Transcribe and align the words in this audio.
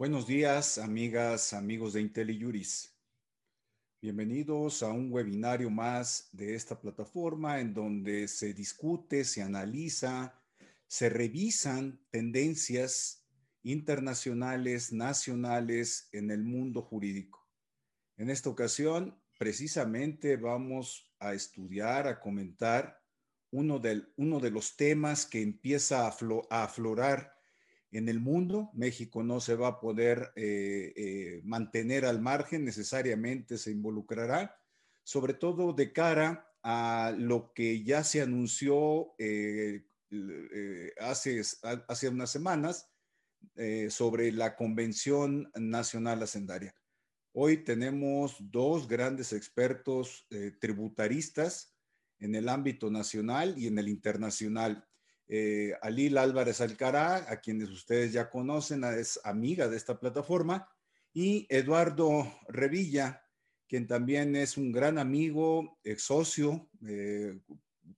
Buenos 0.00 0.26
días, 0.26 0.78
amigas, 0.78 1.52
amigos 1.52 1.92
de 1.92 2.00
IntelliJuris. 2.00 2.98
Bienvenidos 4.00 4.82
a 4.82 4.88
un 4.88 5.12
webinario 5.12 5.68
más 5.68 6.30
de 6.32 6.54
esta 6.54 6.80
plataforma 6.80 7.60
en 7.60 7.74
donde 7.74 8.26
se 8.26 8.54
discute, 8.54 9.24
se 9.24 9.42
analiza, 9.42 10.42
se 10.86 11.10
revisan 11.10 12.02
tendencias 12.08 13.28
internacionales, 13.62 14.90
nacionales 14.90 16.08
en 16.12 16.30
el 16.30 16.44
mundo 16.44 16.80
jurídico. 16.80 17.46
En 18.16 18.30
esta 18.30 18.48
ocasión, 18.48 19.22
precisamente 19.38 20.38
vamos 20.38 21.12
a 21.18 21.34
estudiar, 21.34 22.08
a 22.08 22.20
comentar 22.20 23.02
uno 23.50 23.82
uno 24.16 24.40
de 24.40 24.50
los 24.50 24.76
temas 24.76 25.26
que 25.26 25.42
empieza 25.42 26.06
a 26.06 26.64
aflorar 26.64 27.39
en 27.92 28.08
el 28.08 28.20
mundo. 28.20 28.70
México 28.74 29.22
no 29.22 29.40
se 29.40 29.54
va 29.54 29.68
a 29.68 29.80
poder 29.80 30.32
eh, 30.36 30.92
eh, 30.96 31.40
mantener 31.44 32.04
al 32.04 32.20
margen, 32.20 32.64
necesariamente 32.64 33.58
se 33.58 33.70
involucrará, 33.70 34.56
sobre 35.02 35.34
todo 35.34 35.72
de 35.72 35.92
cara 35.92 36.46
a 36.62 37.14
lo 37.16 37.52
que 37.54 37.82
ya 37.82 38.04
se 38.04 38.20
anunció 38.20 39.14
eh, 39.18 39.84
hace, 41.00 41.42
hace 41.88 42.08
unas 42.08 42.30
semanas 42.30 42.88
sobre 43.88 44.32
la 44.32 44.54
Convención 44.56 45.50
Nacional 45.54 46.22
Hacendaria. 46.22 46.74
Hoy 47.32 47.58
tenemos 47.58 48.36
dos 48.38 48.86
grandes 48.88 49.32
expertos 49.32 50.26
tributaristas 50.60 51.74
en 52.18 52.34
el 52.34 52.48
ámbito 52.48 52.90
nacional 52.90 53.54
y 53.56 53.66
en 53.68 53.78
el 53.78 53.88
internacional. 53.88 54.86
Eh, 55.32 55.78
Alil 55.80 56.18
Álvarez 56.18 56.60
Alcará, 56.60 57.30
a 57.30 57.40
quienes 57.40 57.70
ustedes 57.70 58.12
ya 58.12 58.28
conocen, 58.28 58.82
es 58.82 59.20
amiga 59.22 59.68
de 59.68 59.76
esta 59.76 60.00
plataforma, 60.00 60.68
y 61.14 61.46
Eduardo 61.48 62.26
Revilla, 62.48 63.22
quien 63.68 63.86
también 63.86 64.34
es 64.34 64.56
un 64.56 64.72
gran 64.72 64.98
amigo, 64.98 65.78
ex 65.84 66.02
socio. 66.02 66.68
Eh, 66.84 67.38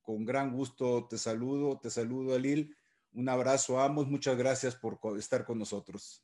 con 0.03 0.25
gran 0.25 0.55
gusto 0.55 1.07
te 1.07 1.17
saludo, 1.17 1.79
te 1.79 1.89
saludo 1.89 2.35
Alil. 2.35 2.77
Un 3.13 3.27
abrazo 3.27 3.79
a 3.79 3.85
ambos, 3.85 4.07
muchas 4.07 4.37
gracias 4.37 4.75
por 4.75 4.99
estar 5.17 5.43
con 5.43 5.57
nosotros. 5.57 6.23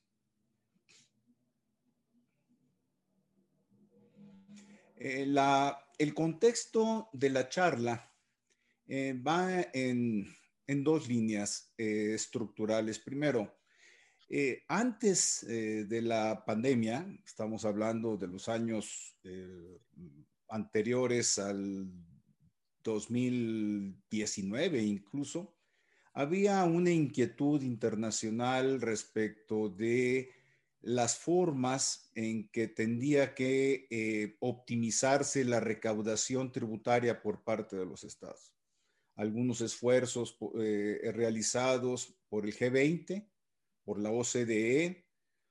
Eh, 4.96 5.26
el 5.98 6.14
contexto 6.14 7.10
de 7.14 7.30
la 7.32 7.50
charla 7.50 8.14
va 8.88 9.62
en, 9.74 10.28
en 10.70 10.84
dos 10.84 11.10
líneas 11.10 11.74
eh, 11.80 12.12
estructurales. 12.14 13.00
Primero, 13.00 13.58
eh, 14.30 14.66
antes 14.68 15.42
eh, 15.44 15.86
de 15.90 16.04
la 16.04 16.46
pandemia, 16.46 17.08
estamos 17.26 17.66
hablando 17.66 18.18
de 18.18 18.28
los 18.28 18.48
años 18.48 19.18
anteriores 20.48 21.40
al 21.40 21.92
2019 22.84 24.84
incluso, 24.84 25.56
había 26.14 26.64
una 26.66 26.92
inquietud 26.92 27.64
internacional 27.64 28.80
respecto 28.82 29.70
de 29.70 30.30
las 30.82 31.18
formas 31.18 32.12
en 32.14 32.48
que 32.50 32.68
tendía 32.68 33.34
que 33.34 34.38
optimizarse 34.40 35.44
la 35.46 35.60
recaudación 35.60 36.52
tributaria 36.52 37.22
por 37.22 37.44
parte 37.44 37.76
de 37.76 37.86
los 37.86 38.04
estados 38.04 38.59
algunos 39.20 39.60
esfuerzos 39.60 40.38
eh, 40.62 41.12
realizados 41.14 42.16
por 42.30 42.46
el 42.46 42.56
G20, 42.56 43.28
por 43.84 44.00
la 44.00 44.12
OCDE. 44.12 45.06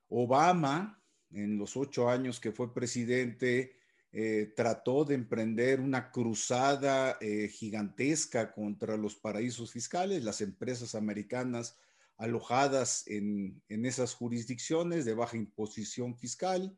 Obama, 0.07 1.03
en 1.29 1.59
los 1.59 1.77
ocho 1.77 2.09
años 2.09 2.39
que 2.39 2.51
fue 2.51 2.73
presidente, 2.73 3.77
eh, 4.11 4.53
trató 4.55 5.05
de 5.05 5.13
emprender 5.13 5.81
una 5.81 6.11
cruzada 6.11 7.19
eh, 7.21 7.47
gigantesca 7.47 8.51
contra 8.51 8.97
los 8.97 9.15
paraísos 9.15 9.71
fiscales, 9.71 10.23
las 10.23 10.41
empresas 10.41 10.95
americanas 10.95 11.77
alojadas 12.17 13.03
en 13.05 13.61
esas 13.67 14.15
jurisdicciones 14.15 15.05
de 15.05 15.13
baja 15.13 15.37
imposición 15.37 16.17
fiscal. 16.17 16.75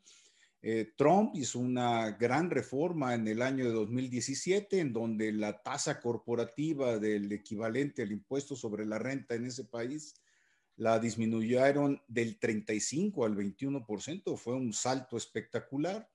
Eh, 0.63 0.93
Trump 0.95 1.35
hizo 1.35 1.57
una 1.57 2.11
gran 2.11 2.51
reforma 2.51 3.15
en 3.15 3.27
el 3.27 3.41
año 3.41 3.65
de 3.65 3.71
2017 3.71 4.79
en 4.79 4.93
donde 4.93 5.31
la 5.31 5.63
tasa 5.63 5.99
corporativa 5.99 6.99
del 6.99 7.31
equivalente 7.31 8.03
al 8.03 8.11
impuesto 8.11 8.55
sobre 8.55 8.85
la 8.85 8.99
renta 8.99 9.33
en 9.33 9.45
ese 9.45 9.63
país 9.63 10.13
la 10.77 10.99
disminuyeron 10.99 12.01
del 12.07 12.37
35 12.37 13.25
al 13.25 13.35
21%, 13.35 14.37
fue 14.37 14.53
un 14.53 14.71
salto 14.71 15.17
espectacular. 15.17 16.07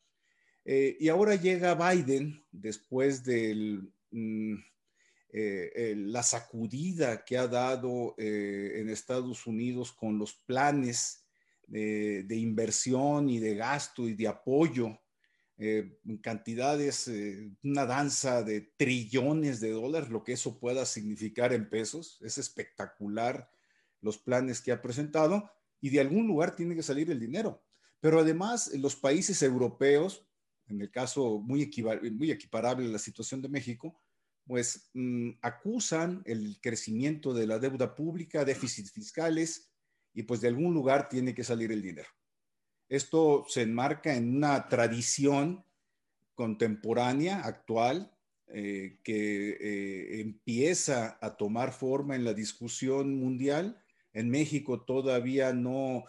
Eh, 0.65 0.97
y 0.99 1.09
ahora 1.09 1.35
llega 1.35 1.75
Biden 1.75 2.45
después 2.51 3.25
de 3.25 3.81
mm, 4.11 4.55
eh, 5.31 5.95
la 5.97 6.23
sacudida 6.23 7.25
que 7.25 7.37
ha 7.37 7.47
dado 7.47 8.15
en 8.17 8.89
Estados 8.89 9.47
Unidos 9.47 9.93
con 9.93 10.19
los 10.19 10.35
planes 10.35 11.26
de, 11.67 12.37
inversión 12.37 13.29
y 13.29 13.39
de 13.39 13.55
gasto 13.55 14.09
y 14.09 14.15
de 14.15 14.29
apoyo 14.29 14.99
eh, 15.59 15.99
cantidades, 16.23 17.09
eh, 17.09 17.51
una 17.63 17.87
danza 17.87 18.43
de 18.43 18.61
trillones 18.77 19.59
de 19.61 19.71
dólares, 19.71 20.11
lo 20.11 20.23
que 20.23 20.33
eso 20.33 20.59
pueda 20.59 20.85
significar 20.85 21.53
en 21.53 21.69
pesos. 21.69 22.19
Es 22.23 22.37
espectacular 22.39 23.51
los 24.03 24.19
planes 24.19 24.61
que 24.61 24.73
ha 24.73 24.83
presentado 24.83 25.51
y 25.81 25.91
de 25.91 26.01
algún 26.01 26.27
lugar 26.27 26.55
tiene 26.55 26.75
que 26.75 26.83
salir 26.83 27.11
el 27.11 27.21
dinero. 27.21 27.63
Pero 28.01 28.21
además, 28.21 28.71
los 28.75 28.97
países 28.97 29.43
europeos, 29.43 30.27
en 30.69 30.81
el 30.81 30.91
caso 30.91 31.39
muy, 31.39 31.71
muy 32.13 32.31
equiparable 32.31 32.87
a 32.87 32.91
la 32.91 32.99
situación 32.99 33.41
de 33.41 33.49
México, 33.49 33.99
pues 34.47 34.91
mm, 34.95 35.31
acusan 35.43 36.23
el 36.25 36.59
crecimiento 36.61 37.35
de 37.35 37.47
la 37.47 37.59
deuda 37.59 37.95
pública, 37.95 38.45
déficits 38.45 38.93
fiscales, 38.93 39.71
y 40.17 40.23
pues 40.23 40.41
de 40.41 40.49
algún 40.49 40.73
lugar 40.73 41.11
tiene 41.11 41.35
que 41.35 41.45
salir 41.45 41.71
el 41.71 41.83
dinero. 41.83 42.09
Esto 42.89 43.45
se 43.49 43.63
enmarca 43.63 44.17
en 44.17 44.35
una 44.35 44.67
tradición 44.67 45.63
contemporánea, 46.35 47.41
actual, 47.41 48.17
eh, 48.47 48.99
que 49.05 49.51
eh, 49.61 50.21
empieza 50.23 51.19
a 51.21 51.37
tomar 51.37 51.73
forma 51.73 52.17
en 52.17 52.25
la 52.25 52.33
discusión 52.33 53.19
mundial. 53.21 53.83
En 54.15 54.31
México 54.31 54.85
todavía 54.85 55.53
no 55.53 56.05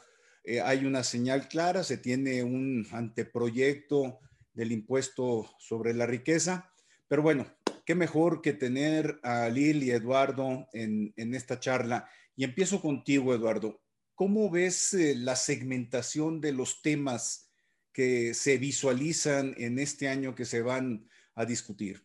eh, 0.46 0.62
hay 0.62 0.85
una 0.85 1.03
señal 1.03 1.50
clara, 1.50 1.84
se 1.84 1.97
tiene 1.97 2.44
un 2.44 2.88
anteproyecto 2.91 4.19
del 4.53 4.72
impuesto 4.72 5.50
sobre 5.59 5.94
la 5.94 6.06
riqueza, 6.06 6.72
pero 7.09 7.23
bueno, 7.23 7.46
qué 7.85 7.94
mejor 7.94 8.41
que 8.41 8.53
tener 8.53 9.19
a 9.23 9.50
Lil 9.50 9.84
y 9.84 9.91
Eduardo 9.91 10.69
en, 10.72 11.13
en 11.17 11.35
esta 11.35 11.59
charla. 11.59 12.09
Y 12.38 12.46
empiezo 12.46 12.79
contigo, 12.79 13.34
Eduardo. 13.34 13.81
¿Cómo 14.17 14.50
ves 14.50 14.95
eh, 14.95 15.13
la 15.16 15.35
segmentación 15.35 16.41
de 16.41 16.51
los 16.51 16.81
temas 16.81 17.51
que 17.94 18.33
se 18.33 18.57
visualizan 18.57 19.53
en 19.59 19.78
este 19.78 20.07
año 20.07 20.33
que 20.33 20.44
se 20.44 20.63
van 20.63 21.07
a 21.35 21.45
discutir? 21.45 22.01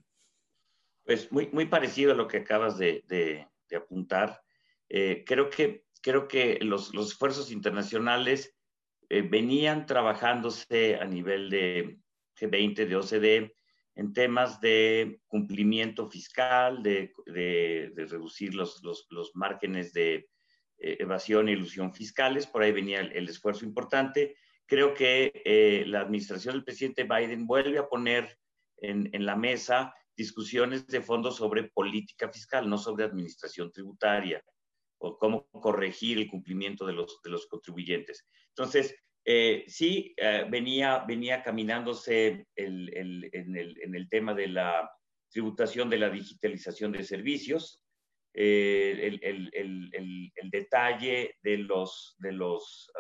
Pues 1.05 1.33
muy, 1.33 1.49
muy 1.53 1.65
parecido 1.65 2.13
a 2.13 2.15
lo 2.15 2.29
que 2.29 2.37
acabas 2.37 2.77
de, 2.77 3.49
apuntar. 3.75 4.43
Eh, 4.91 5.25
creo, 5.27 5.49
que, 5.49 5.87
creo 6.03 6.29
que 6.29 6.59
los, 6.61 6.93
esfuerzos 6.93 7.51
internacionales 7.51 8.55
eh, 9.09 9.23
venían 9.23 9.87
trabajándose 9.87 10.97
a 10.97 11.07
nivel 11.07 11.49
de 11.49 11.99
G20, 12.39 12.89
de 12.89 12.97
OCDE, 12.97 13.57
en 13.95 14.13
temas 14.13 14.61
de 14.61 15.19
cumplimiento 15.29 16.11
fiscal, 16.11 16.83
de, 16.83 17.11
reducir 17.97 18.55
los, 18.55 18.83
los 18.83 19.31
márgenes 19.35 19.95
de, 19.95 20.29
evasión 20.83 21.49
e 21.49 21.53
ilusión 21.53 21.95
fiscales, 21.95 22.47
por 22.47 22.63
ahí 22.63 22.73
venía 22.73 23.01
el, 23.01 23.29
esfuerzo 23.29 23.65
importante. 23.65 24.37
Creo 24.67 24.95
que 24.95 25.43
eh, 25.45 25.85
la 25.87 26.01
administración 26.01 26.55
del 26.55 26.65
presidente 26.65 27.05
Biden 27.05 27.47
vuelve 27.47 27.79
a 27.79 27.89
poner 27.89 28.37
en, 28.79 29.25
la 29.25 29.37
mesa 29.37 29.95
discusiones 30.17 30.87
de 30.89 31.01
fondo 31.01 31.31
sobre 31.31 31.65
política 31.65 32.29
fiscal, 32.29 32.69
no 32.69 32.79
sobre 32.79 33.05
administración 33.05 33.71
tributaria 33.71 34.43
o 34.99 35.17
cómo 35.19 35.49
corregir 35.51 36.19
el 36.19 36.29
cumplimiento 36.29 36.85
de 36.85 36.93
los, 36.93 37.47
contribuyentes. 37.49 38.27
Entonces, 38.49 38.95
eh, 39.25 39.65
sí, 39.69 40.15
venía, 40.51 41.05
venía 41.07 41.43
caminándose 41.43 42.47
en, 42.57 42.89
el, 42.95 44.09
tema 44.11 44.35
de 44.35 44.49
la 44.49 44.91
tributación 45.31 45.89
de 45.89 45.99
la 45.99 46.11
digitalización 46.11 46.93
de 46.93 47.05
servicios, 47.05 47.82
eh, 48.35 49.19
el, 49.23 50.51
detalle 50.51 51.37
de, 51.43 51.59
los, 51.59 52.17
de, 52.19 52.33
los, 52.33 52.91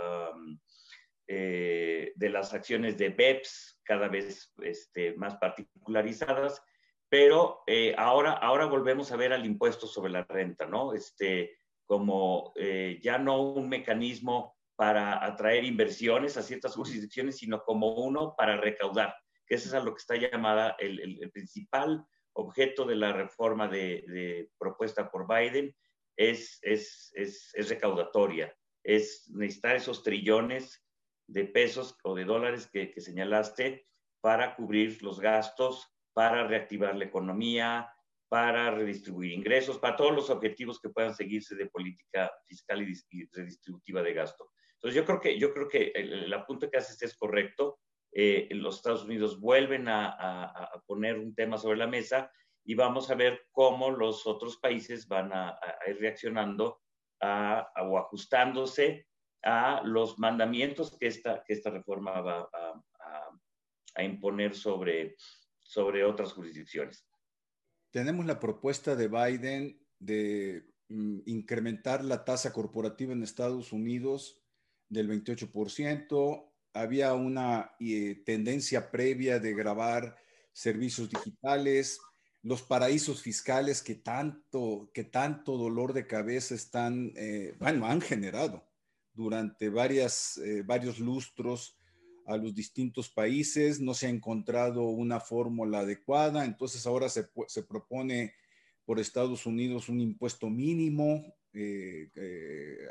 eh, 1.26 2.12
de 2.14 2.28
las 2.30 2.54
acciones 2.54 2.98
de 2.98 3.10
BEPS 3.10 3.80
cada 3.84 4.08
vez 4.08 4.52
este, 4.62 5.14
más 5.14 5.36
particularizadas, 5.36 6.62
pero 7.08 7.62
eh, 7.66 7.94
ahora, 7.98 8.32
ahora 8.32 8.66
volvemos 8.66 9.12
a 9.12 9.16
ver 9.16 9.32
al 9.32 9.44
impuesto 9.44 9.86
sobre 9.86 10.12
la 10.12 10.24
renta, 10.24 10.66
¿no? 10.66 10.94
Este, 10.94 11.58
como 11.84 12.54
ya 13.02 13.18
no 13.18 13.42
un 13.42 13.68
mecanismo 13.68 14.56
para 14.76 15.24
atraer 15.24 15.64
inversiones 15.64 16.36
a 16.36 16.42
ciertas 16.42 16.74
jurisdicciones, 16.74 17.36
sino 17.36 17.62
como 17.64 17.94
uno 17.94 18.34
para 18.36 18.56
recaudar, 18.56 19.14
que 19.46 19.56
eso 19.56 19.68
es 19.68 19.74
a 19.74 19.80
lo 19.80 19.94
que 19.94 20.00
está 20.00 20.16
llamada 20.16 20.74
el, 20.78 21.18
el, 21.20 21.30
principal 21.30 22.04
objeto 22.34 22.84
de 22.84 22.96
la 22.96 23.12
reforma 23.12 23.68
de, 23.68 24.04
de 24.06 24.50
propuesta 24.58 25.10
por 25.10 25.26
Biden, 25.26 25.74
es, 26.16 26.58
es, 26.62 27.12
es, 27.14 27.50
es, 27.54 27.68
recaudatoria, 27.68 28.54
es 28.84 29.30
necesitar 29.30 29.76
esos 29.76 30.02
trillones 30.02 30.84
de 31.26 31.44
pesos 31.44 31.96
o 32.04 32.14
de 32.14 32.24
dólares 32.24 32.68
que, 32.70 32.90
que 32.90 33.00
señalaste 33.00 33.86
para 34.20 34.54
cubrir 34.54 35.02
los 35.02 35.20
gastos, 35.20 35.88
para 36.12 36.46
reactivar 36.46 36.94
la 36.96 37.04
economía, 37.04 37.90
para 38.28 38.70
redistribuir 38.70 39.32
ingresos, 39.32 39.78
para 39.78 39.94
todos 39.94 40.14
los 40.14 40.30
objetivos 40.30 40.80
que 40.80 40.88
puedan 40.88 41.14
seguirse 41.14 41.54
de 41.54 41.66
política 41.66 42.32
fiscal 42.46 42.82
y 42.82 43.26
redistributiva 43.30 44.02
de 44.02 44.14
gasto. 44.14 44.50
Entonces, 44.76 44.96
yo 44.96 45.04
creo 45.04 45.20
que, 45.20 45.38
yo 45.38 45.52
creo 45.52 45.68
que 45.68 45.92
el, 45.94 46.32
apunte 46.32 46.70
que 46.70 46.78
haces 46.78 47.00
es 47.02 47.14
correcto. 47.14 47.78
Eh, 48.14 48.48
los 48.52 48.76
Estados 48.76 49.04
Unidos 49.04 49.40
vuelven 49.40 49.88
a, 49.88 50.70
poner 50.86 51.18
un 51.18 51.34
tema 51.34 51.56
sobre 51.56 51.78
la 51.78 51.86
mesa 51.86 52.30
y 52.64 52.74
vamos 52.74 53.10
a 53.10 53.14
ver 53.14 53.46
cómo 53.50 53.90
los 53.90 54.26
otros 54.26 54.58
países 54.58 55.08
van 55.08 55.32
a, 55.32 55.58
ir 55.88 55.98
reaccionando 55.98 56.82
o 57.20 57.98
ajustándose 57.98 59.06
a 59.42 59.82
los 59.84 60.18
mandamientos 60.18 60.96
que 60.98 61.06
esta, 61.06 61.42
que 61.44 61.54
esta 61.54 61.70
reforma 61.70 62.20
va 62.20 62.48
a, 63.94 64.02
imponer 64.02 64.54
sobre, 64.54 65.16
sobre 65.60 66.04
otras 66.04 66.32
jurisdicciones. 66.32 67.06
Tenemos 67.90 68.24
la 68.24 68.40
propuesta 68.40 68.96
de 68.96 69.08
Biden 69.08 69.86
de 69.98 70.64
mm, 70.88 71.20
incrementar 71.26 72.02
la 72.02 72.24
tasa 72.24 72.52
corporativa 72.52 73.12
en 73.12 73.22
Estados 73.22 73.70
Unidos 73.72 74.42
del 74.88 75.08
28%. 75.08 76.51
Había 76.74 77.12
una 77.14 77.72
eh, 77.80 78.22
tendencia 78.24 78.90
previa 78.90 79.38
de 79.38 79.54
grabar 79.54 80.16
servicios 80.52 81.10
digitales, 81.10 82.00
los 82.42 82.62
paraísos 82.62 83.22
fiscales 83.22 83.82
que 83.82 83.94
tanto, 83.94 84.90
que 84.94 85.04
tanto 85.04 85.56
dolor 85.56 85.92
de 85.92 86.06
cabeza 86.06 86.54
están, 86.54 87.12
eh, 87.16 87.54
bueno, 87.58 87.86
han 87.86 88.00
generado 88.00 88.66
durante 89.12 89.68
varias, 89.68 90.38
eh, 90.38 90.62
varios 90.62 90.98
lustros 90.98 91.76
a 92.26 92.36
los 92.36 92.54
distintos 92.54 93.10
países. 93.10 93.80
No 93.80 93.94
se 93.94 94.06
ha 94.06 94.10
encontrado 94.10 94.84
una 94.84 95.20
fórmula 95.20 95.80
adecuada, 95.80 96.44
entonces 96.44 96.86
ahora 96.86 97.08
se, 97.08 97.28
se 97.48 97.62
propone 97.62 98.34
por 98.84 98.98
Estados 98.98 99.46
Unidos 99.46 99.88
un 99.88 100.00
impuesto 100.00 100.48
mínimo 100.50 101.22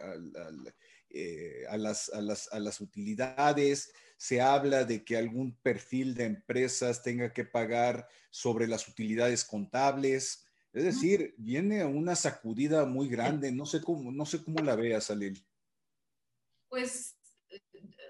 al, 0.04 0.74
eh, 1.14 1.66
a, 1.70 1.78
las, 1.78 2.10
a, 2.14 2.22
las, 2.22 2.52
a, 2.54 2.60
las, 2.60 2.82
utilidades, 2.82 3.94
se 4.18 4.42
habla 4.42 4.86
de 4.86 5.04
que 5.04 5.18
algún 5.18 5.58
perfil 5.58 6.16
de 6.16 6.26
empresas 6.26 7.04
tenga 7.04 7.34
que 7.34 7.46
pagar 7.46 8.08
sobre 8.30 8.68
las 8.68 8.88
utilidades 8.88 9.44
contables. 9.44 10.46
Es 10.74 10.84
decir, 10.84 11.34
viene 11.38 11.84
una 11.84 12.16
sacudida 12.16 12.86
muy 12.86 13.10
grande. 13.10 13.52
No 13.52 13.66
sé 13.66 13.82
cómo, 13.82 14.12
no 14.12 14.26
sé 14.26 14.44
cómo 14.44 14.62
la 14.62 14.76
veas, 14.76 15.12
Alel. 15.12 15.44
Pues, 16.70 17.18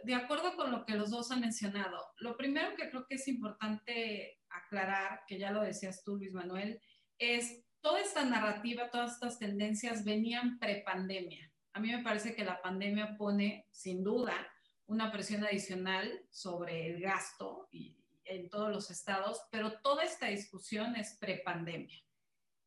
de 0.04 0.14
acuerdo 0.14 0.56
con 0.56 0.72
lo 0.72 0.86
que 0.86 0.96
los 0.96 1.10
dos 1.10 1.32
han 1.32 1.42
mencionado, 1.42 1.98
lo 2.18 2.38
primero 2.38 2.76
que 2.76 2.90
creo 2.90 3.06
que 3.08 3.16
es 3.16 3.28
importante 3.28 4.40
aclarar, 4.50 5.22
que 5.28 5.40
ya 5.40 5.52
lo 5.52 5.62
decías 5.62 6.04
tú, 6.04 6.18
Luis 6.18 6.34
Manuel, 6.34 6.80
es 7.18 7.64
toda 7.82 8.00
esta 8.00 8.26
narrativa, 8.26 8.92
todas 8.92 9.14
estas 9.14 9.40
tendencias 9.40 10.04
venían 10.04 10.60
prepandemia 10.60 11.51
a 11.74 11.80
mí 11.80 11.92
me 11.92 12.04
parece 12.04 12.36
que 12.36 12.44
la 12.44 12.62
pandemia 12.62 13.18
pone, 13.18 13.68
sin 13.72 14.04
duda, 14.04 14.36
una 14.88 15.12
presión 15.12 15.44
adicional 15.44 16.26
sobre 16.30 16.88
el 16.88 17.02
gasto 17.02 17.70
en 18.26 18.50
todos 18.50 18.70
los 18.72 18.92
estados, 18.92 19.42
pero 19.52 19.80
toda 19.82 20.04
esta 20.04 20.28
discusión 20.28 20.96
es 20.96 21.18
prepandemia. 21.20 21.98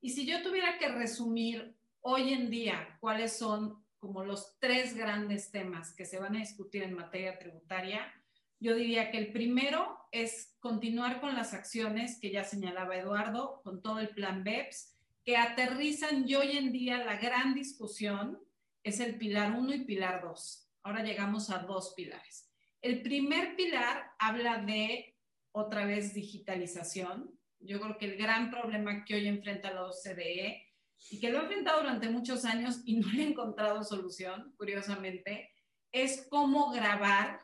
Y 0.01 0.11
si 0.11 0.27
yo 0.27 0.43
tuviera 0.43 0.79
que 0.79 0.89
resumir 0.89 1.77
hoy 2.01 2.33
en 2.33 2.51
día 2.51 2.99
cuáles 3.01 3.37
son 3.37 3.83
como 3.99 4.25
los 4.25 4.59
tres 4.59 4.95
grandes 4.95 5.50
temas 5.50 5.95
que 5.95 6.05
se 6.05 6.19
van 6.19 6.37
a 6.37 6.41
discutir 6.41 6.83
en 6.83 6.95
materia 6.95 7.39
tributaria, 7.39 8.12
yo 8.61 8.75
diría 8.75 9.11
que 9.11 9.19
el 9.19 9.33
primero 9.33 9.99
es 10.12 10.55
continuar 10.61 11.21
con 11.21 11.35
las 11.35 11.55
acciones 11.55 12.19
que 12.21 12.31
ya 12.31 12.45
señalaba 12.45 12.97
Eduardo, 12.97 13.61
con 13.62 13.83
todo 13.83 14.00
el 14.00 14.11
plan 14.11 14.45
BEPS, 14.45 14.95
que 15.25 15.37
aterrizan 15.37 16.29
y 16.29 16.35
hoy 16.35 16.57
en 16.57 16.73
día 16.73 17.05
la 17.05 17.17
gran 17.17 17.55
discusión 17.55 18.39
es 18.85 19.01
el 19.01 19.17
pilar 19.17 19.53
1 19.59 19.75
y 19.75 19.85
pilar 19.85 20.23
2. 20.23 20.71
Ahora 20.85 21.03
llegamos 21.03 21.51
a 21.51 21.59
dos 21.59 21.95
pilares. 21.97 22.53
El 22.83 23.03
primer 23.03 23.57
pilar 23.57 24.13
habla 24.19 24.59
de, 24.59 25.17
otra 25.53 25.87
vez, 25.87 26.13
digitalización. 26.13 27.31
Yo 27.59 27.81
creo 27.81 27.97
que 27.97 28.05
el 28.05 28.19
gran 28.19 28.51
problema 28.51 29.05
que 29.07 29.15
hoy 29.15 29.27
enfrenta 29.27 29.73
la 29.73 29.87
OCDE 29.87 30.71
y 31.11 31.19
que 31.19 31.31
lo 31.31 31.39
ha 31.39 31.43
enfrentado 31.43 31.81
durante 31.81 32.11
muchos 32.11 32.45
años 32.45 32.83
y 32.85 32.97
no 32.99 33.11
le 33.11 33.23
ha 33.23 33.29
encontrado 33.29 33.83
solución, 33.83 34.53
curiosamente, 34.59 35.51
es 35.91 36.27
cómo 36.29 36.71
grabar 36.71 37.41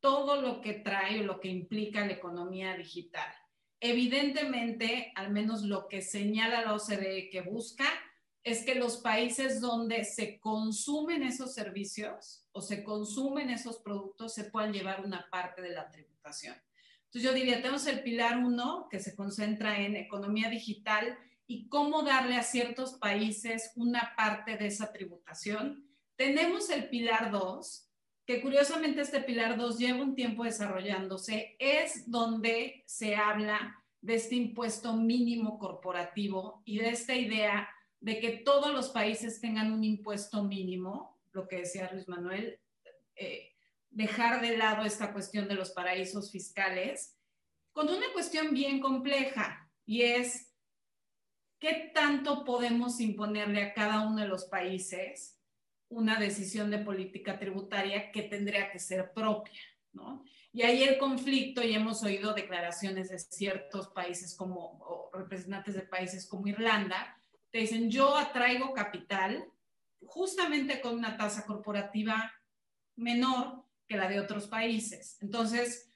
todo 0.00 0.42
lo 0.42 0.60
que 0.60 0.74
trae 0.74 1.20
o 1.20 1.24
lo 1.24 1.38
que 1.38 1.48
implica 1.48 2.04
la 2.04 2.14
economía 2.14 2.76
digital. 2.76 3.32
Evidentemente, 3.78 5.12
al 5.14 5.30
menos 5.30 5.62
lo 5.62 5.86
que 5.86 6.02
señala 6.02 6.62
la 6.62 6.74
OCDE 6.74 7.30
que 7.30 7.42
busca 7.42 7.84
es 8.44 8.64
que 8.64 8.74
los 8.74 8.96
países 8.98 9.60
donde 9.60 10.04
se 10.04 10.40
consumen 10.40 11.22
esos 11.22 11.54
servicios 11.54 12.44
o 12.52 12.60
se 12.60 12.82
consumen 12.82 13.50
esos 13.50 13.78
productos 13.78 14.34
se 14.34 14.44
puedan 14.44 14.72
llevar 14.72 15.04
una 15.04 15.28
parte 15.30 15.62
de 15.62 15.70
la 15.70 15.88
tributación. 15.90 16.56
Entonces 17.04 17.30
yo 17.30 17.34
diría, 17.34 17.56
tenemos 17.56 17.86
el 17.86 18.02
pilar 18.02 18.38
uno 18.38 18.88
que 18.90 18.98
se 18.98 19.14
concentra 19.14 19.80
en 19.80 19.96
economía 19.96 20.48
digital 20.48 21.18
y 21.46 21.68
cómo 21.68 22.02
darle 22.02 22.36
a 22.36 22.42
ciertos 22.42 22.94
países 22.94 23.72
una 23.76 24.14
parte 24.16 24.56
de 24.56 24.66
esa 24.66 24.92
tributación. 24.92 25.86
Tenemos 26.16 26.70
el 26.70 26.88
pilar 26.88 27.30
dos, 27.30 27.88
que 28.26 28.40
curiosamente 28.40 29.02
este 29.02 29.20
pilar 29.20 29.56
dos 29.56 29.78
lleva 29.78 30.02
un 30.02 30.14
tiempo 30.14 30.44
desarrollándose, 30.44 31.56
es 31.58 32.10
donde 32.10 32.82
se 32.86 33.14
habla 33.14 33.76
de 34.00 34.14
este 34.14 34.34
impuesto 34.34 34.96
mínimo 34.96 35.58
corporativo 35.58 36.62
y 36.64 36.78
de 36.78 36.90
esta 36.90 37.14
idea 37.14 37.68
de 38.02 38.18
que 38.18 38.30
todos 38.38 38.72
los 38.72 38.90
países 38.90 39.40
tengan 39.40 39.72
un 39.72 39.84
impuesto 39.84 40.42
mínimo, 40.42 41.20
lo 41.30 41.46
que 41.46 41.58
decía 41.58 41.88
Luis 41.92 42.08
Manuel, 42.08 42.60
eh, 43.14 43.52
dejar 43.90 44.40
de 44.40 44.56
lado 44.56 44.84
esta 44.84 45.12
cuestión 45.12 45.46
de 45.46 45.54
los 45.54 45.70
paraísos 45.70 46.32
fiscales, 46.32 47.16
con 47.72 47.88
una 47.88 48.12
cuestión 48.12 48.52
bien 48.52 48.80
compleja 48.80 49.70
y 49.86 50.02
es 50.02 50.52
qué 51.60 51.92
tanto 51.94 52.44
podemos 52.44 53.00
imponerle 53.00 53.62
a 53.62 53.72
cada 53.72 54.04
uno 54.04 54.20
de 54.20 54.28
los 54.28 54.46
países 54.46 55.40
una 55.88 56.18
decisión 56.18 56.70
de 56.72 56.78
política 56.78 57.38
tributaria 57.38 58.10
que 58.10 58.22
tendría 58.22 58.72
que 58.72 58.80
ser 58.80 59.12
propia, 59.12 59.60
¿no? 59.92 60.24
Y 60.52 60.62
ahí 60.62 60.82
el 60.82 60.98
conflicto, 60.98 61.62
y 61.62 61.72
hemos 61.72 62.02
oído 62.02 62.34
declaraciones 62.34 63.10
de 63.10 63.18
ciertos 63.18 63.88
países 63.88 64.34
como, 64.34 65.08
representantes 65.12 65.74
de 65.74 65.82
países 65.82 66.28
como 66.28 66.48
Irlanda, 66.48 67.16
te 67.52 67.58
dicen, 67.58 67.90
yo 67.90 68.16
atraigo 68.16 68.72
capital 68.72 69.46
justamente 70.06 70.80
con 70.80 70.96
una 70.96 71.16
tasa 71.16 71.44
corporativa 71.46 72.32
menor 72.96 73.64
que 73.86 73.96
la 73.96 74.08
de 74.08 74.20
otros 74.20 74.48
países. 74.48 75.18
Entonces, 75.20 75.92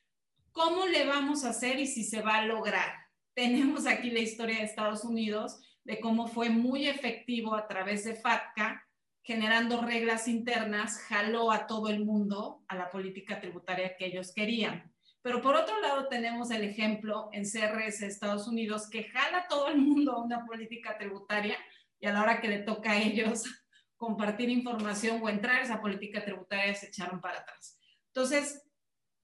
¿cómo 0.52 0.86
le 0.86 1.06
vamos 1.06 1.44
a 1.44 1.50
hacer 1.50 1.80
y 1.80 1.86
si 1.86 2.04
se 2.04 2.20
va 2.20 2.36
a 2.36 2.46
lograr? 2.46 2.94
Tenemos 3.34 3.86
aquí 3.86 4.10
la 4.10 4.20
historia 4.20 4.58
de 4.58 4.64
Estados 4.64 5.04
Unidos, 5.04 5.60
de 5.82 5.98
cómo 5.98 6.26
fue 6.26 6.50
muy 6.50 6.88
efectivo 6.88 7.54
a 7.54 7.66
través 7.66 8.04
de 8.04 8.16
FATCA, 8.16 8.86
generando 9.22 9.80
reglas 9.80 10.28
internas, 10.28 10.98
jaló 11.08 11.50
a 11.50 11.66
todo 11.66 11.88
el 11.88 12.04
mundo 12.04 12.64
a 12.68 12.76
la 12.76 12.90
política 12.90 13.40
tributaria 13.40 13.96
que 13.96 14.06
ellos 14.06 14.32
querían. 14.32 14.92
Pero 15.26 15.42
por 15.42 15.56
otro 15.56 15.80
lado 15.80 16.06
tenemos 16.06 16.52
el 16.52 16.62
ejemplo 16.62 17.30
en 17.32 17.42
CRS 17.42 18.02
Estados 18.02 18.46
Unidos 18.46 18.88
que 18.88 19.02
jala 19.02 19.48
todo 19.48 19.66
el 19.66 19.78
mundo 19.78 20.12
a 20.12 20.22
una 20.22 20.46
política 20.46 20.96
tributaria 20.96 21.56
y 21.98 22.06
a 22.06 22.12
la 22.12 22.22
hora 22.22 22.40
que 22.40 22.46
le 22.46 22.60
toca 22.60 22.92
a 22.92 23.02
ellos 23.02 23.42
compartir 23.96 24.50
información 24.50 25.20
o 25.20 25.28
entrar 25.28 25.56
a 25.56 25.62
esa 25.62 25.80
política 25.80 26.24
tributaria 26.24 26.76
se 26.76 26.86
echaron 26.86 27.20
para 27.20 27.40
atrás. 27.40 27.76
Entonces, 28.14 28.62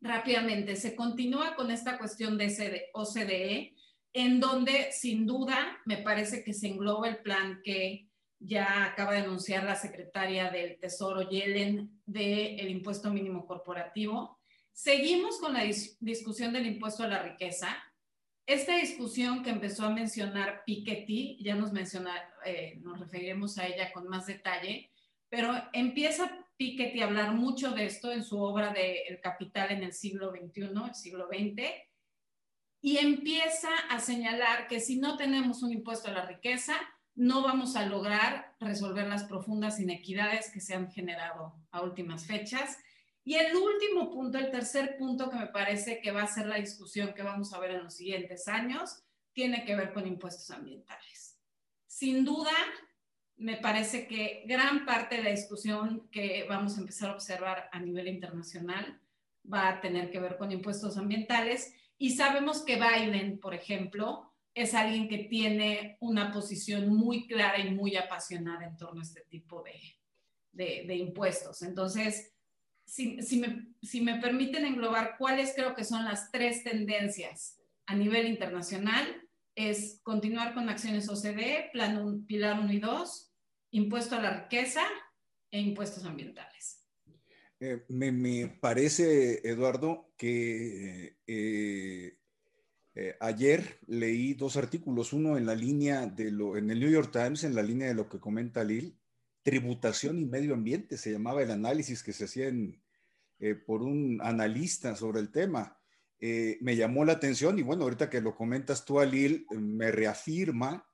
rápidamente, 0.01 0.75
se 0.75 0.97
continúa 0.97 1.55
con 1.55 1.71
esta 1.71 1.97
cuestión 1.99 2.37
de 2.37 2.91
OCDE, 2.95 3.77
en 4.13 4.41
donde 4.41 4.91
sin 4.91 5.25
duda 5.25 5.79
me 5.85 5.99
parece 5.99 6.43
que 6.43 6.53
se 6.53 6.67
engloba 6.67 7.07
el 7.07 7.19
plan 7.19 7.61
que 7.63 8.09
ya 8.41 8.87
acaba 8.87 9.13
de 9.13 9.21
anunciar 9.21 9.63
la 9.63 9.77
secretaria 9.77 10.51
del 10.51 10.81
Tesoro 10.81 11.31
Yellen 11.31 12.03
del 12.07 12.71
impuesto 12.71 13.13
mínimo 13.13 13.47
corporativo 13.47 14.42
Seguimos 14.73 15.39
con 15.39 15.55
la 15.55 15.65
discusión 16.01 16.53
del 16.53 16.67
impuesto 16.67 17.05
a 17.05 17.09
la 17.09 17.23
riqueza. 17.23 17.77
Esta 18.47 18.77
discusión 18.77 19.43
que 19.43 19.51
empezó 19.51 19.85
a 19.85 19.91
mencionar 19.91 20.65
Piketty, 20.65 21.39
ya 21.43 21.55
nos 21.55 21.73
menciona, 21.73 22.15
eh, 22.45 22.79
nos 22.81 22.99
referiremos 22.99 23.59
a 23.59 23.67
ella 23.67 23.93
con 23.93 24.09
más 24.09 24.27
detalle, 24.27 24.91
pero 25.29 25.53
empieza 25.73 26.47
Piketty 26.57 27.01
hablar 27.01 27.35
mucho 27.35 27.71
de 27.73 27.87
esto 27.87 28.13
en 28.13 28.25
su 28.25 28.41
obra 28.41 28.73
de 28.73 29.03
El 29.09 29.21
Capital 29.21 29.71
en 29.71 29.83
el 29.83 29.93
siglo 29.93 30.31
XXI, 30.31 30.71
el 30.89 30.95
siglo 30.95 31.29
XX, 31.29 31.63
y 32.81 32.99
empieza 32.99 33.71
a 33.91 34.01
señalar 34.01 34.67
que 34.67 34.81
si 34.81 34.97
no 34.97 35.17
tenemos 35.17 35.63
un 35.63 35.73
impuesto 35.73 36.09
a 36.09 36.13
la 36.13 36.27
riqueza, 36.27 36.75
no 37.15 37.43
vamos 37.43 37.77
a 37.77 37.87
lograr 37.87 38.57
resolver 38.59 39.07
las 39.07 39.25
profundas 39.25 39.79
inequidades 39.79 40.51
que 40.51 40.61
se 40.61 40.75
han 40.75 40.91
generado 40.91 41.55
a 41.71 41.83
últimas 41.83 42.27
fechas. 42.27 42.79
Y 43.25 43.35
el 43.35 43.55
último 43.55 44.11
punto, 44.11 44.39
el 44.39 44.51
tercer 44.51 44.97
punto 44.97 45.31
que 45.31 45.37
me 45.37 45.47
parece 45.47 46.01
que 46.01 46.11
va 46.11 46.23
a 46.23 46.27
ser 46.27 46.47
la 46.47 46.57
discusión 46.57 47.15
que 47.15 47.23
vamos 47.23 47.53
a 47.53 47.61
ver 47.61 47.73
en 47.73 47.85
los 47.85 47.95
siguientes 47.95 48.49
años, 48.49 49.05
tiene 49.33 49.65
que 49.65 49.77
ver 49.77 49.93
con 49.93 50.07
impuestos 50.07 50.51
ambientales. 50.51 51.39
Sin 51.87 52.25
duda, 52.25 52.53
me 53.37 53.57
parece 53.57 54.07
que 54.07 54.45
gran 54.47 54.85
parte 54.85 55.17
de 55.17 55.23
la 55.25 55.31
discusión 55.31 56.09
que 56.11 56.45
vamos 56.49 56.77
a 56.77 56.81
empezar 56.81 57.11
a 57.11 57.15
observar 57.15 57.69
a 57.73 57.79
nivel 57.81 58.09
internacional 58.09 59.01
va 59.53 59.69
a 59.69 59.81
tener 59.81 60.11
que 60.11 60.21
ver 60.21 60.37
con 60.37 60.53
impuestos 60.53 60.97
ambientales. 60.97 61.75
Y 61.99 62.11
sabemos 62.11 62.63
que 62.63 62.77
Biden, 62.77 63.39
por 63.41 63.55
ejemplo, 63.55 64.33
es 64.55 64.75
alguien 64.75 65.09
que 65.09 65.19
tiene 65.19 65.97
una 66.01 66.31
posición 66.33 66.95
muy 66.95 67.27
clara 67.27 67.59
y 67.59 67.71
muy 67.71 67.97
apasionada 67.97 68.67
en 68.67 68.77
torno 68.77 69.01
a 69.01 69.05
este 69.05 69.23
tipo 69.23 69.63
de, 69.63 70.85
de, 70.85 70.95
impuestos. 70.95 71.63
Entonces, 71.63 72.33
si, 72.85 73.23
si, 73.23 73.41
me, 73.41 73.69
si 73.83 74.01
me 74.01 74.21
permiten 74.21 74.65
englobar 74.65 75.17
cuáles 75.19 75.55
creo 75.55 75.75
que 75.75 75.85
son 75.85 76.05
las 76.05 76.31
tres 76.31 76.65
tendencias 76.65 77.59
a 77.87 77.95
nivel 77.95 78.27
internacional, 78.27 79.07
es 79.55 80.01
continuar 80.03 80.55
con 80.55 80.69
acciones 80.69 81.09
OCDE, 81.09 81.71
plan 81.73 82.25
pilar 82.27 82.61
1 82.61 82.73
y 82.73 82.81
2, 82.81 83.33
impuesto 83.73 84.17
a 84.17 84.23
la 84.23 84.43
riqueza 84.43 84.83
e 85.51 85.61
impuestos 85.61 86.05
ambientales. 86.05 86.87
Eh, 87.61 87.85
me, 87.89 88.11
me, 88.11 88.49
parece, 88.49 89.47
Eduardo, 89.49 90.13
que 90.17 91.19
eh, 91.27 92.19
eh, 92.95 93.17
ayer 93.21 93.79
leí 93.87 94.35
dos 94.35 94.57
artículos, 94.57 95.13
uno 95.13 95.37
en 95.37 95.47
la 95.47 95.55
línea 95.55 96.07
de 96.07 96.31
lo, 96.31 96.57
en 96.57 96.71
el 96.71 96.81
New 96.81 96.91
York 96.91 97.11
Times, 97.13 97.45
en 97.45 97.55
la 97.55 97.63
línea 97.63 97.89
de 97.89 97.95
lo 97.95 98.09
que 98.09 98.19
comenta 98.19 98.65
Lil, 98.65 98.99
tributación 99.43 100.21
y 100.21 100.25
medio 100.25 100.55
ambiente, 100.55 100.97
se 100.97 101.13
llamaba 101.13 101.43
el 101.43 101.51
análisis 101.51 102.03
que 102.03 102.13
se 102.13 102.25
hacía 102.25 102.53
eh, 103.39 103.55
por 103.55 103.83
un 103.83 104.21
analista 104.23 104.95
sobre 104.97 105.21
el 105.21 105.31
tema. 105.31 105.79
Eh, 106.21 106.59
me 106.61 106.77
llamó 106.77 107.05
la 107.05 107.15
atención 107.15 107.59
y 107.59 107.63
bueno, 107.63 107.83
ahorita 107.83 108.09
que 108.09 108.21
lo 108.21 108.35
comentas 108.35 108.85
tú, 108.85 109.01
Alil, 109.01 109.47
me 109.51 109.91
reafirma 109.91 110.87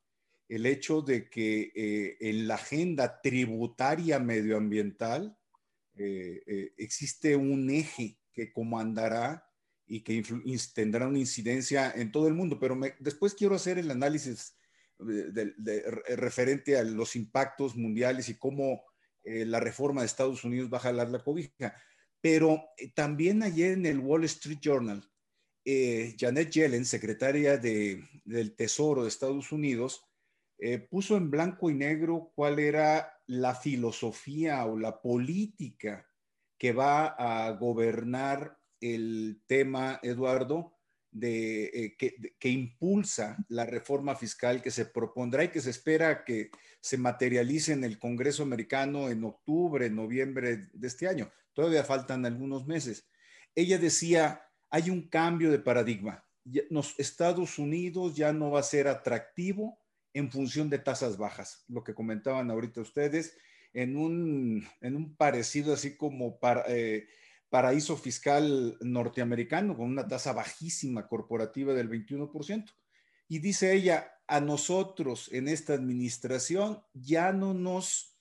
el 0.49 0.65
hecho 0.65 1.03
de 1.03 1.29
que 1.29 2.17
en 2.21 2.49
la 2.49 2.55
agenda 2.55 3.21
tributaria 3.21 4.19
medioambiental 4.19 5.37
existe 5.95 7.37
un 7.37 7.69
eje 7.69 8.19
que 8.33 8.51
comandará 8.51 9.49
y 9.89 10.03
que 10.03 10.23
tendrá 10.75 11.09
una 11.09 11.19
incidencia 11.19 11.91
en 11.91 12.13
todo 12.13 12.29
el 12.29 12.35
mundo. 12.35 12.59
Pero 12.61 12.79
después 13.01 13.35
quiero 13.35 13.55
hacer 13.55 13.79
el 13.79 13.91
análisis 13.91 14.55
de, 14.99 15.85
referente 16.17 16.77
a 16.77 16.83
los 16.83 17.17
impactos 17.17 17.77
mundiales 17.77 18.29
y 18.29 18.39
cómo 18.39 18.83
eh, 19.25 19.45
la 19.45 19.61
reforma 19.61 20.01
de 20.01 20.07
Estados 20.07 20.45
Unidos 20.45 20.71
va 20.73 20.79
a 20.79 20.83
jalar 20.83 21.11
la 21.11 21.23
cobija. 21.23 21.77
Pero 22.21 22.65
eh, 22.77 22.93
también 22.95 23.43
ayer 23.43 23.73
en 23.73 23.87
el 23.87 24.01
Wall 24.01 24.25
Street 24.25 24.59
Journal, 24.61 25.09
eh, 25.65 26.17
Janet 26.19 26.51
Yellen, 26.51 26.85
secretaria 26.85 27.59
de, 27.59 28.03
del 28.25 28.57
Tesoro 28.57 29.03
de 29.03 29.09
Estados 29.09 29.53
Unidos, 29.53 30.05
puso 30.91 31.17
en 31.17 31.31
blanco 31.31 31.71
y 31.71 31.75
negro 31.75 32.33
cuál 32.35 32.59
era 32.59 33.13
la 33.29 33.55
filosofía 33.55 34.67
o 34.67 34.77
la 34.77 35.01
política 35.01 36.09
que 36.59 36.73
va 36.73 37.07
a 37.07 37.53
gobernar 37.53 38.59
el 38.81 39.41
tema, 39.47 40.01
Eduardo, 40.03 40.78
de, 41.11 41.65
eh, 41.65 41.97
que, 41.97 42.49
impulsa 42.49 43.37
la 43.49 43.65
reforma 43.65 44.15
fiscal 44.15 44.63
que 44.63 44.71
se 44.71 44.87
propondrá 44.87 45.45
y 45.45 45.49
que 45.49 45.61
se 45.61 45.71
espera 45.71 46.25
que 46.25 46.51
se 46.81 46.99
materialice 46.99 47.73
en 47.73 47.85
el 47.85 47.99
Congreso 47.99 48.43
americano 48.43 49.09
en 49.09 49.25
octubre, 49.25 49.89
noviembre 49.91 50.69
de 50.73 50.87
este 50.87 51.09
año. 51.09 51.31
Todavía 51.53 51.85
faltan 51.85 52.27
algunos 52.27 52.67
meses. 52.67 53.09
Ella 53.55 53.79
decía, 53.79 54.43
hay 54.71 54.91
un 54.91 55.09
cambio 55.09 55.51
de 55.51 55.59
paradigma. 55.59 56.25
Los 56.71 56.99
Estados 56.99 57.59
Unidos 57.59 58.15
ya 58.15 58.33
no 58.33 58.51
va 58.51 58.61
a 58.61 58.65
ser 58.65 58.89
atractivo 58.89 59.79
en 60.15 60.31
función 60.31 60.71
de 60.71 60.79
tasas 60.79 61.19
bajas, 61.19 61.65
lo 61.69 61.85
que 61.85 61.95
comentaban 61.95 62.51
ahorita 62.51 62.81
ustedes, 62.81 63.37
en 63.73 63.97
un, 63.97 64.67
en 64.81 64.97
un 64.97 65.17
parecido 65.17 65.75
así 65.75 65.97
como 65.97 66.39
para... 66.39 66.65
Eh, 66.69 67.09
paraíso 67.51 67.97
fiscal 67.97 68.77
norteamericano 68.81 69.77
con 69.77 69.87
una 69.87 70.07
tasa 70.07 70.33
bajísima 70.33 71.09
corporativa 71.09 71.75
del 71.75 71.89
21%. 71.89 72.73
Y 73.29 73.39
dice 73.41 73.75
ella, 73.75 74.13
a 74.27 74.41
nosotros 74.41 75.31
en 75.33 75.49
esta 75.49 75.75
administración 75.75 76.83
ya 76.93 77.33
no 77.33 77.55
nos 77.55 78.19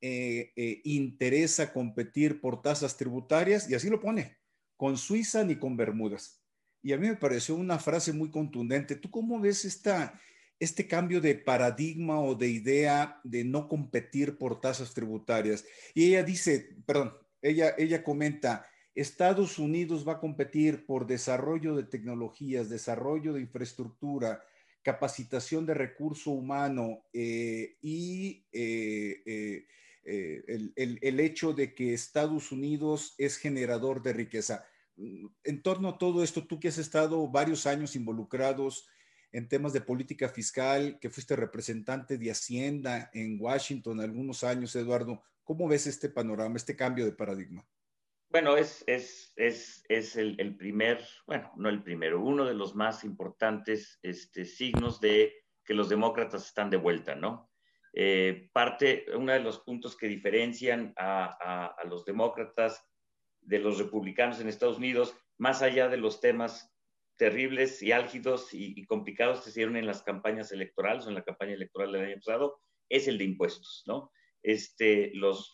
eh, 0.00 0.52
eh, 0.54 0.80
interesa 0.84 1.72
competir 1.72 2.40
por 2.40 2.62
tasas 2.62 2.96
tributarias, 2.96 3.68
y 3.68 3.74
así 3.74 3.90
lo 3.90 4.00
pone, 4.00 4.38
con 4.76 4.96
Suiza 4.96 5.42
ni 5.44 5.56
con 5.56 5.76
Bermudas. 5.76 6.40
Y 6.82 6.92
a 6.92 6.98
mí 6.98 7.08
me 7.08 7.16
pareció 7.16 7.56
una 7.56 7.78
frase 7.78 8.12
muy 8.12 8.30
contundente. 8.30 8.94
¿Tú 8.94 9.10
cómo 9.10 9.40
ves 9.40 9.64
esta, 9.64 10.20
este 10.60 10.86
cambio 10.86 11.20
de 11.20 11.34
paradigma 11.34 12.20
o 12.20 12.34
de 12.34 12.48
idea 12.48 13.20
de 13.24 13.42
no 13.44 13.66
competir 13.66 14.38
por 14.38 14.60
tasas 14.60 14.94
tributarias? 14.94 15.64
Y 15.94 16.06
ella 16.06 16.22
dice, 16.22 16.76
perdón, 16.86 17.14
ella, 17.42 17.74
ella 17.78 18.02
comenta, 18.02 18.66
Estados 18.94 19.58
Unidos 19.58 20.06
va 20.06 20.14
a 20.14 20.20
competir 20.20 20.84
por 20.84 21.06
desarrollo 21.06 21.76
de 21.76 21.84
tecnologías, 21.84 22.68
desarrollo 22.68 23.32
de 23.32 23.42
infraestructura, 23.42 24.42
capacitación 24.82 25.66
de 25.66 25.74
recurso 25.74 26.30
humano 26.30 27.04
eh, 27.12 27.76
y 27.80 28.44
eh, 28.52 29.66
eh, 30.04 30.44
el, 30.74 30.98
el, 31.02 31.20
hecho 31.20 31.52
de 31.52 31.74
que 31.74 31.92
Estados 31.92 32.50
Unidos 32.50 33.14
es 33.18 33.36
generador 33.36 34.02
de 34.02 34.14
riqueza. 34.14 34.64
En 34.96 35.62
torno 35.62 35.90
a 35.90 35.98
todo 35.98 36.24
esto, 36.24 36.46
tú 36.46 36.58
que 36.58 36.68
has 36.68 36.78
estado 36.78 37.28
varios 37.28 37.66
años 37.66 37.94
involucrados 37.94 38.88
en 39.30 39.48
temas 39.48 39.72
de 39.72 39.80
política 39.80 40.28
fiscal, 40.28 40.98
que 41.00 41.10
fuiste 41.10 41.36
representante 41.36 42.16
de 42.16 42.30
Hacienda 42.30 43.10
en 43.12 43.38
Washington 43.40 44.00
algunos 44.00 44.42
años, 44.42 44.74
Eduardo, 44.74 45.22
¿Cómo 45.48 45.66
ves 45.66 45.86
este 45.86 46.10
panorama, 46.10 46.56
este 46.56 46.76
cambio 46.76 47.06
de 47.06 47.12
paradigma? 47.12 47.66
Bueno, 48.28 48.58
es, 48.58 48.84
es, 48.86 49.32
es, 49.36 49.82
es 49.88 50.14
el, 50.16 50.38
el, 50.38 50.58
primer, 50.58 51.02
bueno, 51.26 51.50
no 51.56 51.70
el 51.70 51.82
primero, 51.82 52.20
uno 52.20 52.44
de 52.44 52.52
los 52.52 52.74
más 52.74 53.02
importantes 53.02 53.98
este, 54.02 54.44
signos 54.44 55.00
de 55.00 55.32
que 55.64 55.72
los 55.72 55.88
demócratas 55.88 56.44
están 56.44 56.68
de 56.68 56.76
vuelta, 56.76 57.14
¿no? 57.14 57.50
Eh, 57.94 58.50
parte, 58.52 59.06
uno 59.16 59.32
de 59.32 59.40
los 59.40 59.60
puntos 59.60 59.96
que 59.96 60.06
diferencian 60.06 60.92
a, 60.98 61.72
a, 61.78 61.84
los 61.86 62.04
demócratas 62.04 62.84
de 63.40 63.58
los 63.58 63.78
republicanos 63.78 64.40
en 64.40 64.48
Estados 64.48 64.76
Unidos, 64.76 65.16
más 65.38 65.62
allá 65.62 65.88
de 65.88 65.96
los 65.96 66.20
temas 66.20 66.70
terribles 67.16 67.82
y 67.82 67.92
álgidos 67.92 68.52
y, 68.52 68.78
y, 68.78 68.84
complicados 68.84 69.40
que 69.40 69.50
se 69.50 69.60
dieron 69.60 69.78
en 69.78 69.86
las 69.86 70.02
campañas 70.02 70.52
electorales 70.52 71.06
o 71.06 71.08
en 71.08 71.14
la 71.14 71.24
campaña 71.24 71.54
electoral 71.54 71.90
del 71.90 72.04
año 72.04 72.16
pasado, 72.16 72.60
es 72.90 73.08
el 73.08 73.16
de 73.16 73.24
impuestos, 73.24 73.84
¿no? 73.86 74.12
Este, 74.42 75.10
los, 75.14 75.52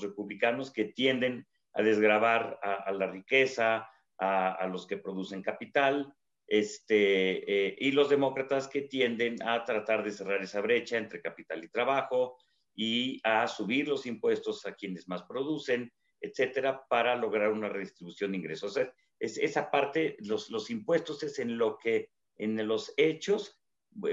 republicanos 0.00 0.72
que 0.72 0.86
tienden 0.86 1.46
a 1.74 1.82
desgravar 1.82 2.58
a, 2.62 2.90
la 2.92 3.10
riqueza, 3.10 3.88
a, 4.18 4.66
los 4.70 4.86
que 4.86 4.96
producen 4.96 5.42
capital, 5.42 6.12
este, 6.46 7.68
eh, 7.68 7.76
y 7.78 7.90
los 7.92 8.08
demócratas 8.08 8.68
que 8.68 8.82
tienden 8.82 9.36
a 9.42 9.64
tratar 9.64 10.04
de 10.04 10.12
cerrar 10.12 10.42
esa 10.42 10.60
brecha 10.60 10.96
entre 10.96 11.20
capital 11.20 11.64
y 11.64 11.68
trabajo 11.68 12.38
y 12.74 13.20
a 13.24 13.48
subir 13.48 13.88
los 13.88 14.06
impuestos 14.06 14.64
a 14.64 14.74
quienes 14.74 15.08
más 15.08 15.24
producen, 15.24 15.92
etcétera, 16.20 16.86
para 16.88 17.16
lograr 17.16 17.50
una 17.50 17.68
redistribución 17.68 18.32
de 18.32 18.38
ingresos. 18.38 18.76
es, 19.18 19.38
esa 19.38 19.70
parte, 19.70 20.16
los 20.20 20.70
impuestos 20.70 21.22
es 21.22 21.38
en 21.38 21.58
lo 21.58 21.78
que, 21.78 22.10
en 22.36 22.66
los 22.66 22.92
hechos, 22.96 23.60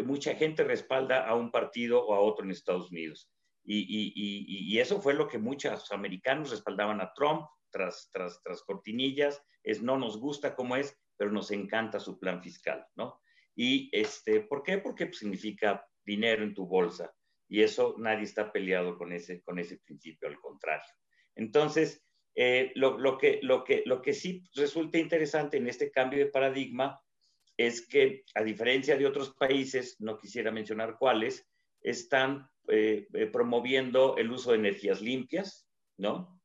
mucha 0.06 0.36
gente 0.36 0.64
respalda 0.64 1.28
a 1.28 1.36
un 1.36 1.52
partido 1.52 2.06
o 2.06 2.14
a 2.14 2.20
otro 2.20 2.46
en 2.46 2.52
Estados 2.52 2.92
Unidos. 2.92 3.30
Y, 3.66 4.78
eso 4.80 5.02
fue 5.02 5.14
lo 5.14 5.28
que 5.28 5.38
muchos 5.38 5.92
americanos 5.92 6.52
respaldaban 6.52 7.00
a 7.02 7.14
Trump 7.14 7.48
tras, 7.72 8.10
tras, 8.12 8.42
tras 8.44 8.62
cortinillas, 8.64 9.42
es 9.64 9.82
no 9.82 9.98
nos 9.98 10.20
gusta 10.20 10.56
como 10.56 10.76
es, 10.76 10.98
pero 11.18 11.32
nos 11.32 11.52
encanta 11.52 12.00
su 12.00 12.20
plan 12.20 12.42
fiscal, 12.42 12.86
¿no? 12.96 13.22
Y 13.56 13.90
este, 13.92 14.42
¿por 14.42 14.64
qué? 14.64 14.80
Porque 14.80 15.06
pues, 15.06 15.20
significa 15.20 15.86
dinero 16.04 16.44
en 16.44 16.54
tu 16.54 16.68
bolsa. 16.68 17.14
Y 17.48 17.62
eso 17.62 17.96
nadie 18.00 18.24
está 18.24 18.52
peleado 18.52 18.98
con 18.98 19.14
ese, 19.14 19.42
con 19.44 19.60
ese 19.60 19.78
principio, 19.78 20.28
al 20.28 20.40
contrario. 20.40 20.92
Entonces, 21.36 22.04
eh, 22.36 22.72
lo, 22.76 22.98
lo, 22.98 23.18
que, 23.18 23.40
lo, 23.44 23.64
que, 23.64 23.84
lo 23.86 24.02
que 24.02 24.14
sí 24.14 24.44
resulta 24.56 24.98
interesante 24.98 25.58
en 25.58 25.68
este 25.68 25.92
cambio 25.92 26.20
de 26.20 26.32
paradigma 26.32 27.00
es 27.58 27.88
que, 27.88 28.24
a 28.34 28.44
diferencia 28.44 28.98
de 28.98 29.06
otros 29.06 29.36
países, 29.36 29.98
no 30.00 30.18
quisiera 30.18 30.52
mencionar 30.52 30.98
cuáles, 30.98 31.48
están 31.82 32.50
eh, 32.68 33.08
eh, 33.14 33.26
promoviendo 33.28 34.18
el 34.18 34.32
uso 34.32 34.52
de 34.52 34.58
energías 34.58 35.02
limpias, 35.02 35.68
¿no? 35.98 36.42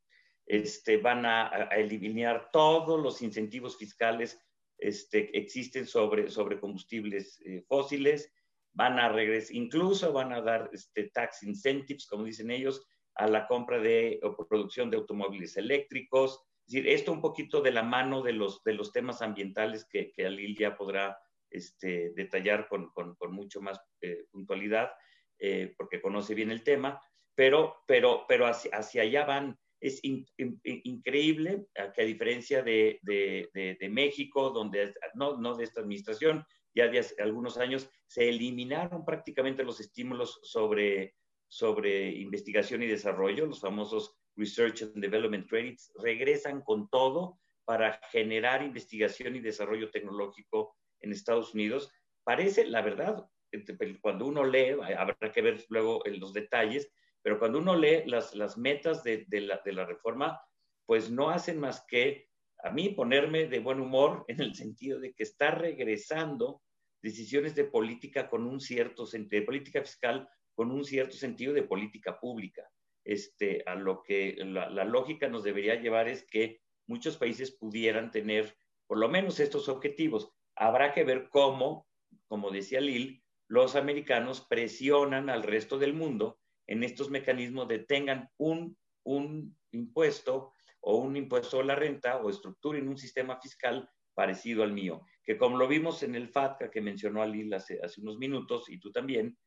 Este, 0.46 0.96
van 0.96 1.26
a, 1.26 1.48
eliminar 1.76 2.50
todos 2.52 3.00
los 3.00 3.20
incentivos 3.22 3.76
fiscales 3.76 4.40
este, 4.78 5.36
existen 5.36 5.86
sobre, 5.86 6.30
sobre 6.30 6.58
combustibles 6.58 7.40
eh, 7.44 7.62
fósiles, 7.68 8.32
van 8.72 8.98
a 8.98 9.08
regresar, 9.10 9.54
incluso 9.56 10.12
van 10.12 10.32
a 10.32 10.40
dar 10.40 10.70
este, 10.72 11.10
tax 11.10 11.42
incentives, 11.42 12.06
como 12.06 12.24
dicen 12.24 12.50
ellos, 12.50 12.86
a 13.16 13.26
la 13.26 13.46
compra 13.46 13.78
de 13.78 14.20
o 14.22 14.36
producción 14.46 14.90
de 14.90 14.96
automóviles 14.96 15.56
eléctricos. 15.56 16.40
Es 16.66 16.72
decir, 16.72 16.88
esto 16.88 17.12
un 17.12 17.20
poquito 17.20 17.60
de 17.60 17.72
la 17.72 17.82
mano 17.82 18.22
de 18.22 18.32
los, 18.32 18.62
de 18.62 18.74
los 18.74 18.92
temas 18.92 19.20
ambientales 19.20 19.84
que, 19.90 20.12
que 20.12 20.26
Alil 20.26 20.56
ya 20.56 20.76
podrá 20.76 21.18
este, 21.50 22.10
detallar 22.14 22.68
con, 22.68 22.90
con, 22.90 23.14
con, 23.16 23.32
mucho 23.32 23.60
más 23.60 23.80
eh, 24.00 24.26
puntualidad, 24.30 24.90
eh, 25.38 25.74
porque 25.76 26.00
conoce 26.00 26.34
bien 26.34 26.50
el 26.50 26.62
tema, 26.62 27.00
pero, 27.34 27.76
pero, 27.86 28.24
pero 28.28 28.46
hacia, 28.46 28.70
hacia 28.72 29.02
allá 29.02 29.24
van. 29.24 29.58
Es 29.80 30.00
increíble 30.02 31.66
que 31.94 32.02
a 32.02 32.04
diferencia 32.04 32.64
de, 32.64 32.98
de, 33.02 33.48
de, 33.78 33.88
México, 33.88 34.50
donde 34.50 34.92
no, 35.14 35.36
no 35.36 35.54
de 35.54 35.62
esta 35.62 35.82
administración, 35.82 36.44
ya 36.74 36.88
de 36.88 36.98
hace 36.98 37.22
algunos 37.22 37.58
años 37.58 37.88
se 38.08 38.28
eliminaron 38.28 39.04
prácticamente 39.04 39.62
los 39.62 39.78
estímulos 39.78 40.40
sobre, 40.42 41.14
sobre 41.46 42.10
investigación 42.10 42.82
y 42.82 42.88
desarrollo, 42.88 43.46
los 43.46 43.60
famosos 43.60 44.16
Research 44.34 44.82
and 44.82 45.00
Development 45.00 45.48
Credits, 45.48 45.92
regresan 46.02 46.62
con 46.62 46.88
todo 46.88 47.38
para 47.64 48.00
generar 48.10 48.62
investigación 48.62 49.36
y 49.36 49.40
desarrollo 49.40 49.90
tecnológico 49.90 50.74
en 51.00 51.12
Estados 51.12 51.54
Unidos. 51.54 51.92
Parece, 52.24 52.66
la 52.66 52.82
verdad, 52.82 53.28
cuando 54.00 54.26
uno 54.26 54.44
lee, 54.44 54.76
habrá 54.96 55.32
que 55.32 55.42
ver 55.42 55.64
luego 55.68 56.02
los 56.06 56.32
detalles, 56.32 56.90
pero 57.22 57.38
cuando 57.38 57.58
uno 57.58 57.76
lee 57.76 58.02
las, 58.06 58.34
las 58.34 58.56
metas 58.56 59.02
de, 59.02 59.24
de, 59.28 59.40
la, 59.42 59.60
de 59.64 59.72
la 59.72 59.84
reforma, 59.84 60.40
pues 60.86 61.10
no 61.10 61.30
hacen 61.30 61.60
más 61.60 61.84
que 61.86 62.28
a 62.62 62.70
mí 62.70 62.88
ponerme 62.90 63.46
de 63.46 63.60
buen 63.60 63.80
humor 63.80 64.24
en 64.28 64.40
el 64.40 64.54
sentido 64.54 64.98
de 65.00 65.12
que 65.14 65.22
está 65.22 65.50
regresando 65.50 66.62
decisiones 67.02 67.54
de 67.54 67.64
política 67.64 68.28
con 68.28 68.46
un 68.46 68.60
cierto 68.60 69.04
de 69.06 69.42
política 69.42 69.82
fiscal 69.82 70.28
con 70.54 70.72
un 70.72 70.84
cierto 70.84 71.16
sentido 71.16 71.52
de 71.52 71.62
política 71.62 72.18
pública. 72.18 72.68
Este, 73.04 73.62
a 73.64 73.76
lo 73.76 74.02
que 74.02 74.36
la, 74.44 74.68
la, 74.68 74.84
lógica 74.84 75.28
nos 75.28 75.44
debería 75.44 75.76
llevar 75.76 76.08
es 76.08 76.26
que 76.26 76.60
muchos 76.88 77.16
países 77.16 77.52
pudieran 77.52 78.10
tener 78.10 78.56
por 78.88 78.98
lo 78.98 79.08
menos 79.08 79.38
estos 79.38 79.68
objetivos. 79.68 80.32
Habrá 80.56 80.92
que 80.92 81.04
ver 81.04 81.28
cómo, 81.30 81.86
como 82.26 82.50
decía 82.50 82.80
Lil, 82.80 83.22
los 83.48 83.76
americanos 83.76 84.46
presionan 84.48 85.30
al 85.30 85.42
resto 85.42 85.78
del 85.78 85.94
mundo 85.94 86.38
en 86.66 86.84
estos 86.84 87.10
mecanismos 87.10 87.66
de 87.66 87.80
tengan 87.80 88.28
un, 88.36 88.76
un 89.04 89.56
impuesto 89.72 90.52
o 90.80 90.96
un 90.96 91.16
impuesto 91.16 91.60
a 91.60 91.64
la 91.64 91.74
renta 91.74 92.18
o 92.18 92.30
estructuren 92.30 92.88
un 92.88 92.98
sistema 92.98 93.40
fiscal 93.40 93.88
parecido 94.14 94.62
al 94.62 94.72
mío, 94.72 95.02
que 95.24 95.38
como 95.38 95.56
lo 95.56 95.68
vimos 95.68 96.02
en 96.02 96.14
el 96.14 96.28
FATCA 96.28 96.70
que 96.70 96.80
mencionó 96.80 97.22
Alil 97.22 97.54
hace, 97.54 97.80
hace 97.82 98.00
unos 98.00 98.18
minutos 98.18 98.68
y 98.68 98.78
tú 98.78 98.90
también, 98.90 99.38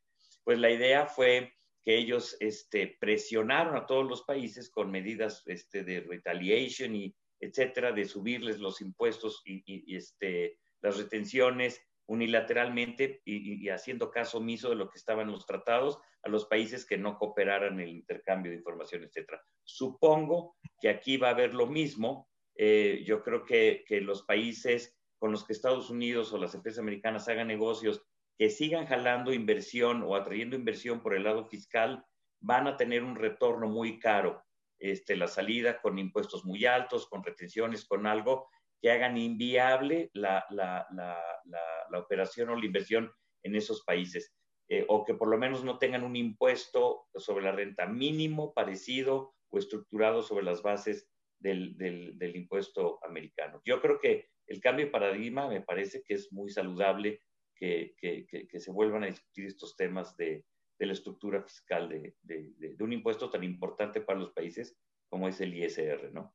pues 0.44 0.58
la 0.58 0.70
idea 0.70 1.06
fue 1.06 1.52
que 1.84 1.96
ellos 1.96 2.36
este, 2.40 2.96
presionaron 3.00 3.76
a 3.76 3.86
todos 3.86 4.08
los 4.08 4.22
países 4.22 4.70
con 4.70 4.90
medidas 4.90 5.42
este, 5.46 5.84
de 5.84 6.00
retaliation 6.00 6.94
y 6.96 7.14
etcétera, 7.42 7.92
de 7.92 8.04
subirles 8.04 8.60
los 8.60 8.80
impuestos 8.80 9.42
y, 9.44 9.62
y, 9.66 9.96
este, 9.96 10.58
las 10.80 10.96
retenciones 10.96 11.80
unilateralmente 12.06 13.22
y, 13.24 13.68
haciendo 13.68 14.10
caso 14.10 14.38
omiso 14.38 14.70
de 14.70 14.76
lo 14.76 14.88
que 14.90 14.98
estaban 14.98 15.30
los 15.30 15.46
tratados 15.46 15.98
a 16.22 16.28
los 16.28 16.46
países 16.46 16.84
que 16.84 16.98
no 16.98 17.16
cooperaran 17.16 17.74
en 17.74 17.88
el 17.88 17.96
intercambio 17.96 18.50
de 18.50 18.58
información, 18.58 19.04
etcétera. 19.04 19.42
Supongo 19.64 20.56
que 20.80 20.88
aquí 20.88 21.16
va 21.16 21.28
a 21.28 21.32
haber 21.32 21.54
lo 21.54 21.66
mismo, 21.66 22.28
eh, 22.56 23.02
yo 23.06 23.22
creo 23.22 23.44
que, 23.44 23.84
que, 23.86 24.00
los 24.00 24.22
países 24.24 24.96
con 25.18 25.32
los 25.32 25.44
que 25.44 25.52
Estados 25.52 25.90
Unidos 25.90 26.32
o 26.32 26.38
las 26.38 26.54
empresas 26.54 26.80
americanas 26.80 27.28
hagan 27.28 27.48
negocios 27.48 28.02
que 28.36 28.50
sigan 28.50 28.86
jalando 28.86 29.32
inversión 29.32 30.02
o 30.02 30.16
atrayendo 30.16 30.56
inversión 30.56 31.02
por 31.02 31.14
el 31.14 31.24
lado 31.24 31.44
fiscal 31.44 32.04
van 32.40 32.66
a 32.66 32.76
tener 32.76 33.04
un 33.04 33.16
retorno 33.16 33.68
muy 33.68 33.98
caro. 33.98 34.42
Este, 34.78 35.14
la 35.14 35.28
salida 35.28 35.80
con 35.80 35.98
impuestos 35.98 36.44
muy 36.44 36.66
altos, 36.66 37.06
con 37.06 37.22
retenciones, 37.22 37.84
con 37.84 38.04
algo 38.04 38.48
que 38.82 38.90
hagan 38.90 39.16
inviable 39.16 40.10
la, 40.12 40.44
la, 40.50 40.86
la, 40.90 41.18
la 41.90 41.98
operación 41.98 42.50
o 42.50 42.56
la 42.56 42.66
inversión 42.66 43.10
en 43.44 43.54
esos 43.54 43.84
países. 43.84 44.34
Eh, 44.68 44.84
o 44.88 45.04
que 45.04 45.14
por 45.14 45.28
lo 45.28 45.36
menos 45.38 45.64
no 45.64 45.78
tengan 45.78 46.02
un 46.02 46.16
impuesto 46.16 47.06
sobre 47.14 47.44
la 47.44 47.52
renta 47.52 47.86
mínimo 47.86 48.54
parecido 48.54 49.34
o 49.50 49.58
estructurado 49.58 50.22
sobre 50.22 50.44
las 50.44 50.62
bases 50.62 51.10
del, 51.38 51.76
del, 51.76 52.36
impuesto 52.36 52.98
americano. 53.04 53.60
Yo 53.64 53.82
creo 53.82 53.98
que 53.98 54.30
el 54.46 54.60
cambio 54.60 54.86
de 54.86 54.92
paradigma 54.92 55.48
me 55.48 55.60
parece 55.60 56.02
que 56.02 56.14
es 56.14 56.32
muy 56.32 56.50
saludable 56.50 57.20
que, 57.54 57.94
que, 57.98 58.26
que, 58.26 58.60
se 58.60 58.70
vuelvan 58.70 59.04
a 59.04 59.08
discutir 59.08 59.46
estos 59.46 59.76
temas 59.76 60.16
de, 60.16 60.46
de 60.78 60.86
la 60.86 60.92
estructura 60.94 61.42
fiscal 61.42 61.88
de, 61.88 62.14
de, 62.22 62.76
un 62.80 62.92
impuesto 62.92 63.28
tan 63.28 63.44
importante 63.44 64.00
para 64.00 64.20
los 64.20 64.32
países 64.32 64.76
como 65.10 65.28
es 65.28 65.40
el 65.40 65.54
ISR, 65.54 66.12
¿no? 66.12 66.34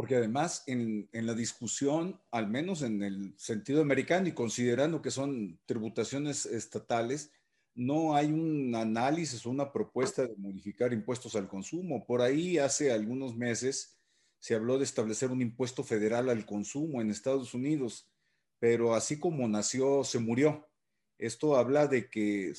Porque 0.00 0.16
además 0.16 0.64
en, 0.66 1.10
la 1.12 1.34
discusión, 1.34 2.18
al 2.30 2.48
menos 2.48 2.80
en 2.80 3.02
el 3.02 3.34
sentido 3.36 3.82
americano 3.82 4.28
y 4.28 4.32
considerando 4.32 5.02
que 5.02 5.10
son 5.10 5.60
tributaciones 5.66 6.46
estatales, 6.46 7.30
no 7.74 8.16
hay 8.16 8.32
un 8.32 8.74
análisis 8.74 9.44
o 9.44 9.50
una 9.50 9.70
propuesta 9.70 10.26
de 10.26 10.34
modificar 10.38 10.94
impuestos 10.94 11.36
al 11.36 11.48
consumo. 11.48 12.06
Por 12.06 12.22
ahí 12.22 12.56
hace 12.56 12.90
algunos 12.90 13.36
meses 13.36 13.98
se 14.38 14.54
habló 14.54 14.78
de 14.78 14.84
establecer 14.84 15.30
un 15.30 15.42
impuesto 15.42 15.84
federal 15.84 16.30
al 16.30 16.46
consumo 16.46 17.02
en 17.02 17.10
Estados 17.10 17.52
Unidos, 17.52 18.10
pero 18.58 18.94
así 18.94 19.18
como 19.18 19.46
nació, 19.48 20.02
se 20.02 20.18
murió. 20.18 20.66
Esto 21.18 21.58
habla 21.58 21.88
de 21.88 22.08
que 22.08 22.54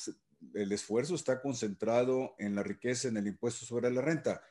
el 0.53 0.71
esfuerzo 0.71 1.15
está 1.15 1.41
concentrado 1.41 2.35
en 2.37 2.53
la 2.53 2.61
riqueza, 2.61 3.07
en 3.07 3.17
el 3.17 3.25
impuesto 3.25 3.65
sobre 3.65 3.89
la 3.89 4.01
renta. 4.01 4.43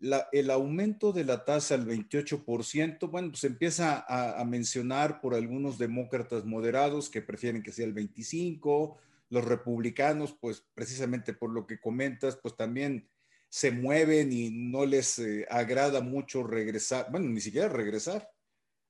El 0.00 0.50
aumento 0.50 1.12
de 1.12 1.24
la 1.24 1.44
tasa 1.44 1.74
al 1.74 1.86
28%, 1.86 3.10
bueno, 3.10 3.30
pues 3.30 3.44
empieza 3.44 4.04
a, 4.06 4.40
a, 4.40 4.44
mencionar 4.44 5.20
por 5.20 5.34
algunos 5.34 5.78
demócratas 5.78 6.44
moderados 6.44 7.08
que 7.08 7.22
prefieren 7.22 7.62
que 7.62 7.72
sea 7.72 7.86
el 7.86 7.94
25%, 7.94 8.96
los 9.28 9.44
republicanos, 9.44 10.36
pues 10.40 10.64
precisamente 10.74 11.32
por 11.32 11.50
lo 11.50 11.66
que 11.66 11.80
comentas, 11.80 12.36
pues 12.36 12.56
también 12.56 13.08
se 13.48 13.70
mueven 13.70 14.32
y 14.32 14.50
no 14.50 14.84
les 14.86 15.18
eh, 15.18 15.46
agrada 15.50 16.00
mucho 16.00 16.42
regresar, 16.42 17.08
bueno, 17.10 17.28
ni 17.28 17.40
siquiera 17.40 17.68
regresar 17.68 18.30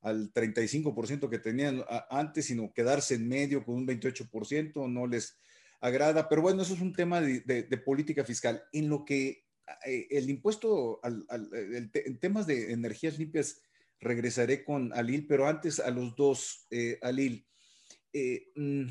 al 0.02 0.32
35% 0.32 1.28
que 1.28 1.38
tenían 1.38 1.84
antes, 2.10 2.46
sino 2.46 2.72
quedarse 2.72 3.14
en 3.14 3.28
medio 3.28 3.64
con 3.64 3.76
un 3.76 3.86
28%, 3.86 4.88
no 4.88 5.06
les 5.06 5.36
agrada. 5.80 6.28
Pero 6.28 6.42
bueno, 6.42 6.62
eso 6.62 6.74
es 6.74 6.80
un 6.80 6.92
tema 6.92 7.20
de, 7.20 7.40
de, 7.40 7.78
política 7.78 8.24
fiscal. 8.24 8.62
En 8.72 8.88
lo 8.88 9.04
que 9.04 9.45
el 9.84 10.30
impuesto, 10.30 11.00
al, 11.02 11.24
al, 11.28 11.48
el 11.52 11.90
en 11.92 12.18
temas 12.18 12.46
de 12.46 12.72
energías 12.72 13.18
limpias, 13.18 13.62
regresaré 14.00 14.64
con 14.64 14.92
Alil, 14.92 15.26
pero 15.26 15.46
antes 15.46 15.80
a 15.80 15.90
los 15.90 16.14
dos, 16.16 16.66
eh, 16.70 16.98
Alil, 17.02 17.46
eh, 18.12 18.52
mm, 18.54 18.86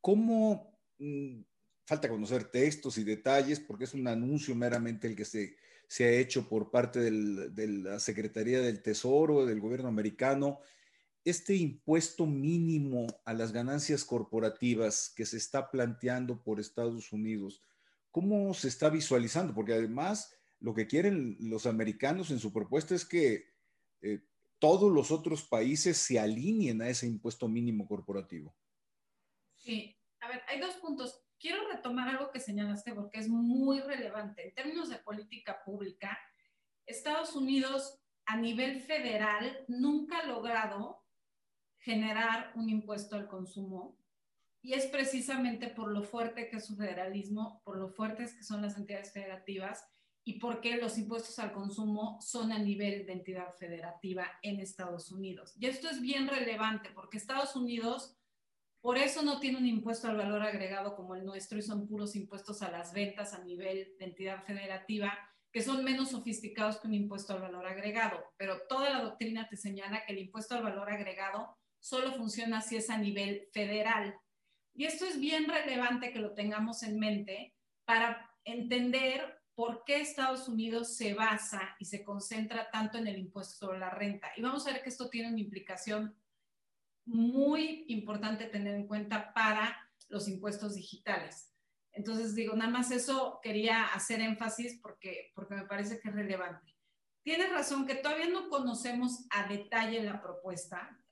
¿cómo 0.00 0.78
mm, 0.98 1.40
falta 1.86 2.08
conocer 2.08 2.44
textos 2.44 2.98
y 2.98 3.04
detalles 3.04 3.60
porque 3.60 3.84
es 3.84 3.94
un 3.94 4.06
anuncio 4.08 4.54
meramente 4.54 5.06
el 5.06 5.16
que 5.16 5.24
se, 5.24 5.56
se 5.88 6.04
ha 6.04 6.10
hecho 6.10 6.48
por 6.48 6.70
parte 6.70 7.00
del, 7.00 7.54
de 7.54 7.68
la 7.68 8.00
Secretaría 8.00 8.60
del 8.60 8.82
Tesoro, 8.82 9.46
del 9.46 9.60
gobierno 9.60 9.88
americano. 9.88 10.60
Este 11.24 11.54
impuesto 11.54 12.26
mínimo 12.26 13.06
a 13.24 13.34
las 13.34 13.52
ganancias 13.52 14.04
corporativas 14.04 15.12
que 15.14 15.26
se 15.26 15.36
está 15.36 15.70
planteando 15.70 16.42
por 16.42 16.60
Estados 16.60 17.12
Unidos, 17.12 17.62
¿cómo 18.16 18.54
se 18.54 18.68
está 18.68 18.88
visualizando? 18.88 19.52
Porque 19.52 19.74
además 19.74 20.34
lo 20.58 20.72
que 20.72 20.86
quieren 20.86 21.36
los 21.38 21.66
americanos 21.66 22.30
en 22.30 22.38
su 22.38 22.50
propuesta 22.50 22.94
es 22.94 23.04
que 23.04 23.44
eh, 24.00 24.22
todos 24.58 24.90
los 24.90 25.10
otros 25.10 25.46
países 25.46 25.98
se 25.98 26.18
alineen 26.18 26.80
a 26.80 26.88
ese 26.88 27.06
impuesto 27.06 27.46
mínimo 27.46 27.86
corporativo. 27.86 28.56
Sí, 29.54 30.00
a 30.20 30.28
ver, 30.28 30.40
hay 30.48 30.58
dos 30.58 30.76
puntos 30.76 31.26
quiero 31.38 31.68
retomar 31.68 32.08
algo 32.08 32.30
que 32.30 32.40
señalaste 32.40 32.94
porque 32.94 33.18
es 33.18 33.28
muy 33.28 33.80
relevante. 33.80 34.48
En 34.48 34.54
términos 34.54 34.88
de 34.88 34.96
política 34.96 35.62
pública, 35.62 36.18
Estados 36.86 37.36
Unidos 37.36 38.00
a 38.24 38.38
nivel 38.38 38.80
federal 38.80 39.62
nunca 39.68 40.20
ha 40.20 40.26
logrado 40.26 41.04
generar 41.80 42.50
un 42.54 42.70
impuesto 42.70 43.14
al 43.14 43.28
consumo 43.28 43.98
y 44.66 44.74
es 44.74 44.86
precisamente 44.86 45.68
por 45.68 45.92
lo 45.92 46.02
fuerte 46.02 46.48
que 46.48 46.56
es 46.56 46.66
su 46.66 46.74
federalismo, 46.74 47.62
por 47.64 47.78
lo 47.78 47.88
fuertes 47.88 48.34
que 48.34 48.42
son 48.42 48.62
las 48.62 48.76
entidades 48.76 49.12
federativas 49.12 49.86
y 50.24 50.40
porque 50.40 50.76
los 50.76 50.98
impuestos 50.98 51.38
al 51.38 51.52
consumo 51.52 52.18
son 52.20 52.50
a 52.50 52.58
nivel 52.58 53.06
de 53.06 53.12
entidad 53.12 53.54
federativa 53.54 54.26
en 54.42 54.58
Estados 54.58 55.12
Unidos. 55.12 55.54
Y 55.60 55.66
esto 55.66 55.88
es 55.88 56.00
bien 56.00 56.26
relevante 56.26 56.90
porque 56.92 57.16
Estados 57.16 57.54
Unidos 57.54 58.18
por 58.80 58.98
eso 58.98 59.22
no 59.22 59.38
tiene 59.38 59.58
un 59.58 59.66
impuesto 59.66 60.08
al 60.08 60.16
valor 60.16 60.42
agregado 60.42 60.96
como 60.96 61.14
el 61.14 61.24
nuestro 61.24 61.58
y 61.58 61.62
son 61.62 61.86
puros 61.86 62.16
impuestos 62.16 62.60
a 62.62 62.70
las 62.72 62.92
ventas 62.92 63.34
a 63.34 63.44
nivel 63.44 63.94
de 64.00 64.04
entidad 64.04 64.42
federativa, 64.42 65.16
que 65.52 65.62
son 65.62 65.84
menos 65.84 66.10
sofisticados 66.10 66.80
que 66.80 66.88
un 66.88 66.94
impuesto 66.94 67.34
al 67.34 67.40
valor 67.40 67.68
agregado, 67.68 68.32
pero 68.36 68.62
toda 68.68 68.90
la 68.90 69.02
doctrina 69.02 69.48
te 69.48 69.56
señala 69.56 70.04
que 70.04 70.12
el 70.12 70.18
impuesto 70.18 70.56
al 70.56 70.64
valor 70.64 70.90
agregado 70.90 71.56
solo 71.78 72.12
funciona 72.14 72.62
si 72.62 72.76
es 72.76 72.90
a 72.90 72.98
nivel 72.98 73.48
federal. 73.52 74.18
Y 74.76 74.84
esto 74.84 75.06
es 75.06 75.18
bien 75.18 75.46
relevante 75.48 76.12
que 76.12 76.18
lo 76.18 76.34
tengamos 76.34 76.82
en 76.82 76.98
mente 76.98 77.54
para 77.84 78.30
entender 78.44 79.42
por 79.54 79.84
qué 79.84 80.00
Estados 80.00 80.48
Unidos 80.48 80.96
se 80.96 81.14
basa 81.14 81.74
y 81.78 81.86
se 81.86 82.04
concentra 82.04 82.70
tanto 82.70 82.98
en 82.98 83.06
el 83.06 83.18
impuesto 83.18 83.66
sobre 83.66 83.78
la 83.78 83.90
renta. 83.90 84.28
Y 84.36 84.42
vamos 84.42 84.66
a 84.66 84.72
ver 84.72 84.82
que 84.82 84.90
esto 84.90 85.08
tiene 85.08 85.30
una 85.30 85.40
implicación 85.40 86.14
muy 87.06 87.86
importante 87.88 88.44
tener 88.44 88.74
en 88.74 88.86
cuenta 88.86 89.32
para 89.32 89.88
los 90.08 90.28
impuestos 90.28 90.74
digitales. 90.74 91.52
Entonces, 91.92 92.34
digo, 92.34 92.54
nada 92.54 92.70
más 92.70 92.90
eso 92.90 93.40
quería 93.42 93.86
hacer 93.86 94.20
énfasis 94.20 94.78
porque, 94.82 95.32
porque 95.34 95.54
me 95.54 95.64
parece 95.64 95.98
que 95.98 96.08
es 96.10 96.14
relevante. 96.14 96.76
Tienes 97.22 97.50
razón 97.50 97.86
que 97.86 97.94
todavía 97.94 98.28
no 98.28 98.50
conocemos 98.50 99.26
a 99.30 99.48
detalle 99.48 100.02
la 100.02 100.20
propuesta. 100.20 101.02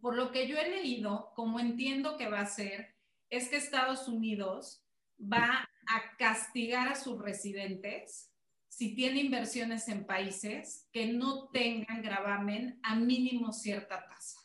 Por 0.00 0.14
lo 0.16 0.30
que 0.32 0.46
yo 0.46 0.58
he 0.58 0.68
leído, 0.68 1.32
como 1.34 1.60
entiendo 1.60 2.16
que 2.16 2.28
va 2.28 2.40
a 2.40 2.46
ser, 2.46 2.94
es 3.30 3.48
que 3.48 3.56
Estados 3.56 4.08
Unidos 4.08 4.84
va 5.20 5.68
a 5.86 6.16
castigar 6.16 6.88
a 6.88 6.94
sus 6.94 7.20
residentes 7.20 8.30
si 8.68 8.94
tiene 8.94 9.20
inversiones 9.20 9.88
en 9.88 10.06
países 10.06 10.86
que 10.92 11.12
no 11.12 11.48
tengan 11.48 12.00
gravamen 12.00 12.78
a 12.82 12.94
mínimo 12.94 13.52
cierta 13.52 14.06
tasa. 14.06 14.38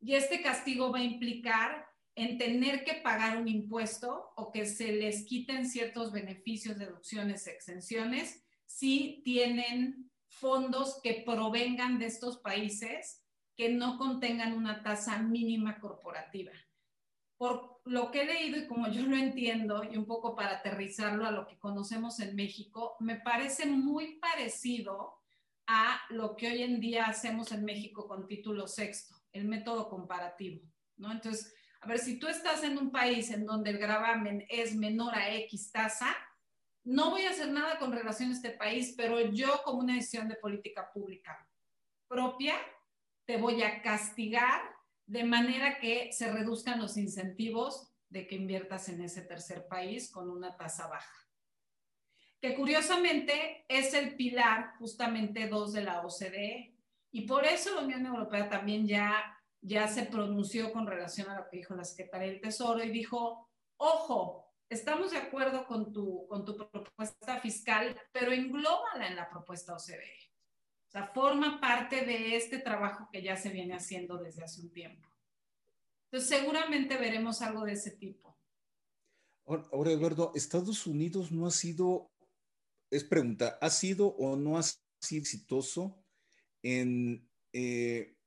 Y 0.00 0.14
este 0.14 0.42
castigo 0.42 0.92
va 0.92 0.98
a 0.98 1.04
implicar 1.04 1.86
en 2.14 2.38
tener 2.38 2.84
que 2.84 2.94
pagar 2.94 3.38
un 3.38 3.48
impuesto 3.48 4.32
o 4.36 4.52
que 4.52 4.66
se 4.66 4.92
les 4.92 5.24
quiten 5.24 5.66
ciertos 5.66 6.12
beneficios, 6.12 6.78
deducciones, 6.78 7.46
exenciones, 7.46 8.44
si 8.66 9.22
tienen 9.24 10.10
fondos 10.28 11.00
que 11.02 11.22
provengan 11.26 11.98
de 11.98 12.06
estos 12.06 12.38
países 12.38 13.21
que 13.62 13.68
no 13.68 13.96
contengan 13.96 14.54
una 14.54 14.82
tasa 14.82 15.22
mínima 15.22 15.78
corporativa. 15.78 16.50
Por 17.36 17.80
lo 17.84 18.10
que 18.10 18.22
he 18.22 18.24
leído 18.24 18.58
y 18.58 18.66
como 18.66 18.88
yo 18.88 19.06
lo 19.06 19.16
entiendo, 19.16 19.84
y 19.84 19.96
un 19.96 20.04
poco 20.04 20.34
para 20.34 20.56
aterrizarlo 20.56 21.24
a 21.24 21.30
lo 21.30 21.46
que 21.46 21.60
conocemos 21.60 22.18
en 22.18 22.34
México, 22.34 22.96
me 22.98 23.20
parece 23.20 23.66
muy 23.66 24.18
parecido 24.18 25.14
a 25.68 26.00
lo 26.10 26.34
que 26.34 26.48
hoy 26.48 26.64
en 26.64 26.80
día 26.80 27.04
hacemos 27.04 27.52
en 27.52 27.64
México 27.64 28.08
con 28.08 28.26
título 28.26 28.66
sexto, 28.66 29.14
el 29.30 29.44
método 29.44 29.88
comparativo, 29.88 30.60
¿no? 30.96 31.12
Entonces, 31.12 31.54
a 31.82 31.86
ver, 31.86 32.00
si 32.00 32.18
tú 32.18 32.26
estás 32.26 32.64
en 32.64 32.76
un 32.78 32.90
país 32.90 33.30
en 33.30 33.46
donde 33.46 33.70
el 33.70 33.78
gravamen 33.78 34.44
es 34.48 34.74
menor 34.74 35.14
a 35.14 35.32
X 35.36 35.70
tasa, 35.70 36.16
no 36.82 37.10
voy 37.10 37.26
a 37.26 37.30
hacer 37.30 37.52
nada 37.52 37.78
con 37.78 37.92
relación 37.92 38.30
a 38.30 38.32
este 38.32 38.50
país, 38.50 38.94
pero 38.96 39.20
yo 39.20 39.62
como 39.64 39.78
una 39.78 39.94
decisión 39.94 40.28
de 40.28 40.34
política 40.34 40.90
pública 40.92 41.48
propia, 42.08 42.56
te 43.32 43.38
voy 43.38 43.62
a 43.62 43.80
castigar 43.80 44.60
de 45.06 45.24
manera 45.24 45.78
que 45.78 46.12
se 46.12 46.30
reduzcan 46.30 46.78
los 46.78 46.98
incentivos 46.98 47.90
de 48.10 48.26
que 48.26 48.34
inviertas 48.34 48.90
en 48.90 49.00
ese 49.00 49.22
tercer 49.22 49.66
país 49.68 50.12
con 50.12 50.28
una 50.28 50.54
tasa 50.54 50.86
baja. 50.86 51.16
Que 52.42 52.54
curiosamente 52.54 53.64
es 53.68 53.94
el 53.94 54.16
pilar 54.16 54.74
justamente 54.78 55.48
dos 55.48 55.72
de 55.72 55.80
la 55.80 56.02
OCDE. 56.02 56.76
Y 57.10 57.22
por 57.22 57.46
eso 57.46 57.74
la 57.74 57.80
Unión 57.80 58.04
Europea 58.04 58.50
también 58.50 58.86
ya 58.86 59.24
ya 59.62 59.88
se 59.88 60.02
pronunció 60.02 60.70
con 60.70 60.86
relación 60.86 61.30
a 61.30 61.38
lo 61.38 61.48
que 61.48 61.56
dijo 61.56 61.74
la 61.74 61.84
Secretaría 61.84 62.28
del 62.28 62.42
Tesoro 62.42 62.84
y 62.84 62.90
dijo, 62.90 63.48
ojo, 63.78 64.52
estamos 64.68 65.12
de 65.12 65.16
acuerdo 65.16 65.64
con 65.64 65.90
tu, 65.90 66.26
con 66.26 66.44
tu 66.44 66.54
propuesta 66.54 67.40
fiscal, 67.40 67.98
pero 68.12 68.30
englóbala 68.30 69.06
en 69.06 69.16
la 69.16 69.30
propuesta 69.30 69.72
OCDE. 69.72 70.31
O 70.92 70.98
sea, 70.98 71.06
forma 71.06 71.58
parte 71.58 72.04
de 72.04 72.36
este 72.36 72.58
trabajo 72.58 73.08
que 73.10 73.22
ya 73.22 73.34
se 73.34 73.48
viene 73.48 73.74
haciendo 73.74 74.18
desde 74.18 74.44
hace 74.44 74.60
un 74.60 74.70
tiempo. 74.70 75.08
Entonces, 76.10 76.38
seguramente 76.38 76.98
veremos 76.98 77.40
algo 77.40 77.64
de 77.64 77.72
ese 77.72 77.92
tipo. 77.92 78.38
Ahora, 79.46 79.90
Eduardo, 79.90 80.32
Estados 80.34 80.86
Unidos 80.86 81.32
no 81.32 81.46
ha 81.46 81.50
sido, 81.50 82.12
es 82.90 83.04
pregunta, 83.04 83.56
¿ha 83.62 83.70
sido 83.70 84.08
o 84.08 84.36
no 84.36 84.58
ha 84.58 84.62
sido 84.62 85.22
exitoso 85.22 86.04
en 86.62 87.26
eh, 87.54 88.18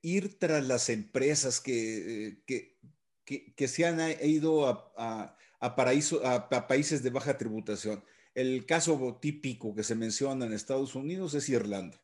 ir 0.00 0.38
tras 0.38 0.66
las 0.66 0.88
empresas 0.88 1.60
que, 1.60 2.42
que, 2.46 2.78
que, 3.26 3.68
se 3.68 3.84
han 3.84 4.00
ido 4.22 4.66
a, 4.66 5.36
a, 5.60 5.76
paraíso, 5.76 6.26
a, 6.26 6.48
países 6.66 7.02
de 7.02 7.10
baja 7.10 7.36
tributación. 7.36 8.02
El 8.34 8.66
caso 8.66 9.18
típico 9.20 9.74
que 9.74 9.84
se 9.84 9.94
menciona 9.94 10.46
en 10.46 10.52
Estados 10.52 10.94
Unidos 10.94 11.34
es 11.34 11.48
Irlanda, 11.48 12.00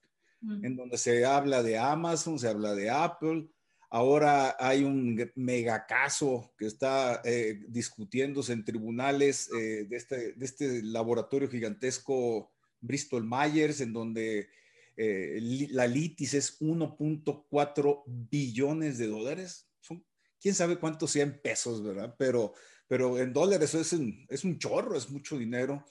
en 0.63 0.77
donde 0.77 0.97
se 0.97 1.25
habla 1.25 1.63
de 1.63 1.77
Amazon, 1.77 2.39
se 2.39 2.49
habla 2.49 2.75
de 2.75 2.89
Apple. 2.89 3.49
Ahora 3.91 4.57
hay 4.61 4.85
un 4.85 5.31
mega 5.35 5.85
caso 5.87 6.55
que 6.57 6.67
está 6.67 7.21
eh, 7.25 7.61
discutiéndose 7.69 8.53
en 8.53 8.65
tribunales 8.65 9.51
eh, 9.53 9.87
de, 9.89 9.97
este, 9.97 10.33
de 10.35 10.45
este 10.45 10.83
laboratorio 10.85 11.51
gigantesco 11.51 12.53
Bristol 12.81 13.27
Myers, 13.27 13.81
en 13.81 13.93
donde 13.93 14.49
eh, 14.97 15.67
la 15.71 15.89
litis 15.89 16.35
es 16.35 16.61
1.4 16.61 18.03
billones 18.07 18.99
de 18.99 19.07
dólares. 19.09 19.69
Son, 19.81 20.05
quién 20.41 20.55
sabe 20.55 20.79
cuánto 20.79 21.09
sea 21.09 21.25
en 21.25 21.41
pesos, 21.41 21.83
¿verdad? 21.83 22.15
Pero, 22.17 22.55
pero 22.87 23.19
en 23.19 23.33
dólares 23.33 23.75
es 23.75 23.93
un, 23.93 24.25
es 24.29 24.45
un 24.45 24.59
chorro, 24.59 24.97
es 24.97 25.11
mucho 25.11 25.37
dinero. 25.37 25.85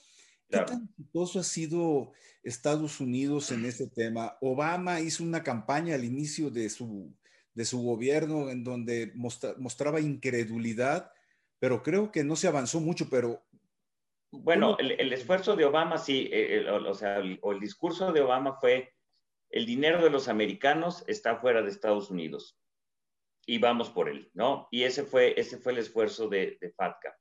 ¿Qué 0.50 0.58
tan 0.58 0.88
exitoso 0.90 1.40
ha 1.40 1.44
sido 1.44 2.12
Estados 2.42 3.00
Unidos 3.00 3.52
en 3.52 3.64
ese 3.64 3.86
tema? 3.86 4.36
Obama 4.40 5.00
hizo 5.00 5.22
una 5.22 5.42
campaña 5.42 5.94
al 5.94 6.04
inicio 6.04 6.50
de 6.50 6.68
su, 6.68 7.14
de 7.54 7.64
su 7.64 7.82
gobierno 7.82 8.50
en 8.50 8.64
donde 8.64 9.12
mostraba 9.14 10.00
incredulidad, 10.00 11.12
pero 11.58 11.82
creo 11.82 12.10
que 12.10 12.24
no 12.24 12.36
se 12.36 12.48
avanzó 12.48 12.80
mucho, 12.80 13.08
pero 13.08 13.42
bueno, 14.32 14.76
el, 14.78 15.12
esfuerzo 15.12 15.56
de 15.56 15.64
Obama, 15.64 15.98
sí, 15.98 16.28
eh, 16.32 16.64
o 16.70 16.94
sea, 16.94 17.20
o 17.40 17.52
el, 17.52 17.58
discurso 17.58 18.12
de 18.12 18.20
Obama 18.20 18.54
fue 18.60 18.94
el 19.50 19.66
dinero 19.66 20.02
de 20.02 20.10
los 20.10 20.28
americanos 20.28 21.02
está 21.08 21.36
fuera 21.36 21.62
de 21.62 21.70
Estados 21.70 22.10
Unidos 22.10 22.56
y 23.44 23.58
vamos 23.58 23.90
por 23.90 24.08
él, 24.08 24.30
¿no? 24.34 24.68
Y 24.70 24.84
ese 24.84 25.02
fue, 25.02 25.34
ese 25.36 25.58
fue 25.58 25.72
el 25.72 25.78
esfuerzo 25.78 26.28
de, 26.28 26.58
FATCA. 26.76 27.18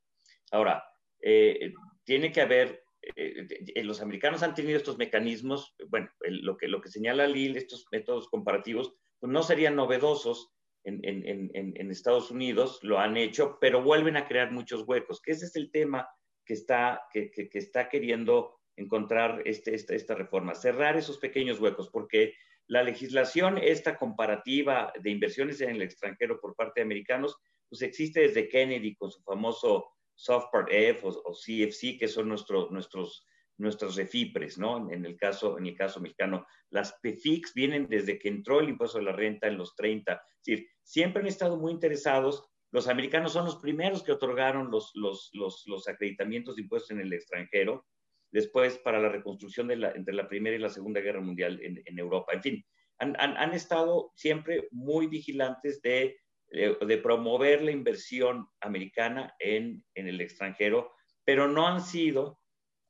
Ahora, 0.51 0.83
eh, 1.19 1.73
tiene 2.03 2.31
que 2.31 2.41
haber, 2.41 2.83
eh, 3.01 3.83
los 3.83 4.01
americanos 4.01 4.43
han 4.43 4.55
tenido 4.55 4.77
estos 4.77 4.97
mecanismos, 4.97 5.75
bueno, 5.87 6.09
lo, 6.21 6.57
que, 6.57 6.67
lo 6.67 6.81
que 6.81 6.89
señala 6.89 7.27
Lil, 7.27 7.57
estos 7.57 7.85
métodos 7.91 8.27
comparativos, 8.29 8.93
pues 9.19 9.31
no 9.31 9.43
serían 9.43 9.75
novedosos 9.75 10.51
en, 10.83 11.01
en, 11.03 11.91
Estados 11.91 12.31
Unidos, 12.31 12.79
lo 12.83 12.99
han 12.99 13.17
hecho, 13.17 13.57
pero 13.59 13.83
vuelven 13.83 14.17
a 14.17 14.27
crear 14.27 14.51
muchos 14.51 14.87
huecos, 14.87 15.21
que 15.21 15.31
ese 15.31 15.45
es 15.45 15.55
el 15.55 15.71
tema 15.71 16.07
que 16.45 16.53
está, 16.53 17.01
que, 17.11 17.29
que, 17.31 17.49
que 17.49 17.59
está 17.59 17.89
queriendo 17.89 18.59
encontrar 18.79 19.41
este, 19.45 19.75
esta, 19.75 20.15
reforma, 20.15 20.55
cerrar 20.55 20.97
esos 20.97 21.17
pequeños 21.17 21.59
huecos, 21.59 21.89
porque 21.89 22.33
la 22.67 22.81
legislación, 22.83 23.57
esta 23.57 23.97
comparativa 23.97 24.93
de 25.01 25.11
inversiones 25.11 25.59
en 25.61 25.71
el 25.71 25.81
extranjero 25.81 26.39
por 26.39 26.55
parte 26.55 26.79
de 26.79 26.85
americanos, 26.85 27.37
pues 27.67 27.81
existe 27.81 28.21
desde 28.21 28.47
Kennedy 28.47 28.95
con 28.95 29.11
su 29.11 29.21
famoso 29.21 29.89
Soft 30.19 30.47
Part 30.51 30.67
F 30.69 31.07
o, 31.07 31.31
CFC, 31.31 31.97
que 31.97 32.09
son 32.09 32.27
nuestros 32.27 32.69
nuestros, 32.71 33.25
nuestros 33.57 33.95
refipres, 33.95 34.57
¿no? 34.57 34.91
En 34.91 35.05
el, 35.05 35.15
caso, 35.15 35.57
en 35.57 35.65
el 35.65 35.77
caso 35.77 36.01
mexicano. 36.01 36.45
Las 36.69 36.91
PFIX 37.01 37.53
vienen 37.53 37.87
desde 37.87 38.19
que 38.19 38.27
entró 38.27 38.59
el 38.59 38.67
impuesto 38.67 38.97
a 38.97 39.01
la 39.01 39.13
renta 39.13 39.47
en 39.47 39.57
los 39.57 39.75
30. 39.77 40.13
Es 40.13 40.43
decir, 40.45 40.67
siempre 40.83 41.21
han 41.21 41.27
estado 41.27 41.55
muy 41.55 41.71
interesados. 41.71 42.43
Los 42.71 42.89
americanos 42.89 43.31
son 43.31 43.45
los 43.45 43.55
primeros 43.55 44.03
que 44.03 44.11
otorgaron 44.11 44.69
los, 44.69 44.91
los, 44.93 45.29
los, 45.31 45.63
los 45.67 45.87
acreditamientos 45.87 46.57
de 46.57 46.63
impuestos 46.63 46.91
en 46.91 46.99
el 46.99 47.13
extranjero 47.13 47.85
después 48.29 48.77
para 48.79 48.99
la 48.99 49.07
reconstrucción 49.07 49.69
de 49.69 49.77
la, 49.77 49.91
entre 49.91 50.13
la 50.13 50.27
Primera 50.27 50.57
y 50.57 50.59
la 50.59 50.69
Segunda 50.69 50.99
Guerra 50.99 51.21
Mundial 51.21 51.61
en, 51.63 51.81
en 51.83 51.97
Europa. 51.97 52.33
En 52.33 52.43
fin, 52.43 52.65
han, 52.99 53.15
han, 53.17 53.53
estado 53.53 54.11
siempre 54.15 54.67
muy 54.71 55.07
vigilantes 55.07 55.81
de, 55.81 56.19
de, 56.51 56.97
promover 56.97 57.61
la 57.61 57.71
inversión 57.71 58.47
americana 58.59 59.35
en, 59.39 59.83
en, 59.95 60.07
el 60.07 60.21
extranjero, 60.21 60.93
pero 61.23 61.47
no 61.47 61.67
han 61.67 61.81
sido, 61.81 62.39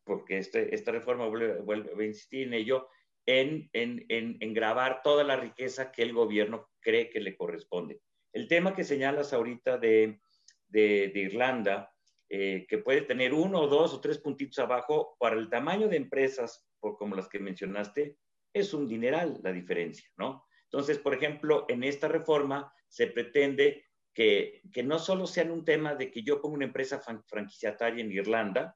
porque 0.06 0.38
este, 0.38 0.74
esta 0.74 0.92
reforma 0.92 1.28
vuelve, 1.28 1.92
a 1.98 2.06
insistir 2.06 2.48
en 2.48 2.54
ello, 2.54 2.88
en, 3.26 3.70
en, 3.74 4.06
en, 4.10 4.54
grabar 4.54 5.02
toda 5.04 5.24
la 5.24 5.36
riqueza 5.36 5.92
que 5.92 6.02
el 6.02 6.14
gobierno 6.14 6.70
cree 6.80 7.10
que 7.10 7.20
le 7.20 7.36
corresponde. 7.36 8.02
El 8.34 8.48
tema 8.48 8.74
que 8.74 8.84
señalas 8.84 9.34
ahorita 9.34 9.78
de, 9.78 10.20
de, 10.68 11.12
de 11.14 11.20
Irlanda, 11.20 11.94
eh, 12.30 12.66
que 12.68 12.78
puede 12.78 13.02
tener 13.02 13.34
uno 13.34 13.62
o 13.62 13.68
dos 13.68 13.94
o 13.94 14.02
tres 14.02 14.20
puntitos 14.20 14.60
abajo, 14.60 15.16
para 15.20 15.36
el 15.36 15.50
tamaño 15.50 15.88
de 15.88 15.98
empresas, 15.98 16.66
por, 16.80 16.98
como 16.98 17.16
las 17.16 17.28
que 17.28 17.40
mencionaste, 17.40 18.18
es 18.54 18.74
un 18.74 18.88
dineral 18.88 19.40
la 19.44 19.52
diferencia, 19.52 20.10
¿no? 20.18 20.46
Entonces, 20.64 21.00
por 21.00 21.14
ejemplo, 21.16 21.66
en 21.68 21.84
esta 21.84 22.08
reforma 22.08 22.72
se 22.90 23.08
pretende 23.08 23.86
que, 24.14 24.62
que 24.74 24.84
no 24.84 25.00
solo 25.00 25.26
sea 25.26 25.46
un 25.46 25.64
tema 25.64 25.96
de 25.96 26.12
que 26.12 26.24
yo 26.24 26.42
pongo 26.42 26.56
una 26.56 26.66
empresa 26.66 27.00
franquiciataria 27.00 28.04
en 28.04 28.12
Irlanda, 28.12 28.76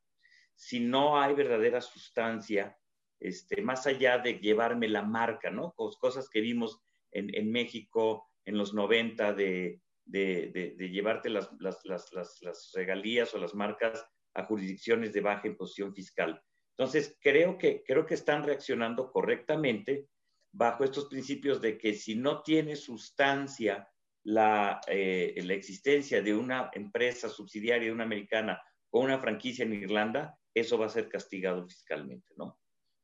si 0.55 0.79
no 0.79 1.19
hay 1.19 1.33
verdadera 1.33 1.81
sustancia, 1.81 2.77
este, 3.19 3.61
más 3.61 3.87
allá 3.87 4.19
de 4.19 4.33
llevarme 4.35 4.87
la 4.87 5.01
marca, 5.01 5.49
¿no? 5.49 5.73
Cosas 5.73 6.29
que 6.29 6.41
vimos 6.41 6.79
en, 7.11 7.33
en 7.35 7.51
México 7.51 8.29
en 8.45 8.57
los 8.57 8.73
90 8.73 9.33
de, 9.33 9.81
de, 10.05 10.75
de, 10.77 10.89
llevarte 10.89 11.29
las, 11.29 11.49
las, 11.59 11.83
las, 11.85 12.11
las, 12.41 12.71
regalías 12.73 13.33
o 13.33 13.37
las 13.37 13.53
marcas 13.53 14.05
a 14.33 14.45
jurisdicciones 14.45 15.13
de 15.13 15.21
baja 15.21 15.47
imposición 15.47 15.93
fiscal. 15.93 16.41
Entonces, 16.77 17.17
creo 17.21 17.57
que, 17.57 17.83
creo 17.85 18.05
que 18.05 18.15
están 18.15 18.43
reaccionando 18.43 19.11
correctamente 19.11 20.07
bajo 20.51 20.83
estos 20.83 21.05
principios 21.05 21.61
de 21.61 21.77
que 21.77 21.93
si 21.93 22.15
no 22.15 22.41
tiene 22.41 22.75
sustancia 22.75 23.87
la, 24.23 24.81
eh, 24.87 25.33
la 25.43 25.53
existencia 25.53 26.21
de 26.21 26.33
una 26.33 26.71
empresa 26.73 27.29
subsidiaria 27.29 27.87
de 27.87 27.93
una 27.93 28.03
americana 28.03 28.61
o 28.91 29.01
una 29.01 29.19
franquicia 29.19 29.65
en 29.65 29.73
Irlanda, 29.73 30.37
eso 30.53 30.77
va 30.77 30.85
a 30.85 30.89
ser 30.89 31.09
castigado 31.09 31.67
fiscalmente, 31.67 32.33
¿no? 32.37 32.59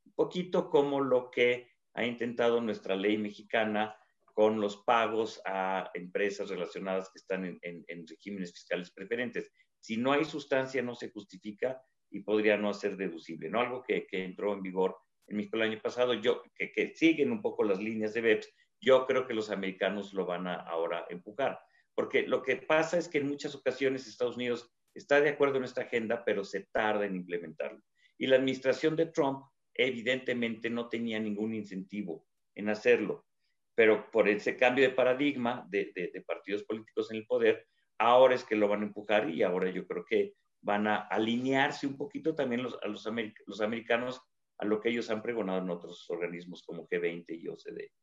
Un 0.06 0.14
poquito 0.14 0.70
como 0.70 1.02
lo 1.02 1.30
que 1.32 1.72
ha 1.94 2.06
intentado 2.06 2.62
nuestra 2.62 2.96
ley 2.96 3.18
mexicana 3.18 3.96
con 4.26 4.62
los 4.62 4.78
pagos 4.78 5.42
a 5.46 5.90
empresas 5.94 6.50
relacionadas 6.50 7.10
que 7.12 7.20
están 7.20 7.46
en, 7.46 7.60
en, 7.62 8.08
regímenes 8.08 8.54
fiscales 8.54 8.92
preferentes. 8.92 9.52
Si 9.82 9.98
no 9.98 10.14
hay 10.14 10.24
sustancia, 10.24 10.82
no 10.82 10.96
se 10.96 11.10
justifica 11.10 11.82
y 12.10 12.22
podría 12.22 12.58
no 12.58 12.74
ser 12.74 12.96
deducible, 12.96 13.50
¿no? 13.50 13.60
Algo 13.60 13.84
que, 13.84 14.08
que 14.08 14.24
entró 14.24 14.54
en 14.54 14.62
vigor 14.62 14.96
en 15.30 15.38
México 15.38 15.58
el 15.58 15.64
año 15.64 15.82
pasado, 15.82 16.14
yo, 16.14 16.42
que, 16.56 16.94
siguen 16.96 17.32
un 17.32 17.42
poco 17.42 17.64
las 17.64 17.80
líneas 17.80 18.14
de 18.14 18.22
BEPS, 18.22 18.54
yo 18.82 19.06
creo 19.06 19.28
que 19.28 19.34
los 19.34 19.50
americanos 19.50 20.14
lo 20.14 20.26
van 20.26 20.48
a 20.48 20.56
ahora 20.56 21.06
empujar, 21.10 21.60
porque 21.96 22.24
lo 22.24 22.42
que 22.42 22.58
pasa 22.58 22.98
es 22.98 23.08
que 23.08 23.20
en 23.20 23.28
muchas 23.28 23.56
ocasiones 23.56 24.08
Estados 24.08 24.36
Unidos 24.36 24.72
está 24.94 25.22
de 25.22 25.30
acuerdo 25.30 25.58
en 25.58 25.66
esta 25.66 25.82
agenda, 25.82 26.24
pero 26.26 26.44
se 26.44 26.68
tarda 26.72 27.06
en 27.06 27.16
implementarlo. 27.16 27.82
Y 28.18 28.28
la 28.28 28.38
administración 28.38 28.96
de 28.96 29.08
Trump 29.08 29.46
evidentemente 29.74 30.70
no 30.70 30.90
tenía 30.90 31.20
ningún 31.20 31.54
incentivo 31.54 32.28
en 32.56 32.70
hacerlo 32.70 33.26
pero 33.80 34.12
por 34.12 34.28
ese 34.28 34.58
cambio 34.58 34.84
de 34.84 34.94
paradigma 34.94 35.66
de, 35.70 35.94
de, 35.96 36.22
partidos 36.24 36.64
políticos 36.64 37.10
en 37.12 37.18
el 37.20 37.26
poder, 37.26 37.66
ahora 37.98 38.36
es 38.36 38.44
que 38.44 38.58
lo 38.58 38.68
van 38.68 38.82
a 38.82 38.88
empujar 38.88 39.30
y 39.30 39.42
ahora 39.42 39.72
yo 39.72 39.88
creo 39.88 40.04
que 40.04 40.34
van 40.60 40.86
a 40.86 40.98
alinearse 41.08 41.88
un 41.88 41.96
poquito 41.96 42.36
también 42.36 42.62
los, 42.62 42.78
a 42.84 42.90
los, 42.90 43.08
los 43.46 43.62
americanos 43.62 44.22
a 44.58 44.66
lo 44.66 44.82
que 44.82 44.90
ellos 44.90 45.10
han 45.10 45.22
pregonado 45.22 45.60
en 45.60 45.70
otros 45.70 46.10
organismos 46.10 46.62
como 46.64 46.90
G20 46.90 47.24
y 47.30 47.48
OCDE. 47.48 47.94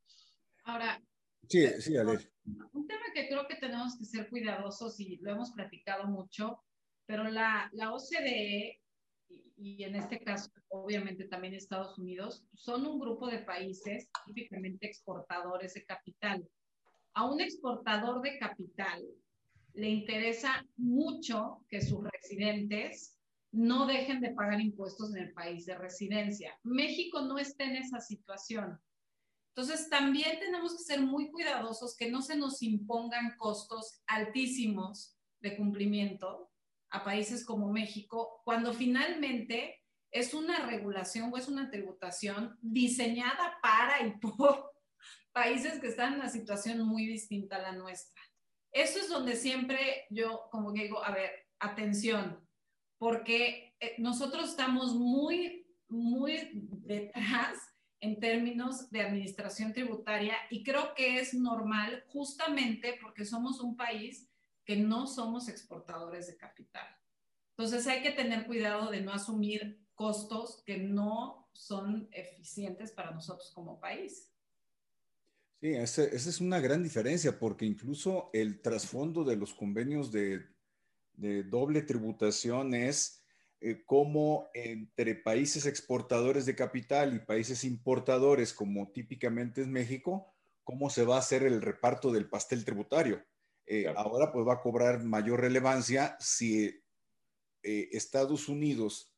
Ahora, 0.67 1.03
sí, 1.49 1.67
sí, 1.81 1.97
un 1.97 2.87
tema 2.87 3.05
que 3.15 3.29
creo 3.29 3.47
que 3.49 3.57
tenemos 3.57 3.97
que 3.99 4.05
ser 4.05 4.29
cuidadosos 4.29 5.01
y 5.01 5.17
lo 5.17 5.33
hemos 5.33 5.53
platicado 5.53 6.07
mucho, 6.07 6.63
pero 7.07 7.25
la, 7.25 7.71
la 7.73 7.93
OCDE 7.93 8.81
y 9.57 9.85
en 9.85 9.97
este 9.97 10.21
caso 10.21 10.51
obviamente 10.69 11.25
también 11.25 11.55
Estados 11.55 11.99
Unidos, 11.99 12.45
son 12.55 12.87
un 12.87 12.99
grupo 12.99 13.29
de 13.29 13.39
países 13.39 14.09
típicamente 14.27 14.87
exportadores 14.87 15.75
de 15.75 15.85
capital. 15.85 16.47
A 17.15 17.25
un 17.25 17.41
exportador 17.41 18.21
de 18.23 18.39
capital 18.39 19.03
le 19.75 19.89
interesa 19.89 20.65
mucho 20.77 21.65
que 21.69 21.81
sus 21.81 22.05
residentes 22.05 23.19
no 23.53 23.87
dejen 23.87 24.21
de 24.21 24.35
pagar 24.35 24.61
impuestos 24.61 25.15
en 25.15 25.23
el 25.25 25.33
país 25.33 25.65
de 25.65 25.79
residencia. 25.79 26.59
México 26.63 27.23
no 27.23 27.39
está 27.39 27.65
en 27.65 27.77
esa 27.77 28.01
situación. 28.01 28.79
Entonces, 29.57 29.89
también 29.89 30.39
tenemos 30.39 30.77
que 30.77 30.85
ser 30.85 31.01
muy 31.01 31.31
cuidadosos 31.31 31.97
que 31.97 32.11
no 32.11 32.21
se 32.21 32.37
nos 32.37 32.63
impongan 32.63 33.39
costos 33.39 34.03
altísimos 34.07 35.17
de 35.41 35.57
cumplimiento 35.57 36.51
a 36.91 37.03
países 37.03 37.43
como 37.43 37.73
México, 37.73 38.43
cuando 38.45 38.75
finalmente 38.75 39.83
es 40.11 40.35
una 40.35 40.67
regulación 40.67 41.33
o 41.33 41.39
es 41.39 41.49
una 41.49 41.71
tributación 41.71 42.59
diseñada 42.61 43.57
para 43.63 44.07
y 44.07 44.19
por 44.19 44.73
países 45.33 45.81
que 45.81 45.89
están 45.89 46.13
en 46.13 46.21
una 46.21 46.29
situación 46.29 46.87
muy 46.87 47.07
distinta 47.07 47.57
a 47.57 47.63
la 47.63 47.73
nuestra. 47.73 48.23
Eso 48.73 48.99
es 48.99 49.09
donde 49.09 49.37
siempre 49.37 50.05
yo 50.11 50.49
como 50.51 50.75
que 50.75 50.83
digo, 50.83 51.03
a 51.03 51.13
ver, 51.13 51.31
atención, 51.61 52.47
porque 52.99 53.75
eh, 53.81 53.95
nosotros 53.97 54.51
estamos 54.51 54.93
muy, 54.95 55.67
muy 55.89 56.51
detrás 56.53 57.66
en 58.01 58.21
términos 58.21 58.91
de 58.91 59.01
administración 59.01 59.73
tributaria 59.73 60.35
y 60.51 60.63
creo 60.63 60.95
que 60.95 61.19
es 61.19 61.35
normal 61.35 62.05
justamente 62.09 62.99
porque 63.01 63.25
somos 63.25 63.61
un 63.61 63.77
país 63.77 64.29
que 64.65 64.77
no 64.77 65.07
somos 65.07 65.49
exportadores 65.49 66.27
de 66.27 66.37
capital. 66.37 66.87
Entonces 67.51 67.87
hay 67.87 68.03
que 68.03 68.11
tener 68.11 68.47
cuidado 68.47 68.91
de 68.91 69.01
no 69.01 69.13
asumir 69.13 69.81
costos 69.95 70.63
que 70.67 70.77
no 70.77 71.49
son 71.53 72.09
eficientes 72.13 72.93
para 72.93 73.13
nosotros 73.13 73.51
como 73.55 73.81
país. 73.81 74.31
Sí, 75.61 75.69
esa, 75.69 76.05
es 76.05 76.41
una 76.41 76.61
gran 76.61 76.83
diferencia 76.83 77.39
porque 77.39 77.65
incluso 77.65 78.29
el 78.35 78.61
trasfondo 78.61 79.25
de 79.25 79.37
los 79.37 79.55
convenios 79.55 80.13
de, 80.13 80.45
doble 81.15 81.81
tributación 81.81 82.75
es 82.75 83.25
eh, 83.67 83.83
cómo 83.85 84.49
entre 84.55 85.17
países 85.17 85.67
exportadores 85.67 86.47
de 86.47 86.55
capital 86.55 87.17
y 87.17 87.19
países 87.19 87.65
importadores, 87.65 88.53
como 88.53 88.93
típicamente 88.93 89.63
es 89.63 89.67
México, 89.67 90.33
cómo 90.63 90.89
se 90.89 91.05
va 91.05 91.17
a 91.17 91.19
hacer 91.19 91.43
el 91.43 91.61
reparto 91.61 92.13
del 92.13 92.29
pastel 92.29 92.65
tributario. 92.65 93.25
Eh, 93.67 93.93
ahora 93.97 94.31
pues 94.31 94.47
va 94.47 94.53
a 94.53 94.61
cobrar 94.61 95.03
mayor 95.03 95.41
relevancia 95.41 96.17
si 96.21 96.81
eh, 97.65 97.89
Estados 97.91 98.49
Unidos, 98.49 99.13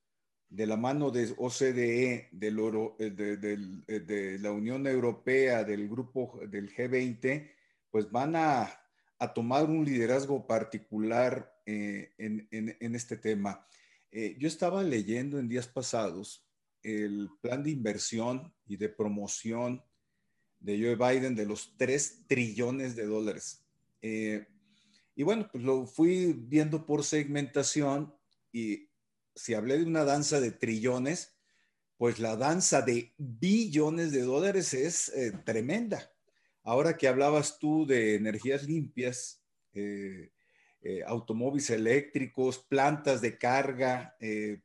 de 0.48 0.66
la 0.66 0.78
mano 0.78 1.10
de 1.10 1.34
OCDE, 1.36 2.30
del 2.32 2.58
oro, 2.58 2.96
de, 2.98 4.38
la 4.40 4.50
Unión 4.50 4.86
Europea, 4.86 5.62
del 5.62 5.90
grupo 5.90 6.40
del 6.48 6.74
G20, 6.74 7.50
pues 7.90 8.10
van 8.10 8.34
a, 8.34 8.80
tomar 9.34 9.64
un 9.64 9.84
liderazgo 9.84 10.46
particular 10.46 11.54
en, 11.66 12.48
este 12.80 13.18
tema. 13.18 13.66
Yo 14.10 14.48
estaba 14.48 14.82
leyendo 14.82 15.38
en 15.38 15.48
días 15.48 15.68
pasados 15.68 16.48
el 16.82 17.28
plan 17.40 17.62
de 17.62 17.70
inversión 17.70 18.52
y 18.66 18.76
de 18.76 18.88
promoción 18.88 19.82
de 20.60 20.78
Joe 20.80 20.96
Biden 20.96 21.34
de 21.34 21.46
los 21.46 21.76
3 21.76 22.26
trillones 22.26 22.96
de 22.96 23.06
dólares. 23.06 23.64
Eh, 24.02 24.46
y 25.14 25.22
bueno, 25.22 25.48
pues 25.50 25.64
lo 25.64 25.86
fui 25.86 26.32
viendo 26.32 26.86
por 26.86 27.04
segmentación 27.04 28.14
y 28.52 28.88
si 29.34 29.54
hablé 29.54 29.78
de 29.78 29.84
una 29.84 30.04
danza 30.04 30.40
de 30.40 30.50
trillones, 30.52 31.36
pues 31.96 32.18
la 32.18 32.36
danza 32.36 32.82
de 32.82 33.12
billones 33.16 34.12
de 34.12 34.22
dólares 34.22 34.74
es 34.74 35.08
eh, 35.10 35.32
tremenda. 35.44 36.12
Ahora 36.62 36.96
que 36.96 37.08
hablabas 37.08 37.58
tú 37.58 37.86
de 37.86 38.14
energías 38.14 38.64
limpias, 38.64 39.42
eh, 39.74 40.30
automóviles 41.06 41.70
eléctricos, 41.70 42.58
plantas 42.58 43.20
de 43.20 43.36
carga 43.36 44.16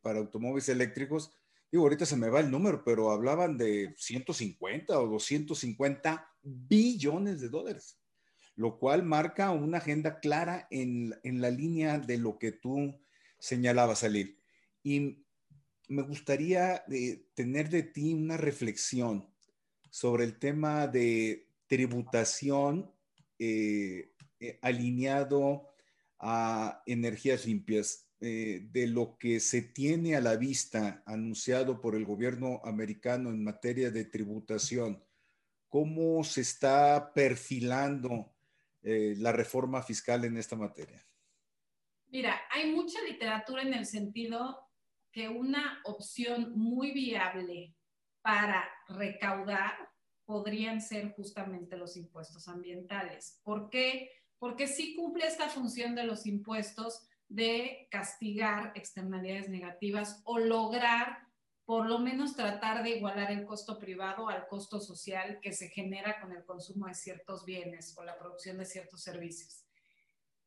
para 0.02 0.20
automóviles 0.20 0.70
eléctricos, 0.70 1.34
digo, 1.72 1.84
ahorita 1.84 2.06
se 2.06 2.16
me 2.16 2.30
va 2.30 2.40
el 2.40 2.52
número, 2.52 2.84
pero 2.84 3.12
hablaban 3.12 3.58
de 3.58 3.94
150 3.98 5.00
o 5.00 5.08
250 5.08 6.26
billones 6.42 7.42
de 7.42 7.50
dólares 7.50 7.98
lo 8.56 8.78
cual 8.78 9.04
marca 9.04 9.52
una 9.52 9.80
agenda 9.80 10.20
clara 10.20 10.68
en, 10.70 11.16
la 11.24 11.50
línea 11.50 11.98
de 12.00 12.18
lo 12.18 12.38
que 12.38 12.52
tú 12.52 13.00
señalabas, 13.40 14.00
Salir. 14.00 14.40
Y 14.84 15.26
me 15.88 16.04
gustaría 16.04 16.84
eh, 16.92 17.26
tener 17.34 17.70
de 17.70 17.84
ti 17.84 18.14
una 18.14 18.38
reflexión 18.38 19.28
sobre 19.90 20.24
el 20.26 20.38
tema 20.40 20.88
de 20.88 21.48
tributación 21.68 22.92
eh, 23.40 24.14
eh, 24.40 24.60
alineado 24.62 25.73
a 26.20 26.82
energías 26.86 27.46
limpias, 27.46 28.10
de 28.20 28.88
lo 28.88 29.18
que 29.18 29.42
se 29.42 29.62
tiene 29.62 30.16
a 30.16 30.22
la 30.22 30.38
vista 30.38 31.04
anunciado 31.06 31.82
por 31.82 31.94
el 31.94 32.06
gobierno 32.06 32.62
americano 32.64 33.32
en 33.32 33.44
materia 33.44 33.92
de 33.92 34.06
tributación, 34.06 35.04
cómo 35.74 36.24
se 36.24 36.42
está 36.42 37.12
perfilando 37.14 38.32
eh, 38.84 39.16
la 39.18 39.32
reforma 39.32 39.82
fiscal 39.82 40.24
en 40.26 40.38
esta 40.38 40.56
materia? 40.58 41.02
Mira, 42.10 42.42
hay 42.52 42.72
mucha 42.72 43.02
literatura 43.02 43.62
en 43.62 43.74
el 43.74 43.86
sentido 43.86 44.70
que 45.12 45.30
una 45.30 45.80
opción 45.86 46.52
muy 46.56 46.92
viable 46.92 47.74
para 48.22 48.70
recaudar 48.90 49.90
podrían 50.26 50.80
ser 50.80 51.14
justamente 51.14 51.78
los 51.78 51.98
impuestos 51.98 52.48
ambientales. 52.48 53.40
¿Por 53.44 53.70
qué? 53.70 54.12
Porque 54.44 54.68
sí 54.68 54.94
cumple 54.94 55.26
esta 55.26 55.48
función 55.48 55.96
de 55.96 56.04
los 56.04 56.26
impuestos 56.26 57.08
de 57.30 57.88
castigar 57.90 58.74
externalidades 58.76 59.48
negativas 59.48 60.22
o 60.26 60.38
lograr 60.38 61.20
por 61.64 61.88
lo 61.88 61.98
menos 62.00 62.36
tratar 62.36 62.84
de 62.84 62.98
igualar 62.98 63.32
el 63.32 63.46
costo 63.46 63.80
privado 63.80 64.28
al 64.28 64.46
costo 64.50 64.82
social 64.82 65.40
que 65.42 65.54
se 65.54 65.70
genera 65.70 66.20
con 66.20 66.34
el 66.34 66.44
consumo 66.44 66.88
de 66.88 66.94
ciertos 66.94 67.46
bienes 67.46 67.98
o 67.98 68.04
la 68.04 68.20
producción 68.20 68.58
de 68.58 68.66
ciertos 68.66 69.02
servicios. 69.02 69.64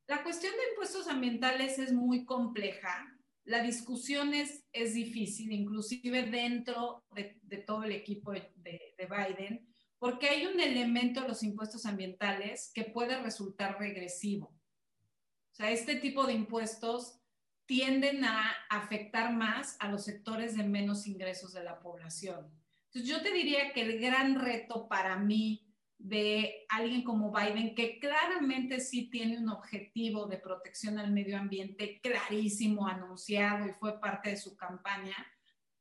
La 0.07 0.23
cuestión 0.23 0.53
de 0.53 0.73
impuestos 0.73 1.09
ambientales 1.09 1.79
es 1.79 1.95
muy 1.95 2.27
compleja 2.27 3.17
la 3.47 3.63
discusión 3.63 4.35
es, 4.35 4.65
es 4.73 4.95
difícil, 4.95 5.53
inclusive 5.53 6.25
dentro 6.25 7.05
de, 7.15 7.59
todo 7.59 7.85
el 7.85 7.93
equipo 7.93 8.33
de, 8.33 8.53
de, 8.57 9.07
Biden, 9.07 9.65
porque 10.07 10.29
hay 10.29 10.47
un 10.47 10.61
elemento 10.61 11.23
de 11.23 11.27
los 11.27 11.43
impuestos 11.43 11.85
ambientales 11.85 12.71
que 12.73 12.85
puede 12.85 13.21
resultar 13.21 13.77
regresivo. 13.81 14.47
O 14.47 15.55
sea, 15.57 15.73
este 15.73 15.97
tipo 15.97 16.29
de 16.29 16.33
impuestos 16.33 17.19
tienden 17.67 18.25
a 18.25 18.53
afectar 18.71 19.33
más 19.33 19.77
a 19.81 19.89
los 19.89 20.05
sectores 20.05 20.57
de 20.57 20.63
menos 20.63 21.09
ingresos 21.09 21.53
de 21.53 21.65
la 21.65 21.81
población. 21.81 22.53
Entonces, 22.85 23.11
yo 23.11 23.21
te 23.21 23.33
diría 23.33 23.73
que 23.73 23.83
el 23.83 23.99
gran 23.99 24.39
reto 24.39 24.87
para 24.87 25.17
mí 25.17 25.75
de 25.99 26.67
alguien 26.69 27.03
como 27.03 27.33
Biden, 27.33 27.75
que 27.75 27.99
claramente 27.99 28.79
sí 28.79 29.11
tiene 29.11 29.39
un 29.39 29.49
objetivo 29.49 30.27
de 30.27 30.39
protección 30.39 31.01
al 31.01 31.11
medio 31.11 31.37
ambiente 31.37 31.99
clarísimo, 32.01 32.87
anunciado 32.87 33.67
y 33.67 33.73
fue 33.73 33.99
parte 33.99 34.31
de 34.31 34.37
su 34.37 34.57
campaña, 34.57 35.17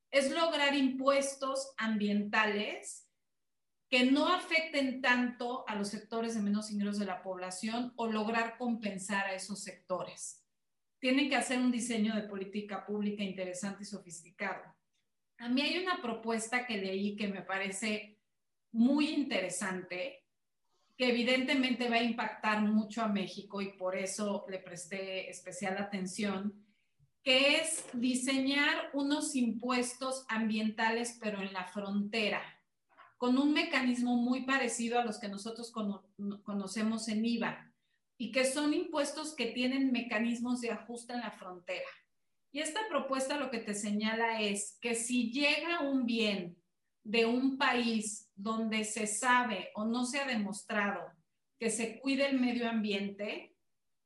es 0.10 0.32
lograr 0.32 0.74
impuestos 0.74 1.76
ambientales 1.78 3.05
que 3.90 4.12
no 4.12 4.28
afecten 4.28 5.02
tanto 5.02 5.68
a 5.68 5.76
los 5.76 5.90
sectores 5.90 6.36
de 6.36 6.42
menos 6.42 6.72
ingresos 6.72 7.00
de 7.00 7.06
la 7.06 7.22
población 7.22 7.94
o 7.96 8.08
lograr 8.08 8.58
compensar 8.58 9.28
a 9.28 9.36
esos 9.36 9.64
sectores. 9.64 10.44
Tienen 11.00 11.30
que 11.30 11.36
hacer 11.36 11.60
un 11.60 11.72
diseño 11.72 12.16
de 12.16 12.24
política 12.24 12.86
pública 12.86 13.24
interesante 13.24 13.84
y 13.84 13.86
sofisticado. 13.86 14.64
A 15.38 15.50
mí 15.50 15.62
hay 15.62 15.78
una 15.78 16.02
propuesta 16.02 16.66
que 16.66 16.78
leí 16.78 17.16
que 17.16 17.28
me 17.28 17.42
parece 17.42 18.20
muy 18.72 19.10
interesante 19.10 20.26
que 20.98 21.10
evidentemente 21.10 21.90
va 21.90 21.98
a 21.98 22.04
impactar 22.04 22.62
mucho 22.62 23.02
a 23.02 23.08
México 23.08 23.62
y 23.62 23.74
por 23.74 23.98
eso 23.98 24.46
le 24.50 24.60
presté 24.60 25.30
especial 25.30 25.78
atención, 25.78 26.66
que 27.22 27.58
es 27.58 27.86
diseñar 27.94 28.92
unos 28.94 29.36
impuestos 29.36 30.26
ambientales 30.30 31.18
pero 31.22 31.42
en 31.42 31.52
la 31.52 31.66
frontera, 31.66 32.42
con 33.18 33.38
un 33.38 33.54
mecanismo 33.54 34.16
muy 34.16 34.42
parecido 34.42 35.00
a 35.00 35.06
los 35.06 35.20
que 35.20 35.28
nosotros 35.28 35.72
conocemos 36.44 37.08
en 37.08 37.26
IVA 37.26 37.72
y 38.18 38.32
que 38.32 38.46
son 38.46 38.74
impuestos 38.74 39.34
que 39.34 39.48
tienen 39.48 39.92
mecanismos 39.92 40.62
de 40.62 40.72
ajuste 40.72 41.14
en 41.14 41.22
la 41.22 41.32
frontera. 41.32 41.88
Y 42.52 42.60
esta 42.60 42.82
propuesta 42.90 43.38
lo 43.38 43.52
que 43.52 43.60
te 43.60 43.74
señala 43.74 44.42
es 44.42 44.78
que 44.82 44.96
si 44.96 45.32
llega 45.32 45.82
un 45.82 46.06
bien 46.06 46.58
de 47.04 47.26
un 47.26 47.58
país 47.58 48.30
donde 48.36 48.84
se 48.84 49.08
sabe 49.08 49.70
o 49.76 49.86
no 49.86 50.06
se 50.06 50.20
ha 50.20 50.26
demostrado 50.26 51.02
que 51.60 51.70
se 51.70 52.00
cuide 52.00 52.28
el 52.28 52.40
medio 52.40 52.70
ambiente, 52.70 53.56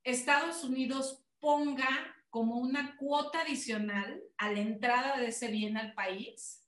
Estados 0.04 0.64
Unidos 0.64 1.24
ponga 1.40 1.88
como 2.30 2.58
una 2.58 2.96
cuota 2.98 3.42
adicional 3.42 4.22
a 4.38 4.52
la 4.52 4.60
entrada 4.60 5.18
de 5.18 5.28
ese 5.28 5.48
bien 5.50 5.78
al 5.78 5.94
país, 5.94 6.59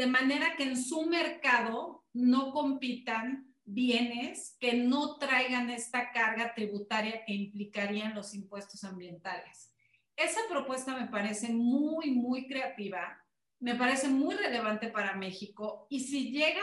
de 0.00 0.06
manera 0.06 0.56
que 0.56 0.62
en 0.62 0.82
su 0.82 1.06
mercado 1.06 2.04
no 2.14 2.52
compitan 2.52 3.54
bienes 3.64 4.56
que 4.58 4.72
no 4.72 5.18
traigan 5.18 5.68
esta 5.68 6.10
carga 6.10 6.54
tributaria 6.54 7.22
que 7.26 7.34
implicarían 7.34 8.14
los 8.14 8.34
impuestos 8.34 8.82
ambientales. 8.84 9.74
Esa 10.16 10.40
propuesta 10.48 10.96
me 10.96 11.08
parece 11.08 11.52
muy, 11.52 12.12
muy 12.12 12.48
creativa 12.48 13.20
me 13.60 13.74
parece 13.74 14.08
muy 14.08 14.34
relevante 14.34 14.88
para 14.88 15.14
México 15.16 15.86
y 15.90 16.00
si 16.00 16.30
llega 16.30 16.62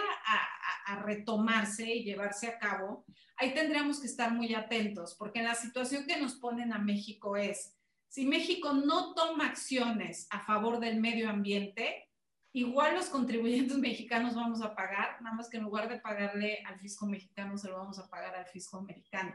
a, 0.87 0.95
retomarse 1.03 1.93
y 1.93 2.03
llevarse 2.03 2.47
a 2.47 2.57
cabo, 2.57 3.05
ahí 3.35 3.53
tendríamos 3.53 3.99
que 3.99 4.07
estar 4.07 4.33
muy 4.33 4.55
atentos, 4.55 5.15
porque 5.19 5.43
la 5.43 5.53
situación 5.53 6.05
que 6.07 6.19
nos 6.19 6.35
ponen 6.35 6.71
a 6.73 6.79
México 6.79 7.35
es, 7.35 7.75
si 8.07 8.25
México 8.25 8.73
no 8.73 9.13
toma 9.13 9.47
acciones 9.47 10.27
a 10.31 10.39
favor 10.39 10.79
del 10.79 10.99
medio 10.99 11.29
ambiente, 11.29 12.06
igual 12.53 12.95
los 12.95 13.09
contribuyentes 13.09 13.77
mexicanos 13.77 14.35
vamos 14.35 14.61
a 14.61 14.75
pagar, 14.75 15.21
nada 15.21 15.35
más 15.35 15.49
que 15.49 15.57
en 15.57 15.63
lugar 15.63 15.89
de 15.89 15.99
pagarle 15.99 16.63
al 16.65 16.79
fisco 16.79 17.05
mexicano, 17.05 17.57
se 17.57 17.69
lo 17.69 17.77
vamos 17.77 17.99
a 17.99 18.09
pagar 18.09 18.35
al 18.35 18.45
fisco 18.47 18.77
americano. 18.77 19.33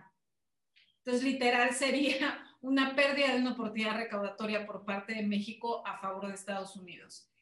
Entonces, 0.98 1.24
literal, 1.24 1.72
sería 1.74 2.44
una 2.60 2.94
pérdida 2.94 3.32
de 3.32 3.40
una 3.40 3.52
oportunidad 3.52 3.96
recaudatoria 3.96 4.66
por 4.66 4.84
parte 4.84 5.14
de 5.14 5.22
México 5.22 5.86
a 5.86 5.98
favor 5.98 6.28
de 6.28 6.34
Estados 6.34 6.76
Unidos 6.76 7.32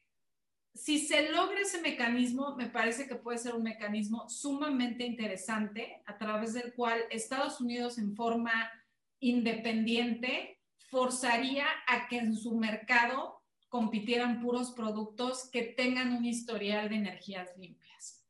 si 0.73 0.99
se 0.99 1.29
logra 1.29 1.59
ese 1.59 1.81
mecanismo, 1.81 2.55
me 2.55 2.67
parece 2.67 3.07
que 3.07 3.15
puede 3.15 3.37
ser 3.37 3.55
un 3.55 3.63
mecanismo 3.63 4.29
sumamente 4.29 5.05
interesante 5.05 6.01
a 6.05 6.17
través 6.17 6.53
del 6.53 6.73
cual 6.73 7.01
Estados 7.09 7.59
Unidos 7.59 7.97
en 7.97 8.15
forma 8.15 8.71
independiente 9.19 10.59
forzaría 10.89 11.65
a 11.87 12.07
que 12.07 12.17
en 12.17 12.35
su 12.35 12.57
mercado 12.57 13.40
compitieran 13.71 14.39
puros 14.39 14.69
productos 14.71 15.49
que 15.51 15.63
tengan 15.63 16.13
un 16.13 16.25
historial 16.25 16.89
de 16.89 16.97
energías 16.97 17.57
limpias. 17.57 18.23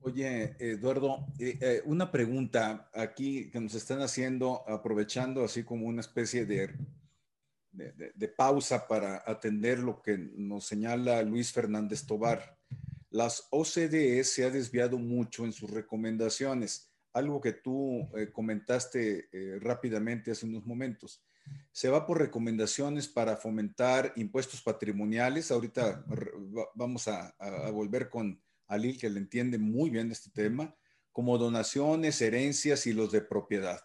Oye, 0.00 0.56
Eduardo, 0.58 1.26
eh, 1.38 1.58
eh, 1.60 1.82
una 1.84 2.10
pregunta 2.10 2.90
aquí 2.92 3.50
que 3.50 3.60
nos 3.60 3.74
están 3.74 4.00
haciendo, 4.00 4.68
aprovechando 4.68 5.44
así 5.44 5.62
como 5.62 5.86
una 5.86 6.00
especie 6.00 6.44
de 6.44 6.74
de, 7.72 8.28
pausa 8.28 8.86
para 8.86 9.22
atender 9.26 9.78
lo 9.78 10.02
que 10.02 10.18
nos 10.18 10.66
señala 10.66 11.22
Luis 11.22 11.52
Fernández 11.52 12.04
Tobar. 12.04 12.58
Las 13.10 13.46
OCDE 13.50 14.22
se 14.24 14.44
ha 14.44 14.50
desviado 14.50 14.98
mucho 14.98 15.44
en 15.44 15.52
sus 15.52 15.70
recomendaciones, 15.70 16.90
algo 17.12 17.40
que 17.40 17.52
tú 17.52 18.08
eh, 18.16 18.30
comentaste 18.32 19.28
eh, 19.32 19.58
rápidamente 19.60 20.30
hace 20.30 20.46
unos 20.46 20.66
momentos. 20.66 21.22
Se 21.72 21.88
va 21.88 22.06
por 22.06 22.18
recomendaciones 22.18 23.08
para 23.08 23.36
fomentar 23.36 24.12
impuestos 24.16 24.62
patrimoniales. 24.62 25.50
Ahorita 25.50 26.04
vamos 26.74 27.08
a, 27.08 27.34
volver 27.72 28.08
con 28.08 28.40
Alil, 28.66 28.98
que 28.98 29.10
le 29.10 29.18
entiende 29.18 29.58
muy 29.58 29.90
bien 29.90 30.10
este 30.10 30.30
tema, 30.30 30.74
como 31.12 31.38
donaciones, 31.38 32.20
herencias 32.20 32.86
y 32.86 32.92
los 32.92 33.12
de 33.12 33.20
propiedad 33.20 33.80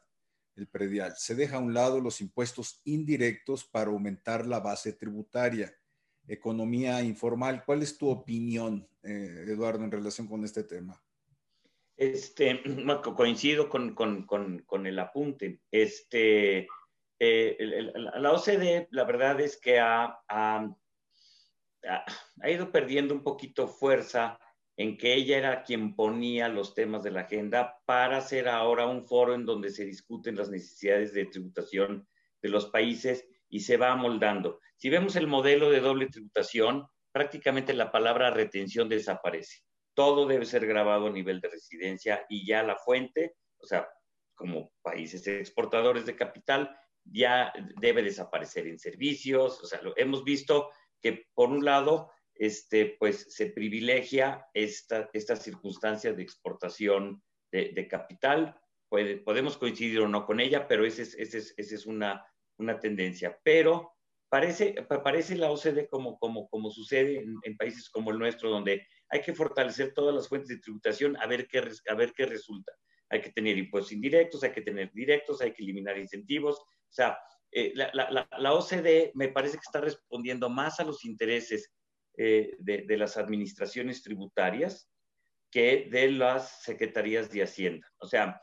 el 0.55 0.67
predial. 0.67 1.13
Se 1.17 1.35
deja 1.35 1.57
a 1.57 1.59
un 1.59 1.73
lado 1.73 1.99
los 1.99 2.21
impuestos 2.21 2.81
indirectos 2.85 3.63
para 3.63 3.89
aumentar 3.89 4.45
la 4.45 4.59
base 4.59 4.93
tributaria. 4.93 5.73
Economía 6.27 7.01
informal. 7.01 7.63
¿Cuál 7.65 7.81
es 7.81 7.97
tu 7.97 8.09
opinión, 8.09 8.87
eh, 9.03 9.45
Eduardo, 9.47 9.83
en 9.83 9.91
relación 9.91 10.27
con 10.27 10.43
este 10.45 10.63
tema? 10.63 11.01
Este, 11.97 12.61
coincido 13.15 13.69
con, 13.69 14.85
el 14.85 14.99
apunte. 14.99 15.59
Este, 15.71 16.67
eh, 17.23 17.91
la 17.95 18.31
OCDE, 18.31 18.87
la 18.91 19.03
verdad 19.03 19.39
es 19.39 19.59
que 19.59 19.79
ha, 19.79 20.19
ha, 20.27 20.75
ha 22.41 22.49
ido 22.49 22.71
perdiendo 22.71 23.13
un 23.13 23.23
poquito 23.23 23.67
fuerza 23.67 24.39
en 24.77 24.97
que 24.97 25.13
ella 25.13 25.37
era 25.37 25.63
quien 25.63 25.95
ponía 25.95 26.49
los 26.49 26.73
temas 26.73 27.03
de 27.03 27.11
la 27.11 27.21
agenda 27.21 27.77
para 27.85 28.17
hacer 28.17 28.47
ahora 28.47 28.87
un 28.87 29.05
foro 29.05 29.35
en 29.35 29.45
donde 29.45 29.69
se 29.69 29.85
discuten 29.85 30.35
las 30.35 30.49
necesidades 30.49 31.13
de 31.13 31.25
tributación 31.25 32.07
de 32.41 32.49
los 32.49 32.67
países 32.67 33.27
y 33.49 33.59
se 33.59 33.77
va 33.77 33.91
amoldando. 33.91 34.59
Si 34.77 34.89
vemos 34.89 35.15
el 35.15 35.27
modelo 35.27 35.69
de 35.69 35.79
doble 35.79 36.07
tributación, 36.07 36.87
prácticamente 37.11 37.73
la 37.73 37.91
palabra 37.91 38.31
retención 38.31 38.89
desaparece. 38.89 39.61
Todo 39.93 40.25
debe 40.25 40.45
ser 40.45 40.65
grabado 40.65 41.07
a 41.07 41.11
nivel 41.11 41.39
de 41.39 41.49
residencia 41.49 42.25
y 42.27 42.47
ya 42.47 42.63
la 42.63 42.75
fuente, 42.75 43.35
o 43.59 43.67
sea, 43.67 43.87
como 44.33 44.73
países 44.81 45.25
exportadores 45.27 46.07
de 46.07 46.15
capital, 46.15 46.75
ya 47.05 47.53
debe 47.79 48.03
desaparecer 48.03 48.67
en 48.67 48.79
servicios. 48.79 49.61
O 49.63 49.67
sea, 49.67 49.81
lo, 49.81 49.93
hemos 49.97 50.23
visto 50.23 50.69
que 51.01 51.27
por 51.33 51.49
un 51.49 51.65
lado 51.65 52.11
este, 52.35 52.95
pues 52.99 53.27
se 53.29 53.47
privilegia 53.47 54.47
esta, 54.53 55.09
esta 55.13 55.35
circunstancia 55.35 56.13
de 56.13 56.23
exportación 56.23 57.21
de, 57.51 57.87
capital. 57.87 58.59
podemos 58.89 59.57
coincidir 59.57 59.99
o 59.99 60.07
no 60.07 60.25
con 60.25 60.39
ella, 60.39 60.67
pero 60.67 60.85
esa 60.85 61.03
es, 61.03 61.15
es, 61.15 61.53
es 61.55 61.85
una, 61.85 62.25
una, 62.57 62.79
tendencia. 62.79 63.39
Pero 63.43 63.93
parece, 64.27 64.73
parece 65.03 65.35
la 65.35 65.51
OCDE 65.51 65.87
como, 65.87 66.17
como, 66.17 66.49
como 66.49 66.71
sucede 66.71 67.23
en, 67.43 67.57
países 67.57 67.89
como 67.89 68.09
el 68.09 68.17
nuestro, 68.17 68.49
donde 68.49 68.87
hay 69.09 69.21
que 69.21 69.35
fortalecer 69.35 69.93
todas 69.93 70.15
las 70.15 70.27
fuentes 70.27 70.49
de 70.49 70.57
tributación 70.57 71.15
a 71.17 71.27
ver 71.27 71.47
qué, 71.47 71.63
a 71.87 71.93
ver 71.93 72.13
qué 72.13 72.25
resulta. 72.25 72.73
Hay 73.09 73.21
que 73.21 73.31
tener 73.31 73.55
impuestos 73.59 73.91
indirectos, 73.91 74.43
hay 74.43 74.51
que 74.51 74.61
tener 74.61 74.91
directos, 74.91 75.41
hay 75.41 75.53
que 75.53 75.61
eliminar 75.61 75.99
incentivos. 75.99 76.59
O 76.93 76.95
sea, 76.95 77.17
eh, 77.51 77.71
la, 77.75 77.91
la, 77.93 78.27
la 78.37 78.53
OCDE 78.53 79.11
me 79.15 79.27
parece 79.27 79.57
que 79.57 79.63
está 79.65 79.81
respondiendo 79.81 80.49
más 80.49 80.79
a 80.79 80.83
los 80.83 81.03
intereses 81.05 81.73
eh, 82.15 82.55
de, 82.59 82.95
las 82.95 83.17
administraciones 83.17 84.03
tributarias 84.03 84.87
que 85.49 85.87
de 85.89 86.11
las 86.11 86.61
secretarías 86.61 87.31
de 87.31 87.41
Hacienda. 87.41 87.91
O 87.97 88.05
sea, 88.05 88.39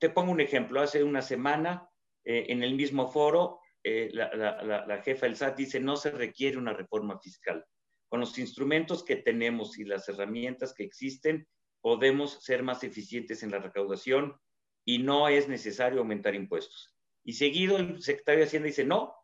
te 0.00 0.08
pongo 0.08 0.32
un 0.32 0.40
ejemplo. 0.40 0.80
Hace 0.80 1.04
una 1.04 1.20
semana, 1.20 1.86
eh, 2.24 2.46
en 2.48 2.62
el 2.62 2.74
mismo 2.74 3.12
foro, 3.12 3.60
eh, 3.84 4.08
la, 4.14 5.02
jefa 5.04 5.26
del 5.26 5.36
SAT 5.36 5.58
dice, 5.58 5.78
no 5.78 5.96
se 5.96 6.10
requiere 6.10 6.56
una 6.56 6.72
reforma 6.72 7.18
fiscal. 7.20 7.62
Con 8.08 8.20
los 8.20 8.38
instrumentos 8.38 9.04
que 9.04 9.16
tenemos 9.16 9.78
y 9.78 9.84
las 9.84 10.08
herramientas 10.08 10.72
que 10.72 10.84
existen, 10.84 11.46
podemos 11.82 12.42
ser 12.42 12.62
más 12.62 12.82
eficientes 12.82 13.42
en 13.42 13.50
la 13.50 13.58
recaudación 13.58 14.40
y 14.86 15.00
no 15.00 15.28
es 15.28 15.48
necesario 15.48 15.98
aumentar 15.98 16.34
impuestos. 16.34 16.91
Y 17.24 17.34
seguido 17.34 17.76
el 17.76 18.02
secretario 18.02 18.40
de 18.40 18.46
Hacienda 18.46 18.66
dice, 18.66 18.84
no, 18.84 19.14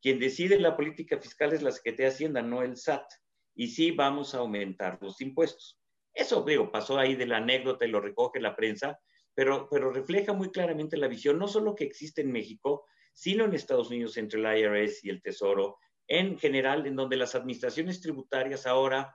quien 0.00 0.18
decide 0.18 0.58
la 0.60 0.76
política 0.76 1.18
fiscal 1.18 1.52
es 1.52 1.62
la 1.62 1.72
Secretaría 1.72 2.06
de 2.06 2.14
Hacienda, 2.14 2.42
no 2.42 2.62
el 2.62 2.76
SAT. 2.76 3.06
Y 3.54 3.68
sí 3.68 3.90
vamos 3.90 4.34
a 4.34 4.38
aumentar 4.38 4.98
los 5.00 5.20
impuestos. 5.20 5.78
Eso, 6.14 6.42
digo, 6.42 6.70
pasó 6.70 6.98
ahí 6.98 7.16
de 7.16 7.26
la 7.26 7.38
anécdota 7.38 7.84
y 7.84 7.90
lo 7.90 8.00
recoge 8.00 8.40
la 8.40 8.54
prensa, 8.54 8.98
pero, 9.34 9.68
pero 9.70 9.90
refleja 9.90 10.32
muy 10.32 10.50
claramente 10.50 10.96
la 10.96 11.08
visión, 11.08 11.38
no 11.38 11.48
solo 11.48 11.74
que 11.74 11.84
existe 11.84 12.22
en 12.22 12.32
México, 12.32 12.84
sino 13.12 13.44
en 13.44 13.54
Estados 13.54 13.90
Unidos 13.90 14.16
entre 14.16 14.40
el 14.40 14.58
IRS 14.58 15.04
y 15.04 15.10
el 15.10 15.22
Tesoro, 15.22 15.78
en 16.06 16.38
general, 16.38 16.86
en 16.86 16.96
donde 16.96 17.16
las 17.16 17.34
administraciones 17.34 18.00
tributarias 18.00 18.66
ahora 18.66 19.14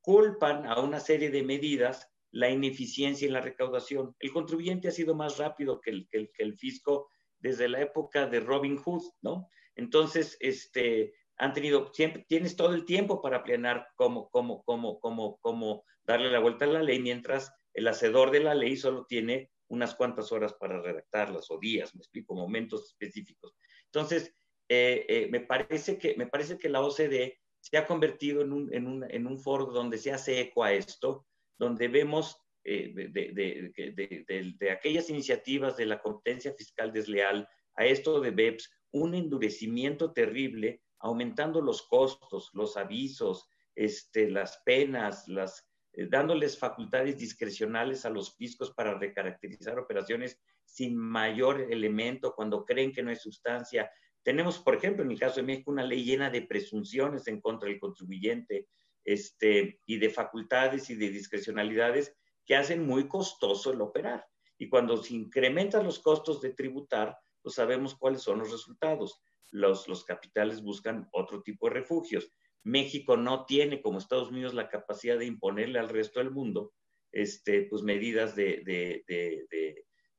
culpan 0.00 0.66
a 0.66 0.80
una 0.80 1.00
serie 1.00 1.30
de 1.30 1.42
medidas 1.42 2.08
la 2.32 2.48
ineficiencia 2.48 3.26
en 3.26 3.32
la 3.32 3.40
recaudación. 3.40 4.14
El 4.18 4.32
contribuyente 4.32 4.88
ha 4.88 4.92
sido 4.92 5.14
más 5.14 5.38
rápido 5.38 5.80
que 5.80 5.90
el, 5.90 6.08
que 6.08 6.30
el, 6.38 6.56
fisco 6.56 7.08
desde 7.40 7.68
la 7.68 7.80
época 7.80 8.26
de 8.26 8.40
Robin 8.40 8.76
Hood, 8.76 9.02
¿no? 9.22 9.48
Entonces, 9.74 10.36
este, 10.40 11.14
han 11.36 11.52
tenido, 11.52 11.92
siempre, 11.92 12.24
tienes 12.28 12.56
todo 12.56 12.74
el 12.74 12.84
tiempo 12.84 13.20
para 13.22 13.42
planear 13.42 13.88
cómo, 13.96 14.28
cómo, 14.30 14.62
cómo, 14.64 15.00
cómo, 15.00 15.38
cómo 15.40 15.84
darle 16.04 16.30
la 16.30 16.38
vuelta 16.38 16.66
a 16.66 16.68
la 16.68 16.82
ley, 16.82 17.00
mientras 17.00 17.52
el 17.74 17.88
hacedor 17.88 18.30
de 18.30 18.40
la 18.40 18.54
ley 18.54 18.76
solo 18.76 19.06
tiene 19.06 19.50
unas 19.68 19.94
cuantas 19.94 20.32
horas 20.32 20.52
para 20.54 20.80
redactarlas 20.80 21.50
o 21.50 21.58
días, 21.58 21.94
me 21.94 22.00
explico, 22.00 22.34
momentos 22.34 22.86
específicos. 22.86 23.54
Entonces, 23.86 24.34
eh, 24.68 25.06
eh, 25.08 25.28
me, 25.30 25.40
parece 25.40 25.98
que, 25.98 26.14
me 26.16 26.26
parece 26.26 26.58
que 26.58 26.68
la 26.68 26.80
OCDE 26.80 27.40
se 27.60 27.78
ha 27.78 27.86
convertido 27.86 28.42
en 28.42 28.52
un, 28.52 28.74
en 28.74 28.86
un, 28.86 29.04
en 29.08 29.26
un 29.26 29.38
foro 29.38 29.66
donde 29.66 29.98
se 29.98 30.12
hace 30.12 30.40
eco 30.40 30.64
a 30.64 30.72
esto, 30.72 31.26
donde 31.58 31.88
vemos 31.88 32.36
eh, 32.62 32.92
de, 32.94 34.70
aquellas 34.70 35.08
iniciativas 35.08 35.76
de 35.76 35.86
la 35.86 36.00
competencia 36.00 36.52
fiscal 36.52 36.92
desleal 36.92 37.48
a 37.74 37.86
esto 37.86 38.20
de 38.20 38.30
BEPS, 38.30 38.70
un 38.92 39.14
endurecimiento 39.14 40.12
terrible, 40.12 40.82
aumentando 40.98 41.62
los 41.62 41.82
costos, 41.82 42.50
los 42.52 42.76
avisos, 42.76 43.48
este, 43.74 44.30
las 44.30 44.58
penas, 44.64 45.26
las, 45.28 45.66
eh, 45.92 46.06
dándoles 46.06 46.58
facultades 46.58 47.16
discrecionales 47.18 48.04
a 48.04 48.10
los 48.10 48.36
fiscos 48.36 48.72
para 48.72 48.98
recaracterizar 48.98 49.78
operaciones 49.78 50.38
sin 50.64 50.96
mayor 50.96 51.66
elemento 51.70 52.34
cuando 52.34 52.64
creen 52.64 52.92
que 52.92 53.02
no 53.02 53.10
hay 53.10 53.16
sustancia. 53.16 53.90
Tenemos, 54.22 54.58
por 54.58 54.74
ejemplo, 54.74 55.02
en 55.02 55.10
el 55.10 55.18
caso 55.18 55.36
de 55.36 55.46
México, 55.46 55.70
una 55.70 55.82
ley 55.82 56.04
llena 56.04 56.28
de 56.28 56.42
presunciones 56.42 57.26
en 57.26 57.40
contra 57.40 57.68
del 57.68 57.80
contribuyente 57.80 58.68
este, 59.04 59.80
y 59.86 59.98
de 59.98 60.10
facultades 60.10 60.90
y 60.90 60.94
de 60.94 61.10
discrecionalidades 61.10 62.14
que 62.50 62.56
hacen 62.56 62.84
muy 62.84 63.06
costoso 63.06 63.72
el 63.72 63.80
operar. 63.80 64.26
Y 64.58 64.68
cuando 64.68 64.96
se 64.96 65.14
incrementan 65.14 65.84
los 65.84 66.00
costos 66.00 66.40
de 66.40 66.52
tributar, 66.52 67.16
pues 67.40 67.54
sabemos 67.54 67.94
cuáles 67.94 68.22
son 68.22 68.40
los 68.40 68.50
resultados. 68.50 69.22
Los, 69.52 69.86
los 69.86 70.04
capitales 70.04 70.60
buscan 70.60 71.08
otro 71.12 71.44
tipo 71.44 71.68
de 71.68 71.74
refugios. 71.74 72.32
México 72.64 73.16
no 73.16 73.46
tiene, 73.46 73.80
como 73.80 73.98
Estados 73.98 74.30
Unidos, 74.30 74.52
la 74.52 74.68
capacidad 74.68 75.16
de 75.16 75.26
imponerle 75.26 75.78
al 75.78 75.90
resto 75.90 76.18
del 76.18 76.32
mundo 76.32 76.72
este, 77.12 77.68
pues, 77.70 77.84
medidas 77.84 78.34
de, 78.34 78.64
de, 78.64 79.04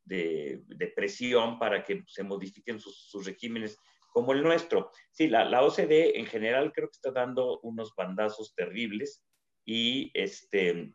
de, 0.06 0.64
de 0.66 0.88
presión 0.88 1.60
para 1.60 1.84
que 1.84 2.06
se 2.08 2.24
modifiquen 2.24 2.80
sus, 2.80 3.10
sus, 3.10 3.26
regímenes 3.26 3.78
como 4.14 4.32
el 4.32 4.42
nuestro. 4.42 4.90
Sí, 5.12 5.28
la, 5.28 5.44
la, 5.44 5.64
OCDE 5.64 6.18
en 6.18 6.28
general 6.28 6.72
creo 6.72 6.88
que 6.88 6.96
está 6.96 7.12
dando 7.12 7.60
unos 7.60 7.94
bandazos 7.94 8.56
terribles 8.56 9.22
y, 9.66 10.12
este, 10.14 10.94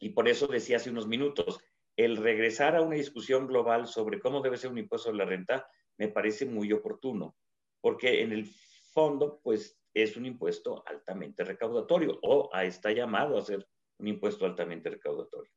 y 0.00 0.10
por 0.10 0.28
eso 0.28 0.46
decía 0.46 0.76
hace 0.76 0.90
unos 0.90 1.06
minutos, 1.06 1.60
el 1.96 2.16
regresar 2.16 2.76
a 2.76 2.82
una 2.82 2.94
discusión 2.94 3.46
global 3.46 3.86
sobre 3.88 4.20
cómo 4.20 4.40
debe 4.40 4.56
ser 4.56 4.70
un 4.70 4.78
impuesto 4.78 5.06
sobre 5.06 5.18
la 5.18 5.24
renta 5.24 5.66
me 5.96 6.08
parece 6.08 6.46
muy 6.46 6.72
oportuno, 6.72 7.36
porque 7.80 8.22
en 8.22 8.32
el 8.32 8.46
fondo, 8.92 9.40
pues 9.42 9.78
es 9.92 10.16
un 10.16 10.26
impuesto 10.26 10.84
altamente 10.86 11.44
recaudatorio 11.44 12.18
o 12.22 12.50
está 12.62 12.92
llamado 12.92 13.36
a 13.36 13.44
ser 13.44 13.66
un 13.98 14.08
impuesto 14.08 14.46
altamente 14.46 14.90
recaudatorio. 14.90 15.50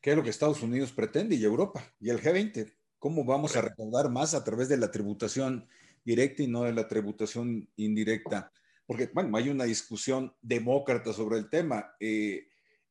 ¿Qué 0.00 0.10
es 0.10 0.16
lo 0.16 0.22
que 0.22 0.30
Estados 0.30 0.62
Unidos 0.62 0.92
pretende 0.92 1.36
y 1.36 1.44
Europa 1.44 1.82
y 1.98 2.10
el 2.10 2.20
G20? 2.20 2.72
¿Cómo 2.98 3.24
vamos 3.24 3.56
a 3.56 3.62
recaudar 3.62 4.10
más 4.10 4.34
a 4.34 4.44
través 4.44 4.68
de 4.68 4.76
la 4.76 4.90
tributación 4.90 5.68
directa 6.04 6.42
y 6.42 6.48
no 6.48 6.64
de 6.64 6.72
la 6.72 6.86
tributación 6.86 7.68
indirecta? 7.76 8.52
Porque, 8.86 9.10
bueno, 9.12 9.36
hay 9.36 9.48
una 9.48 9.64
discusión 9.64 10.34
demócrata 10.40 11.12
sobre 11.12 11.38
el 11.38 11.48
tema. 11.48 11.94
Eh, 12.00 12.47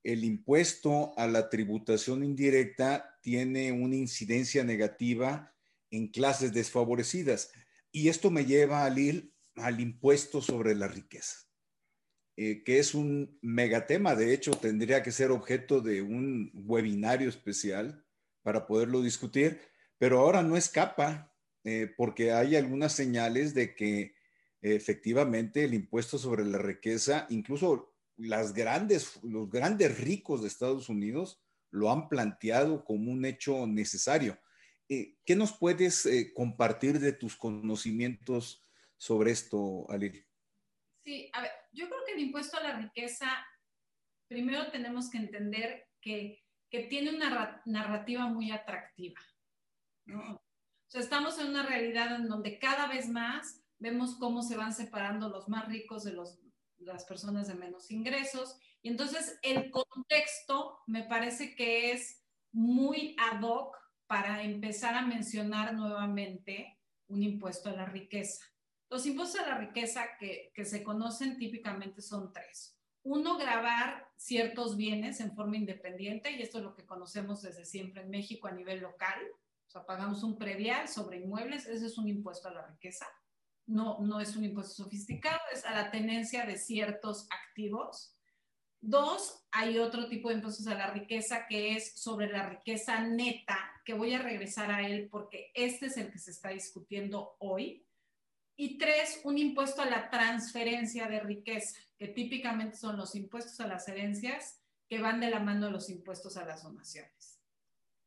el 0.08 0.24
impuesto 0.24 1.14
a 1.18 1.28
la 1.28 1.50
tributación 1.50 2.24
indirecta 2.24 3.20
tiene 3.22 3.74
una 3.74 3.98
incidencia 3.98 4.64
negativa 4.64 5.54
en 5.92 6.08
clases 6.08 6.54
desfavorecidas. 6.54 7.52
Y 7.92 8.08
esto 8.08 8.32
me 8.32 8.46
lleva 8.46 8.86
al, 8.86 9.80
impuesto 9.82 10.42
sobre 10.42 10.76
la 10.76 10.88
riqueza, 10.88 11.40
eh, 12.38 12.64
que 12.64 12.80
es 12.80 12.96
un 12.96 13.38
megatema. 13.42 14.16
De 14.16 14.34
hecho, 14.34 14.52
tendría 14.52 15.04
que 15.04 15.12
ser 15.12 15.30
objeto 15.30 15.82
de 15.82 16.02
un 16.02 16.52
webinario 16.54 17.28
especial 17.28 18.06
para 18.44 18.66
poderlo 18.66 19.02
discutir, 19.02 19.60
pero 19.98 20.20
ahora 20.20 20.42
no 20.42 20.56
escapa 20.56 21.36
eh, 21.66 21.94
porque 21.98 22.32
hay 22.32 22.56
algunas 22.56 22.94
señales 22.94 23.54
de 23.54 23.76
que 23.76 24.16
efectivamente 24.62 25.66
el 25.66 25.74
impuesto 25.74 26.18
sobre 26.18 26.46
la 26.46 26.60
riqueza, 26.60 27.28
incluso 27.30 27.97
las 28.18 28.54
grandes, 28.54 29.20
los 29.24 29.50
grandes 29.50 30.00
ricos 30.00 30.42
de 30.42 30.48
Estados 30.48 30.90
Unidos 30.90 31.42
lo 31.72 31.92
han 31.92 32.10
planteado 32.10 32.84
como 32.84 33.12
un 33.12 33.26
hecho 33.26 33.68
necesario. 33.68 34.40
Eh, 34.90 35.18
¿Qué 35.26 35.36
nos 35.36 35.58
puedes 35.58 36.06
eh, 36.06 36.34
compartir 36.34 37.00
de 37.00 37.14
tus 37.14 37.36
conocimientos 37.36 38.64
sobre 38.98 39.32
esto, 39.32 39.86
Alil? 39.90 40.26
Sí, 41.04 41.30
a 41.34 41.42
ver, 41.42 41.52
yo 41.72 41.88
creo 41.88 42.00
que 42.06 42.14
el 42.14 42.20
impuesto 42.20 42.58
a 42.58 42.64
la 42.64 42.78
riqueza, 42.80 43.30
primero 44.28 44.72
tenemos 44.72 45.10
que 45.10 45.18
entender 45.18 45.88
que, 46.02 46.44
que 46.70 46.84
tiene 46.84 47.16
una 47.16 47.62
narrativa 47.66 48.28
muy 48.28 48.52
atractiva. 48.52 49.20
¿no? 50.06 50.36
O 50.36 50.90
sea, 50.90 51.02
estamos 51.02 51.38
en 51.40 51.48
una 51.48 51.66
realidad 51.66 52.16
en 52.16 52.28
donde 52.28 52.60
cada 52.60 52.88
vez 52.88 53.10
más 53.10 53.62
vemos 53.78 54.16
cómo 54.16 54.42
se 54.42 54.56
van 54.56 54.74
separando 54.74 55.30
los 55.30 55.50
más 55.50 55.68
ricos 55.68 56.04
de 56.04 56.14
los 56.14 56.40
las 56.88 57.06
personas 57.06 57.48
de 57.48 57.56
menos 57.56 57.92
ingresos. 57.92 58.58
Y 58.82 58.90
entonces 58.90 59.38
el 59.42 59.70
contexto 59.70 60.80
me 60.88 61.04
parece 61.04 61.56
que 61.56 61.92
es 61.92 62.24
muy 62.52 63.16
ad 63.20 63.42
hoc 63.44 63.78
para 64.08 64.44
empezar 64.44 64.96
a 64.96 65.06
mencionar 65.06 65.74
nuevamente 65.74 66.80
un 67.08 67.22
impuesto 67.24 67.70
a 67.70 67.74
la 67.74 67.86
riqueza. 67.86 68.46
Los 68.90 69.06
impuestos 69.06 69.42
a 69.42 69.48
la 69.48 69.58
riqueza 69.58 70.18
que, 70.18 70.52
que 70.56 70.66
se 70.66 70.84
conocen 70.84 71.38
típicamente 71.38 72.02
son 72.02 72.32
tres. 72.32 72.78
Uno, 73.04 73.38
grabar 73.38 74.10
ciertos 74.16 74.76
bienes 74.76 75.20
en 75.20 75.34
forma 75.36 75.58
independiente, 75.58 76.32
y 76.32 76.42
esto 76.42 76.58
es 76.58 76.64
lo 76.64 76.74
que 76.74 76.86
conocemos 76.86 77.42
desde 77.42 77.66
siempre 77.66 78.02
en 78.02 78.10
México 78.10 78.48
a 78.48 78.52
nivel 78.52 78.80
local. 78.80 79.20
O 79.68 79.70
sea, 79.70 79.86
pagamos 79.86 80.24
un 80.24 80.38
predial 80.38 80.88
sobre 80.88 81.18
inmuebles, 81.18 81.68
ese 81.68 81.86
es 81.86 81.98
un 81.98 82.08
impuesto 82.08 82.48
a 82.48 82.54
la 82.54 82.66
riqueza 82.66 83.06
no, 83.68 84.00
no 84.00 84.20
es 84.20 84.36
un 84.36 84.46
impuesto 84.46 84.84
sofisticado, 84.84 85.40
es 85.54 85.66
a 85.66 85.72
la 85.72 85.92
tenencia 85.92 86.46
de 86.46 86.58
ciertos 86.58 87.28
activos. 87.30 88.14
Dos, 88.80 89.46
hay 89.52 89.78
otro 89.78 90.08
tipo 90.08 90.30
de 90.30 90.36
impuestos 90.36 90.68
a 90.68 90.76
la 90.76 90.92
riqueza 90.92 91.46
que 91.48 91.76
es 91.76 92.00
sobre 92.00 92.32
la 92.32 92.48
riqueza 92.48 93.02
neta, 93.02 93.58
que 93.84 93.94
voy 93.94 94.14
a 94.14 94.22
regresar 94.22 94.72
a 94.72 94.88
él 94.88 95.10
porque 95.12 95.52
este 95.54 95.88
es 95.88 95.98
el 95.98 96.12
que 96.12 96.20
se 96.20 96.32
está 96.32 96.50
discutiendo 96.50 97.36
hoy. 97.40 97.86
Y 98.56 98.78
tres, 98.78 99.22
un 99.24 99.38
impuesto 99.38 99.82
a 99.82 99.86
la 99.86 100.10
transferencia 100.10 101.08
de 101.08 101.20
riqueza, 101.20 101.78
que 101.98 102.08
típicamente 102.08 102.78
son 102.78 102.98
los 102.98 103.16
impuestos 103.16 103.60
a 103.60 103.68
las 103.68 103.88
herencias 103.88 104.62
que 104.88 105.00
van 105.00 105.20
de 105.20 105.30
la 105.30 105.40
mano 105.40 105.68
de 105.68 105.74
los 105.74 105.90
impuestos 105.90 106.38
a 106.38 106.46
las 106.46 106.64
donaciones. 106.64 107.40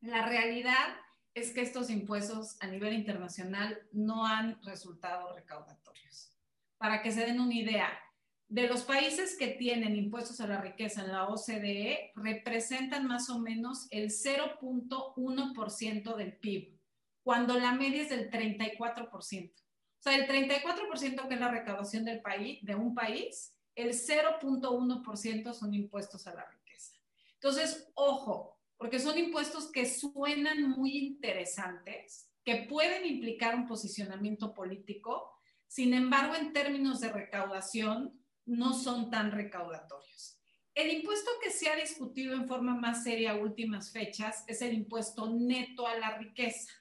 La 0.00 0.26
realidad 0.26 0.96
es 1.34 1.52
que 1.52 1.62
estos 1.62 1.90
impuestos 1.90 2.56
a 2.60 2.66
nivel 2.66 2.94
internacional 2.94 3.78
no 3.92 4.26
han 4.26 4.60
resultado 4.62 5.34
recaudatorios. 5.34 6.32
Para 6.78 7.02
que 7.02 7.12
se 7.12 7.26
den 7.26 7.40
una 7.40 7.54
idea, 7.54 7.90
de 8.50 8.66
los 8.66 8.82
países 8.82 9.38
que 9.38 9.46
tienen 9.46 9.94
impuestos 9.94 10.40
a 10.40 10.48
la 10.48 10.60
riqueza 10.60 11.02
en 11.02 11.12
la 11.12 11.28
OCDE, 11.28 12.10
representan 12.16 13.06
más 13.06 13.30
o 13.30 13.38
menos 13.38 13.86
el 13.92 14.10
0.1% 14.10 16.16
del 16.16 16.36
PIB, 16.36 16.76
cuando 17.22 17.56
la 17.58 17.72
media 17.72 18.02
es 18.02 18.10
del 18.10 18.28
34%. 18.28 19.52
O 19.54 20.02
sea, 20.02 20.16
el 20.16 20.26
34% 20.26 21.28
que 21.28 21.34
es 21.34 21.40
la 21.40 21.50
recaudación 21.50 22.04
del 22.04 22.20
país, 22.22 22.58
de 22.62 22.74
un 22.74 22.92
país, 22.92 23.54
el 23.76 23.90
0.1% 23.90 25.54
son 25.54 25.72
impuestos 25.72 26.26
a 26.26 26.34
la 26.34 26.44
riqueza. 26.44 26.94
Entonces, 27.34 27.88
ojo, 27.94 28.59
porque 28.80 28.98
son 28.98 29.18
impuestos 29.18 29.70
que 29.70 29.84
suenan 29.84 30.70
muy 30.70 30.96
interesantes, 30.96 32.30
que 32.42 32.66
pueden 32.66 33.04
implicar 33.04 33.54
un 33.54 33.66
posicionamiento 33.66 34.54
político, 34.54 35.30
sin 35.66 35.92
embargo, 35.92 36.34
en 36.34 36.54
términos 36.54 36.98
de 37.00 37.12
recaudación, 37.12 38.18
no 38.46 38.72
son 38.72 39.10
tan 39.10 39.32
recaudatorios. 39.32 40.40
El 40.74 40.90
impuesto 40.94 41.30
que 41.44 41.50
se 41.50 41.68
ha 41.68 41.76
discutido 41.76 42.32
en 42.32 42.48
forma 42.48 42.74
más 42.74 43.04
seria 43.04 43.32
a 43.32 43.36
últimas 43.36 43.92
fechas 43.92 44.44
es 44.46 44.62
el 44.62 44.72
impuesto 44.72 45.28
neto 45.28 45.86
a 45.86 45.98
la 45.98 46.16
riqueza. 46.16 46.72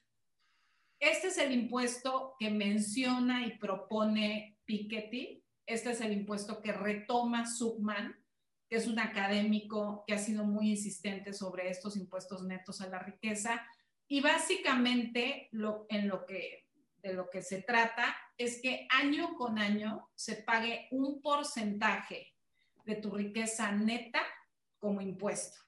Este 0.98 1.28
es 1.28 1.36
el 1.36 1.52
impuesto 1.52 2.34
que 2.38 2.50
menciona 2.50 3.46
y 3.46 3.58
propone 3.58 4.58
Piketty. 4.64 5.44
Este 5.66 5.90
es 5.90 6.00
el 6.00 6.14
impuesto 6.14 6.62
que 6.62 6.72
retoma 6.72 7.44
Subman, 7.44 8.19
que 8.70 8.76
es 8.76 8.86
un 8.86 9.00
académico 9.00 10.04
que 10.06 10.14
ha 10.14 10.18
sido 10.18 10.44
muy 10.44 10.70
insistente 10.70 11.32
sobre 11.32 11.68
estos 11.68 11.96
impuestos 11.96 12.44
netos 12.44 12.80
a 12.80 12.88
la 12.88 13.00
riqueza. 13.00 13.66
Y 14.06 14.20
básicamente 14.20 15.48
lo, 15.50 15.86
en 15.88 16.06
lo 16.06 16.24
que, 16.24 16.68
de 17.02 17.12
lo 17.12 17.28
que 17.28 17.42
se 17.42 17.62
trata 17.62 18.16
es 18.38 18.62
que 18.62 18.86
año 18.90 19.34
con 19.34 19.58
año 19.58 20.08
se 20.14 20.36
pague 20.36 20.86
un 20.92 21.20
porcentaje 21.20 22.32
de 22.84 22.94
tu 22.94 23.10
riqueza 23.10 23.72
neta 23.72 24.22
como 24.78 25.00
impuesto. 25.00 25.58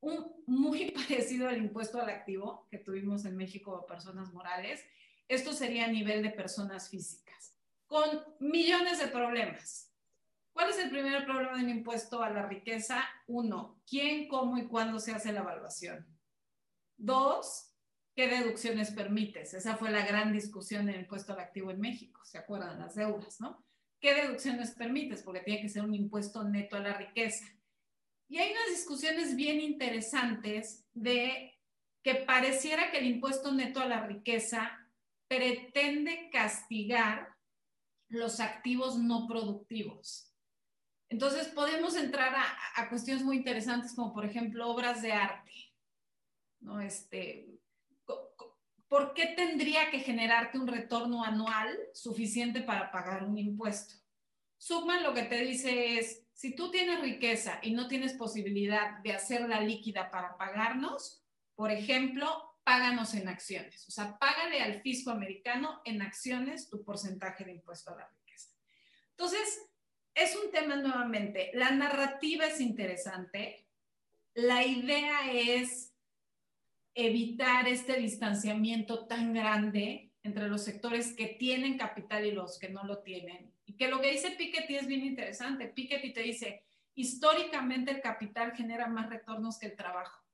Un, 0.00 0.44
muy 0.46 0.90
parecido 1.08 1.48
al 1.48 1.58
impuesto 1.58 2.00
al 2.00 2.10
activo 2.10 2.68
que 2.70 2.78
tuvimos 2.78 3.24
en 3.24 3.36
México 3.36 3.76
de 3.80 3.88
personas 3.88 4.32
morales. 4.32 4.84
Esto 5.26 5.52
sería 5.52 5.86
a 5.86 5.90
nivel 5.90 6.22
de 6.22 6.30
personas 6.30 6.90
físicas, 6.90 7.56
con 7.88 8.22
millones 8.38 9.00
de 9.00 9.08
problemas. 9.08 9.95
¿Cuál 10.56 10.70
es 10.70 10.78
el 10.78 10.88
primer 10.88 11.26
problema 11.26 11.58
de 11.58 11.64
un 11.64 11.68
impuesto 11.68 12.22
a 12.22 12.30
la 12.30 12.46
riqueza? 12.46 13.04
Uno, 13.26 13.78
¿quién, 13.86 14.26
cómo 14.26 14.56
y 14.56 14.66
cuándo 14.66 14.98
se 14.98 15.12
hace 15.12 15.30
la 15.30 15.40
evaluación? 15.40 16.06
Dos, 16.96 17.74
¿qué 18.14 18.26
deducciones 18.26 18.90
permites? 18.90 19.52
Esa 19.52 19.76
fue 19.76 19.90
la 19.90 20.06
gran 20.06 20.32
discusión 20.32 20.88
en 20.88 20.94
el 20.94 21.00
impuesto 21.02 21.34
al 21.34 21.40
activo 21.40 21.70
en 21.70 21.78
México, 21.78 22.22
¿se 22.24 22.38
acuerdan? 22.38 22.78
Las 22.78 22.94
deudas, 22.94 23.38
¿no? 23.38 23.66
¿Qué 24.00 24.14
deducciones 24.14 24.70
permites? 24.70 25.22
Porque 25.22 25.40
tiene 25.40 25.60
que 25.60 25.68
ser 25.68 25.84
un 25.84 25.94
impuesto 25.94 26.42
neto 26.42 26.76
a 26.76 26.80
la 26.80 26.94
riqueza. 26.94 27.44
Y 28.26 28.38
hay 28.38 28.50
unas 28.52 28.70
discusiones 28.70 29.36
bien 29.36 29.60
interesantes 29.60 30.86
de 30.94 31.52
que 32.02 32.14
pareciera 32.14 32.90
que 32.90 33.00
el 33.00 33.06
impuesto 33.08 33.52
neto 33.52 33.80
a 33.80 33.86
la 33.86 34.06
riqueza 34.06 34.88
pretende 35.28 36.30
castigar 36.32 37.36
los 38.08 38.40
activos 38.40 38.96
no 38.96 39.26
productivos. 39.28 40.32
Entonces 41.08 41.48
podemos 41.48 41.96
entrar 41.96 42.34
a, 42.34 42.88
cuestiones 42.88 43.24
muy 43.24 43.36
interesantes 43.36 43.94
como 43.94 44.12
por 44.12 44.24
ejemplo 44.24 44.68
obras 44.68 45.02
de 45.02 45.12
arte. 45.12 45.52
¿no? 46.60 46.80
Este, 46.80 47.48
¿Por 48.88 49.14
qué 49.14 49.34
tendría 49.36 49.90
que 49.90 50.00
generarte 50.00 50.58
un 50.58 50.66
retorno 50.66 51.24
anual 51.24 51.76
suficiente 51.92 52.60
para 52.60 52.90
pagar 52.90 53.24
un 53.24 53.38
impuesto? 53.38 53.94
Subman 54.58 55.02
lo 55.02 55.14
que 55.14 55.24
te 55.24 55.40
dice 55.42 55.98
es, 55.98 56.22
si 56.32 56.54
tú 56.54 56.70
tienes 56.70 57.00
riqueza 57.00 57.58
y 57.62 57.72
no 57.72 57.88
tienes 57.88 58.12
posibilidad 58.14 58.98
de 58.98 59.12
hacerla 59.12 59.60
líquida 59.60 60.10
para 60.10 60.36
pagarnos, 60.36 61.24
por 61.54 61.70
ejemplo, 61.70 62.56
páganos 62.62 63.14
en 63.14 63.28
acciones. 63.28 63.88
O 63.88 63.90
sea, 63.90 64.18
págale 64.18 64.60
al 64.60 64.82
fisco 64.82 65.10
americano 65.10 65.80
en 65.84 66.02
acciones 66.02 66.68
tu 66.68 66.84
porcentaje 66.84 67.44
de 67.44 67.52
impuesto 67.52 67.92
a 67.92 67.96
la 67.96 68.08
riqueza. 68.08 68.50
Entonces, 69.10 69.62
es 70.16 70.34
un 70.34 70.50
tema 70.50 70.76
nuevamente, 70.76 71.50
la 71.54 71.70
narrativa 71.70 72.46
es 72.46 72.60
interesante, 72.60 73.66
la 74.34 74.64
idea 74.64 75.30
es 75.30 75.92
evitar 76.94 77.68
este 77.68 77.98
distanciamiento 77.98 79.06
tan 79.06 79.34
grande 79.34 80.10
entre 80.22 80.48
los 80.48 80.64
sectores 80.64 81.14
que 81.14 81.26
tienen 81.26 81.78
capital 81.78 82.24
y 82.26 82.32
los 82.32 82.58
que 82.58 82.70
no 82.70 82.82
lo 82.84 82.98
tienen. 82.98 83.52
Y 83.66 83.74
que 83.74 83.88
lo 83.88 84.00
que 84.00 84.10
dice 84.10 84.30
Piketty 84.30 84.76
es 84.76 84.86
bien 84.86 85.04
interesante. 85.04 85.68
Piketty 85.68 86.12
te 86.12 86.22
dice, 86.22 86.64
históricamente 86.94 87.90
el 87.90 88.00
capital 88.00 88.52
genera 88.56 88.88
más 88.88 89.10
retornos 89.10 89.58
que 89.58 89.66
el 89.66 89.76
trabajo. 89.76 90.24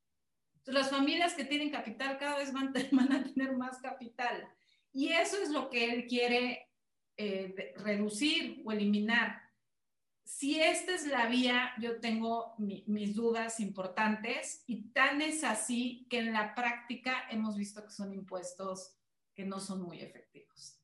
Entonces, 0.55 0.83
las 0.83 0.91
familias 0.91 1.35
que 1.35 1.45
tienen 1.45 1.70
capital 1.70 2.16
cada 2.18 2.39
vez 2.39 2.53
van, 2.53 2.68
a 2.68 3.24
tener 3.35 3.57
más 3.57 3.78
capital. 3.78 4.49
Y 4.93 5.09
eso 5.09 5.43
es 5.43 5.51
lo 5.51 5.68
que 5.68 5.93
él 5.93 6.07
quiere 6.07 6.68
eh, 7.16 7.74
reducir 7.78 8.62
o 8.64 8.70
eliminar. 8.70 9.41
Si 10.24 10.60
esta 10.60 10.94
es 10.94 11.06
la 11.06 11.26
vía, 11.26 11.72
yo 11.80 12.00
tengo 12.00 12.54
mis 12.58 13.14
dudas 13.14 13.60
importantes 13.60 14.62
y 14.66 14.90
tan 14.90 15.20
es 15.20 15.44
así 15.44 16.06
que 16.08 16.18
en 16.18 16.32
la 16.32 16.54
práctica 16.54 17.24
hemos 17.30 17.56
visto 17.56 17.84
que 17.84 17.90
son 17.90 18.12
impuestos 18.12 18.96
que 19.34 19.44
no 19.44 19.60
son 19.60 19.82
muy 19.82 20.00
efectivos. 20.00 20.78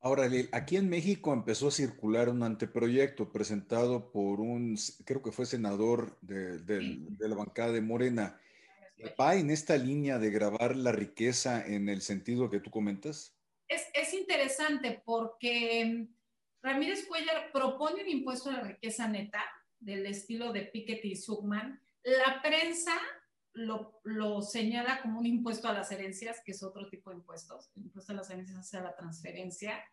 Ahora, 0.00 0.28
aquí 0.52 0.76
en 0.76 0.88
México 0.88 1.32
empezó 1.32 1.68
a 1.68 1.72
circular 1.72 2.28
un 2.28 2.44
anteproyecto 2.44 3.32
presentado 3.32 4.12
por 4.12 4.40
un, 4.40 4.78
creo 5.04 5.22
que 5.22 5.32
fue 5.32 5.44
senador 5.44 6.16
de, 6.20 6.60
la 7.18 7.34
bancada 7.34 7.72
de 7.72 7.80
Morena. 7.80 8.40
¿Va 9.20 9.34
en 9.34 9.50
esta 9.50 9.76
línea 9.76 10.18
de 10.18 10.30
grabar 10.30 10.76
la 10.76 10.92
riqueza 10.92 11.66
en 11.66 11.88
el 11.88 12.00
sentido 12.00 12.48
que 12.48 12.60
tú 12.60 12.70
comentas? 12.70 13.36
Es, 13.66 13.82
es 13.92 14.14
interesante 14.14 15.02
porque 15.04 16.08
Ramírez 16.62 17.06
Cuellar 17.06 17.50
propone 17.52 18.02
un 18.02 18.08
impuesto 18.08 18.50
a 18.50 18.54
la 18.54 18.60
riqueza 18.62 19.08
neta 19.08 19.44
del 19.78 20.06
estilo 20.06 20.52
de 20.52 20.62
Piketty 20.62 21.12
y 21.12 21.16
Zuckman. 21.16 21.80
La 22.02 22.42
prensa 22.42 22.92
lo, 23.52 24.42
señala 24.42 25.00
como 25.02 25.18
un 25.20 25.26
impuesto 25.26 25.68
a 25.68 25.72
las 25.72 25.90
herencias, 25.90 26.42
que 26.44 26.52
es 26.52 26.62
otro 26.62 26.88
tipo 26.88 27.10
de 27.10 27.16
impuestos. 27.16 27.70
El 27.76 27.84
impuesto 27.84 28.12
a 28.12 28.16
las 28.16 28.30
herencias 28.30 28.58
hacia 28.58 28.80
la 28.80 28.94
transferencia. 28.94 29.84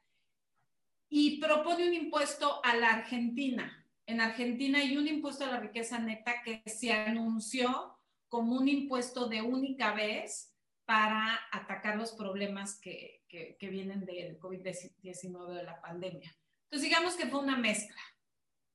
Y 1.09 1.39
propone 1.39 1.87
un 1.87 1.93
impuesto 1.93 2.63
a 2.63 2.75
la 2.75 2.89
Argentina. 2.89 3.85
En 4.05 4.21
Argentina 4.21 4.79
hay 4.79 4.97
un 4.97 5.07
impuesto 5.07 5.45
a 5.45 5.51
la 5.51 5.59
riqueza 5.59 5.99
neta 5.99 6.41
que 6.43 6.61
se 6.65 6.91
anunció 6.91 7.97
como 8.27 8.57
un 8.57 8.67
impuesto 8.67 9.27
de 9.27 9.41
única 9.41 9.93
vez 9.93 10.55
para 10.85 11.39
atacar 11.51 11.97
los 11.97 12.11
problemas 12.13 12.79
que, 12.79 13.23
vienen 13.59 14.05
del 14.05 14.39
COVID-19 14.39 15.55
de 15.55 15.63
la 15.63 15.81
pandemia. 15.81 16.33
Entonces, 16.65 16.89
digamos 16.89 17.15
que 17.15 17.27
fue 17.27 17.39
una 17.39 17.57
mezcla. 17.57 18.01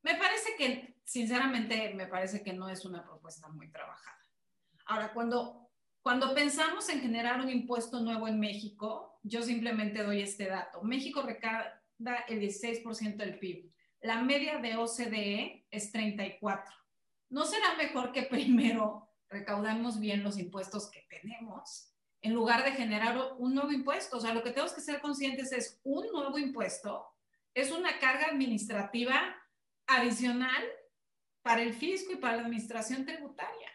Me 0.03 0.15
parece 0.15 0.55
que, 0.57 0.97
sinceramente, 1.05 1.93
me 1.95 2.07
parece 2.07 2.43
que 2.43 2.53
no 2.53 2.69
es 2.69 2.85
una 2.85 3.05
propuesta 3.05 3.49
muy 3.49 3.71
trabajada. 3.71 4.19
Ahora, 4.87 5.13
cuando, 5.13 5.71
cuando 6.03 6.35
pensamos 6.35 6.89
en 6.89 7.01
generar 7.01 7.41
un 7.41 7.51
impuesto 7.51 8.01
nuevo 8.01 8.27
en 8.27 8.41
México, 8.41 9.19
yo 9.23 9.43
simplemente 9.43 10.03
doy 10.03 10.23
este 10.23 10.47
dato. 10.47 10.83
México 10.83 11.23
recauda 11.23 11.81
el 12.29 12.41
16% 12.41 13.17
del 13.17 13.39
PIB. 13.39 13.71
La 14.01 14.23
media 14.23 14.59
de 14.59 14.77
OCDE 14.77 15.67
es 15.71 15.93
34. 15.93 16.75
¿No 17.29 17.45
será 17.45 17.75
mejor 17.77 18.13
que 18.13 18.23
primero 18.23 19.09
recaudemos 19.29 20.01
bien 20.01 20.25
los 20.25 20.39
impuestos 20.39 20.91
que 20.91 21.07
tenemos 21.09 21.93
en 22.23 22.35
lugar 22.35 22.65
de 22.65 22.73
generar 22.73 23.35
un 23.39 23.55
nuevo 23.55 23.73
impuesto? 23.73 24.17
O 24.17 24.21
sea, 24.21 24.33
lo 24.33 24.43
que 24.43 24.51
tenemos 24.51 24.73
que 24.73 24.81
ser 24.81 25.01
conscientes 25.01 25.53
es 25.53 25.79
un 25.85 26.07
nuevo 26.13 26.39
impuesto 26.39 27.07
es 27.55 27.71
una 27.71 27.99
carga 27.99 28.27
administrativa 28.27 29.37
adicional 29.87 30.63
para 31.43 31.63
el 31.63 31.75
fisco 31.75 32.13
y 32.13 32.17
para 32.17 32.37
la 32.37 32.43
administración 32.43 33.05
tributaria 33.05 33.71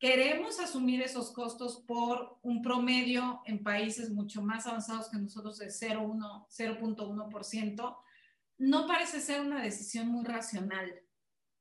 queremos 0.00 0.58
asumir 0.58 1.00
esos 1.02 1.30
costos 1.30 1.84
por 1.86 2.38
un 2.42 2.62
promedio 2.62 3.42
en 3.44 3.62
países 3.62 4.10
mucho 4.10 4.40
más 4.40 4.66
avanzados 4.66 5.10
que 5.10 5.18
nosotros 5.18 5.58
de 5.58 5.66
0.1%, 5.66 7.96
no 8.58 8.86
parece 8.86 9.20
ser 9.20 9.42
una 9.42 9.62
decisión 9.62 10.08
muy 10.08 10.24
racional 10.24 11.02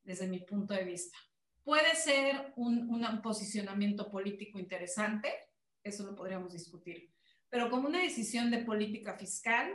desde 0.03 0.27
mi 0.27 0.39
punto 0.39 0.73
de 0.73 0.85
vista. 0.85 1.17
Puede 1.63 1.93
ser 1.95 2.53
un, 2.55 3.21
posicionamiento 3.21 4.09
político 4.09 4.57
interesante, 4.57 5.33
eso 5.83 6.05
lo 6.05 6.15
podríamos 6.15 6.53
discutir, 6.53 7.11
pero 7.49 7.69
como 7.69 7.89
una 7.89 8.01
decisión 8.01 8.49
de 8.51 8.59
política 8.59 9.17
fiscal, 9.17 9.69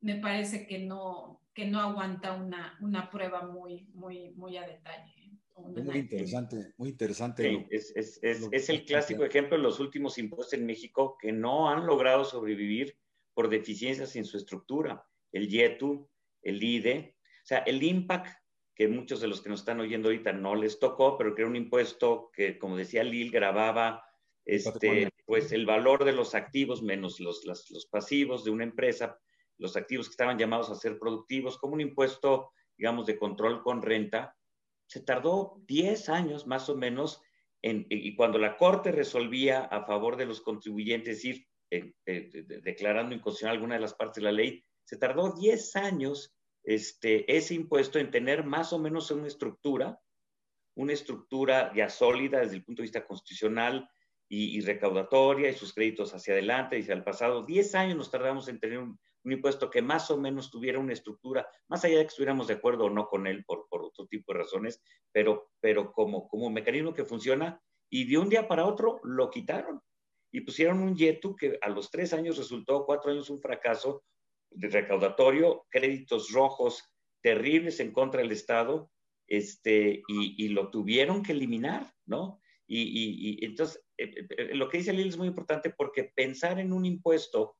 me 0.00 0.16
parece 0.16 0.66
que 0.66 0.80
no, 0.80 1.42
que 1.54 1.66
no 1.66 1.80
aguanta 1.80 2.34
una, 2.34 2.76
una 2.80 3.10
prueba 3.10 3.46
muy, 3.46 3.88
muy, 3.94 4.30
muy 4.30 4.56
a 4.56 4.66
detalle. 4.66 5.32
Muy 5.56 5.98
interesante, 5.98 6.72
muy 6.76 6.90
interesante. 6.90 7.66
es, 7.70 7.92
es, 7.96 8.20
es, 8.22 8.48
es 8.52 8.68
el 8.68 8.84
clásico 8.84 9.24
ejemplo 9.24 9.56
de 9.56 9.62
los 9.62 9.80
últimos 9.80 10.16
impuestos 10.18 10.52
en 10.52 10.66
México 10.66 11.16
que 11.20 11.32
no 11.32 11.68
han 11.68 11.84
logrado 11.84 12.24
sobrevivir 12.24 12.96
por 13.34 13.48
deficiencias 13.48 14.14
en 14.14 14.24
su 14.24 14.36
estructura. 14.36 15.04
El 15.32 15.48
YETU, 15.48 16.08
el 16.42 16.62
IDE, 16.62 17.16
o 17.42 17.46
sea, 17.46 17.58
el 17.58 17.82
IMPAC, 17.82 18.40
que 18.74 18.86
muchos 18.86 19.20
de 19.20 19.26
los 19.26 19.42
que 19.42 19.48
nos 19.48 19.60
están 19.60 19.80
oyendo 19.80 20.08
ahorita 20.08 20.32
no 20.32 20.54
les 20.54 20.78
tocó, 20.78 21.18
pero 21.18 21.34
que 21.34 21.42
era 21.42 21.50
un 21.50 21.56
impuesto 21.56 22.30
que, 22.32 22.56
como 22.58 22.76
decía 22.76 23.02
Lil, 23.02 23.32
grababa 23.32 24.04
este, 24.44 25.10
pues 25.26 25.50
el 25.50 25.66
valor 25.66 26.04
de 26.04 26.12
los 26.12 26.36
activos 26.36 26.82
menos 26.82 27.18
los, 27.18 27.44
los, 27.44 27.68
los 27.70 27.86
pasivos 27.86 28.44
de 28.44 28.52
una 28.52 28.64
empresa, 28.64 29.18
los 29.58 29.76
activos 29.76 30.06
que 30.06 30.12
estaban 30.12 30.38
llamados 30.38 30.70
a 30.70 30.74
ser 30.74 30.98
productivos, 30.98 31.58
como 31.58 31.74
un 31.74 31.80
impuesto, 31.80 32.52
digamos, 32.76 33.06
de 33.06 33.18
control 33.18 33.62
con 33.62 33.82
renta, 33.82 34.36
se 34.86 35.00
tardó 35.00 35.60
10 35.66 36.08
años 36.08 36.46
más 36.46 36.68
o 36.68 36.76
menos 36.76 37.20
en, 37.60 37.86
y 37.90 38.14
cuando 38.14 38.38
la 38.38 38.56
Corte 38.56 38.92
resolvía 38.92 39.64
a 39.64 39.84
favor 39.84 40.16
de 40.16 40.26
los 40.26 40.40
contribuyentes, 40.40 41.16
es 41.16 41.22
decir, 41.22 41.46
eh, 41.70 41.92
eh, 42.06 42.30
declarando 42.62 43.14
inconstitucional 43.14 43.56
alguna 43.56 43.74
de 43.74 43.80
las 43.80 43.94
partes 43.94 44.16
de 44.16 44.22
la 44.22 44.32
ley, 44.32 44.64
se 44.84 44.96
tardó 44.96 45.32
10 45.32 45.76
años 45.76 46.34
este, 46.62 47.36
ese 47.36 47.54
impuesto 47.54 47.98
en 47.98 48.10
tener 48.10 48.44
más 48.44 48.72
o 48.72 48.78
menos 48.78 49.10
una 49.10 49.26
estructura, 49.26 50.00
una 50.76 50.92
estructura 50.92 51.72
ya 51.74 51.88
sólida 51.88 52.40
desde 52.40 52.56
el 52.56 52.64
punto 52.64 52.82
de 52.82 52.84
vista 52.84 53.04
constitucional 53.04 53.88
y, 54.30 54.60
recaudatoria 54.60 55.50
y 55.50 55.54
sus 55.54 55.72
créditos 55.72 56.14
hacia 56.14 56.34
adelante 56.34 56.78
y 56.78 56.82
hacia 56.82 56.94
el 56.94 57.04
pasado. 57.04 57.44
10 57.44 57.74
años 57.74 57.96
nos 57.96 58.10
tardamos 58.10 58.48
en 58.48 58.60
tener 58.60 58.78
un 58.78 58.98
impuesto 59.24 59.70
que 59.70 59.82
más 59.82 60.10
o 60.10 60.18
menos 60.18 60.50
tuviera 60.50 60.78
una 60.78 60.92
estructura, 60.92 61.48
más 61.68 61.84
allá 61.84 61.98
de 61.98 62.04
que 62.04 62.08
estuviéramos 62.08 62.46
de 62.46 62.54
acuerdo 62.54 62.84
o 62.84 62.90
no 62.90 63.06
con 63.08 63.26
él 63.26 63.44
por, 63.44 63.66
por 63.68 63.82
otro 63.82 64.06
tipo 64.06 64.32
de 64.32 64.38
razones, 64.38 64.82
pero, 65.12 65.50
pero 65.60 65.92
como, 65.92 66.28
como 66.28 66.46
un 66.46 66.54
mecanismo 66.54 66.94
que 66.94 67.04
funciona 67.04 67.60
y 67.90 68.08
de 68.08 68.18
un 68.18 68.28
día 68.28 68.46
para 68.48 68.66
otro 68.66 69.00
lo 69.02 69.30
quitaron 69.30 69.80
y 70.30 70.42
pusieron 70.42 70.80
un 70.80 70.96
YETU 70.96 71.36
que 71.36 71.58
a 71.62 71.68
los 71.68 71.90
tres 71.90 72.12
años 72.12 72.36
resultó, 72.36 72.84
cuatro 72.84 73.10
años, 73.10 73.30
un 73.30 73.40
fracaso 73.40 74.04
de 74.50 74.68
recaudatorio, 74.68 75.66
créditos 75.70 76.30
rojos 76.32 76.84
terribles 77.22 77.80
en 77.80 77.92
contra 77.92 78.20
del 78.20 78.32
Estado, 78.32 78.90
este, 79.26 80.02
y, 80.08 80.48
lo 80.48 80.70
tuvieron 80.70 81.22
que 81.22 81.32
eliminar, 81.32 81.92
¿no? 82.06 82.40
Y, 82.66 83.38
y, 83.40 83.44
entonces, 83.44 83.84
eh, 83.98 84.10
eh, 84.16 84.26
eh, 84.30 84.54
lo 84.54 84.68
que 84.68 84.78
dice 84.78 84.92
Lili 84.92 85.10
es 85.10 85.18
muy 85.18 85.28
importante 85.28 85.70
porque 85.70 86.04
pensar 86.04 86.58
en 86.58 86.72
un 86.72 86.86
impuesto 86.86 87.56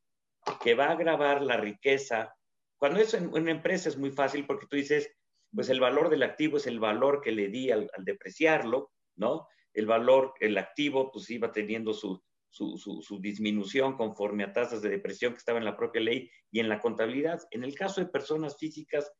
que 0.63 0.75
va 0.75 0.87
a 0.87 0.93
agravar 0.93 1.43
la 1.43 1.57
riqueza, 1.57 2.35
cuando 2.79 3.01
es 3.01 3.13
en 3.15 3.29
una 3.29 3.51
empresa 3.51 3.89
es 3.89 3.97
muy 3.97 4.11
fácil 4.11 4.47
porque 4.47 4.67
tú 4.67 4.77
dices, 4.77 5.11
pues 5.53 5.69
el 5.69 5.81
valor 5.81 6.11
del 6.11 6.23
activo 6.23 6.57
es 6.59 6.67
el 6.67 6.79
valor 6.79 7.21
que 7.21 7.33
le 7.33 7.49
di 7.49 7.71
al, 7.71 7.91
depreciarlo, 7.99 8.93
¿no? 9.17 9.49
El 9.73 9.87
valor, 9.87 10.35
el 10.41 10.57
activo, 10.59 11.11
pues 11.11 11.29
iba 11.31 11.51
teniendo 11.51 11.93
su, 11.93 12.23
su, 12.51 12.77
su, 12.79 13.03
su, 13.03 13.21
disminución 13.21 13.97
conforme 13.97 14.45
a 14.45 14.53
tasas 14.53 14.83
de 14.83 14.91
depresión 14.91 15.33
que 15.33 15.39
estaba 15.39 15.59
en 15.59 15.65
la 15.65 15.77
propia 15.77 16.01
ley 16.01 16.31
y 16.51 16.61
en 16.61 16.69
la 16.69 16.81
contabilidad. 16.81 17.41
En 17.51 17.65
el 17.65 17.75
caso 17.75 18.01
de 18.01 18.09
personas 18.09 18.57
físicas, 18.57 19.11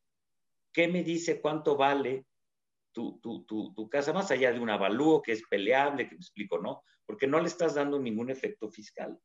¿qué 0.71 0.87
me 0.87 1.03
dice 1.03 1.41
cuánto 1.41 1.75
vale 1.75 2.25
tu, 2.91 3.19
tu, 3.19 3.45
tu, 3.45 3.73
tu, 3.73 3.89
casa, 3.89 4.13
más 4.13 4.31
allá 4.31 4.51
de 4.51 4.59
un 4.59 4.69
avalúo 4.69 5.21
que 5.21 5.33
es 5.33 5.43
peleable, 5.49 6.07
que 6.07 6.15
me 6.15 6.21
explico, 6.21 6.59
¿no? 6.59 6.83
Porque 7.05 7.27
no 7.27 7.39
le 7.39 7.47
estás 7.47 7.75
dando 7.75 7.99
ningún 7.99 8.29
efecto 8.29 8.69
fiscal. 8.69 9.19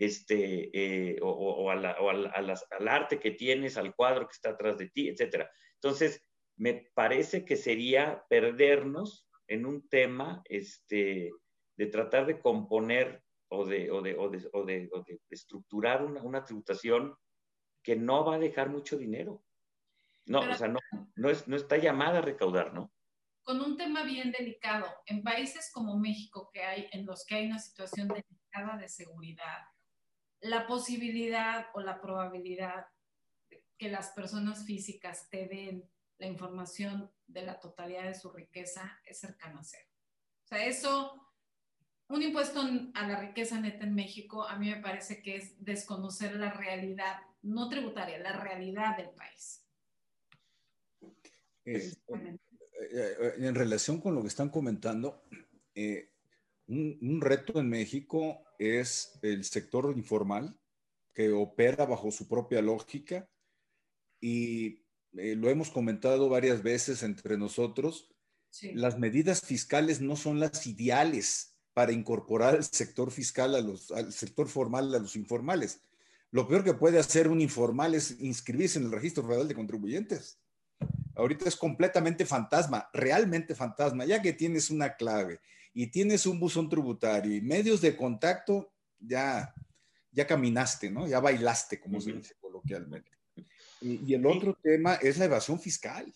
Este, 0.00 0.70
eh, 0.72 1.18
o, 1.20 1.28
o, 1.28 1.70
a 1.70 1.74
la, 1.74 1.92
o 2.00 2.08
al, 2.08 2.32
a 2.34 2.40
las, 2.40 2.66
al, 2.70 2.88
arte 2.88 3.20
que 3.20 3.32
tienes, 3.32 3.76
al 3.76 3.94
cuadro 3.94 4.26
que 4.26 4.32
está 4.32 4.50
atrás 4.50 4.78
de 4.78 4.88
ti, 4.88 5.10
etcétera. 5.10 5.50
Entonces, 5.74 6.24
me 6.56 6.90
parece 6.94 7.44
que 7.44 7.54
sería 7.54 8.24
perdernos 8.30 9.28
en 9.46 9.66
un 9.66 9.86
tema 9.90 10.40
este, 10.46 11.30
de 11.76 11.86
tratar 11.88 12.24
de 12.24 12.40
componer 12.40 13.22
o 13.48 13.66
de, 13.66 13.90
o 13.90 14.00
de, 14.00 14.16
o 14.16 14.30
de, 14.30 14.48
o 14.54 14.64
de, 14.64 14.88
o 14.90 15.02
de 15.02 15.20
estructurar 15.28 16.02
una, 16.02 16.22
una, 16.22 16.44
tributación 16.44 17.14
que 17.82 17.94
no 17.94 18.24
va 18.24 18.36
a 18.36 18.38
dejar 18.38 18.70
mucho 18.70 18.96
dinero. 18.96 19.44
No, 20.24 20.40
Pero, 20.40 20.52
o 20.52 20.56
sea, 20.56 20.68
no, 20.68 20.78
no, 21.14 21.28
es, 21.28 21.46
no 21.46 21.56
está 21.56 21.76
llamada 21.76 22.20
a 22.20 22.22
recaudar, 22.22 22.72
¿no? 22.72 22.90
con 23.42 23.60
un 23.60 23.76
tema 23.76 24.04
bien 24.04 24.30
delicado. 24.30 24.86
En 25.06 25.22
países 25.22 25.70
como 25.74 25.98
México, 25.98 26.50
que 26.52 26.62
hay, 26.62 26.88
en 26.92 27.04
los 27.04 27.24
que 27.26 27.34
hay 27.34 27.46
una 27.46 27.58
situación 27.58 28.06
delicada 28.06 28.76
de 28.76 28.88
seguridad, 28.88 29.58
la 30.40 30.66
posibilidad 30.66 31.66
o 31.74 31.80
la 31.80 32.00
probabilidad 32.00 32.86
que 33.76 33.90
las 33.90 34.10
personas 34.10 34.64
físicas 34.64 35.28
te 35.30 35.46
den 35.46 35.88
la 36.18 36.26
información 36.26 37.10
de 37.26 37.42
la 37.42 37.58
totalidad 37.58 38.04
de 38.04 38.14
su 38.14 38.30
riqueza 38.30 39.00
es 39.06 39.20
cercana 39.20 39.60
a 39.60 39.64
cero. 39.64 39.88
O 40.44 40.48
sea, 40.48 40.66
eso, 40.66 41.32
un 42.08 42.22
impuesto 42.22 42.60
a 42.94 43.06
la 43.06 43.20
riqueza 43.20 43.60
neta 43.60 43.84
en 43.84 43.94
México, 43.94 44.46
a 44.46 44.58
mí 44.58 44.68
me 44.68 44.80
parece 44.82 45.22
que 45.22 45.36
es 45.36 45.64
desconocer 45.64 46.34
la 46.36 46.52
realidad, 46.52 47.20
no 47.42 47.68
tributaria, 47.68 48.18
la 48.18 48.38
realidad 48.38 48.96
del 48.96 49.10
país. 49.10 49.64
Eh, 51.64 51.92
eh, 52.92 53.16
eh, 53.20 53.32
en 53.38 53.54
relación 53.54 54.00
con 54.00 54.14
lo 54.14 54.22
que 54.22 54.28
están 54.28 54.50
comentando, 54.50 55.22
eh, 55.74 56.10
un, 56.66 56.98
un, 57.00 57.20
reto 57.20 57.60
en 57.60 57.68
México 57.68 58.44
es 58.60 59.18
el 59.22 59.44
sector 59.44 59.92
informal 59.96 60.56
que 61.14 61.32
opera 61.32 61.86
bajo 61.86 62.10
su 62.10 62.28
propia 62.28 62.62
lógica 62.62 63.28
y 64.20 64.84
eh, 65.16 65.34
lo 65.34 65.48
hemos 65.48 65.70
comentado 65.70 66.28
varias 66.28 66.62
veces 66.62 67.02
entre 67.02 67.36
nosotros. 67.36 68.14
Sí. 68.50 68.72
Las 68.74 68.98
medidas 68.98 69.40
fiscales 69.40 70.00
no 70.00 70.14
son 70.14 70.38
las 70.38 70.66
ideales 70.66 71.56
para 71.72 71.92
incorporar 71.92 72.56
el 72.56 72.64
sector 72.64 73.10
fiscal 73.10 73.54
a 73.54 73.60
los, 73.60 73.90
al 73.92 74.12
sector 74.12 74.48
formal 74.48 74.94
a 74.94 74.98
los 74.98 75.16
informales. 75.16 75.82
Lo 76.30 76.46
peor 76.46 76.62
que 76.62 76.74
puede 76.74 76.98
hacer 76.98 77.28
un 77.28 77.40
informal 77.40 77.94
es 77.94 78.20
inscribirse 78.20 78.78
en 78.78 78.84
el 78.86 78.92
registro 78.92 79.24
federal 79.24 79.48
de 79.48 79.54
contribuyentes 79.54 80.38
ahorita 81.20 81.48
es 81.48 81.56
completamente 81.56 82.26
fantasma, 82.26 82.88
realmente 82.92 83.54
fantasma, 83.54 84.04
ya 84.04 84.20
que 84.22 84.32
tienes 84.32 84.70
una 84.70 84.96
clave 84.96 85.40
y 85.72 85.88
tienes 85.88 86.26
un 86.26 86.40
buzón 86.40 86.68
tributario 86.68 87.34
y 87.34 87.40
medios 87.40 87.80
de 87.80 87.96
contacto, 87.96 88.72
ya, 88.98 89.54
ya 90.10 90.26
caminaste, 90.26 90.90
¿no? 90.90 91.06
Ya 91.06 91.20
bailaste, 91.20 91.80
como 91.80 91.98
uh 91.98 92.00
-huh. 92.00 92.04
se 92.04 92.12
dice 92.12 92.34
coloquialmente. 92.40 93.10
Y, 93.80 94.04
y 94.04 94.14
el 94.14 94.26
otro 94.26 94.52
sí. 94.52 94.58
tema 94.62 94.94
es 94.94 95.18
la 95.18 95.26
evasión 95.26 95.58
fiscal, 95.60 96.12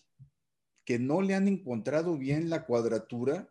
que 0.83 0.99
no 0.99 1.21
le 1.21 1.35
han 1.35 1.47
encontrado 1.47 2.17
bien 2.17 2.49
la 2.49 2.65
cuadratura 2.65 3.49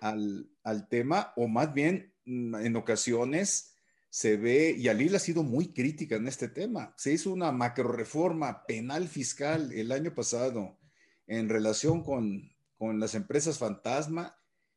al, 0.00 0.50
al 0.64 0.88
tema, 0.88 1.32
o 1.36 1.46
más 1.46 1.72
bien 1.72 2.12
mm, 2.24 2.56
en 2.56 2.76
ocasiones 2.76 3.74
se 4.10 4.36
ve, 4.36 4.74
y 4.76 4.88
Alil 4.88 5.14
ha 5.14 5.18
sido 5.18 5.42
muy 5.42 5.72
crítica 5.72 6.16
en 6.16 6.26
este 6.26 6.48
tema, 6.48 6.94
se 6.96 7.12
hizo 7.12 7.32
una 7.32 7.52
macro 7.52 7.92
reforma 7.92 8.64
penal 8.66 9.08
fiscal 9.08 9.72
el 9.72 9.92
año 9.92 10.14
pasado 10.14 10.78
en 11.26 11.48
relación 11.48 12.02
con, 12.02 12.50
con 12.78 12.98
las 12.98 13.14
empresas 13.14 13.58
fantasma 13.58 14.36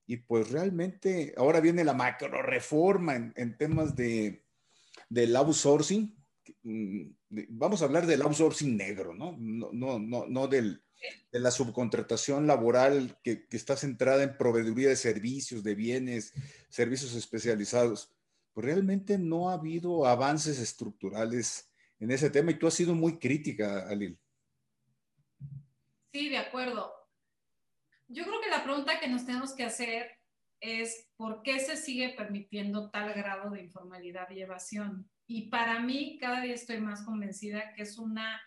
y 0.09 0.17
pues 0.17 0.49
realmente 0.49 1.35
ahora 1.37 1.59
viene 1.59 1.83
la 1.83 1.93
macro 1.93 2.41
reforma 2.41 3.15
en, 3.15 3.31
en 3.35 3.55
temas 3.55 3.95
de, 3.95 4.43
del 5.07 5.35
outsourcing. 5.35 6.17
Mm, 6.63 7.11
vamos 7.49 7.83
a 7.83 7.85
hablar 7.85 8.07
del 8.07 8.23
outsourcing 8.23 8.75
negro, 8.75 9.13
¿no? 9.13 9.37
No, 9.37 9.69
no, 9.71 9.99
no, 9.99 10.25
no 10.27 10.47
del, 10.47 10.83
de 11.31 11.39
la 11.39 11.51
subcontratación 11.51 12.47
laboral 12.47 13.19
que, 13.23 13.45
que, 13.47 13.55
está 13.55 13.77
centrada 13.77 14.23
en 14.23 14.35
proveeduría 14.35 14.89
de 14.89 14.95
servicios, 14.95 15.63
de 15.63 15.75
bienes, 15.75 16.33
servicios 16.69 17.13
especializados 17.13 18.11
pues 18.51 18.65
realmente 18.65 19.19
no 19.19 19.51
ha 19.51 19.53
habido 19.53 20.07
avances 20.07 20.57
estructurales 20.57 21.71
en 21.99 22.09
ese 22.09 22.31
tema 22.31 22.49
y 22.49 22.55
tú 22.55 22.65
has 22.65 22.73
sido 22.73 22.95
muy 22.95 23.19
crítica, 23.19 23.87
Alil. 23.87 24.19
Sí, 26.11 26.29
de 26.29 26.39
acuerdo. 26.39 26.98
Yo 28.11 28.25
creo 28.25 28.41
que 28.41 28.49
la 28.49 28.63
pregunta 28.63 28.99
que 28.99 29.07
nos 29.07 29.25
tenemos 29.25 29.53
que 29.53 29.63
hacer 29.63 30.17
es 30.59 31.07
por 31.15 31.43
qué 31.43 31.59
se 31.59 31.77
sigue 31.77 32.09
permitiendo 32.17 32.89
tal 32.89 33.13
grado 33.13 33.51
de 33.51 33.61
informalidad 33.61 34.29
y 34.31 34.41
evasión. 34.41 35.09
Y 35.27 35.49
para 35.49 35.79
mí 35.79 36.17
cada 36.19 36.41
día 36.41 36.55
estoy 36.55 36.79
más 36.79 37.03
convencida 37.03 37.71
que 37.75 37.83
es 37.83 37.99
una 37.99 38.41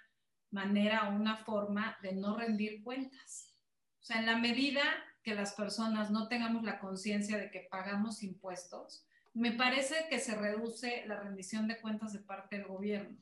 manera 0.50 1.08
o 1.08 1.14
una 1.14 1.36
forma 1.36 1.96
de 2.02 2.12
no 2.12 2.36
rendir 2.36 2.82
cuentas. 2.82 3.54
O 4.00 4.04
sea, 4.04 4.18
en 4.18 4.26
la 4.26 4.36
medida 4.36 4.82
que 5.22 5.36
las 5.36 5.54
personas 5.54 6.10
no 6.10 6.26
tengamos 6.26 6.64
la 6.64 6.80
conciencia 6.80 7.38
de 7.38 7.52
que 7.52 7.68
pagamos 7.70 8.24
impuestos, 8.24 9.06
me 9.32 9.52
parece 9.52 10.08
que 10.10 10.18
se 10.18 10.34
reduce 10.34 11.06
la 11.06 11.20
rendición 11.20 11.68
de 11.68 11.80
cuentas 11.80 12.12
de 12.12 12.18
parte 12.18 12.56
del 12.56 12.66
gobierno. 12.66 13.16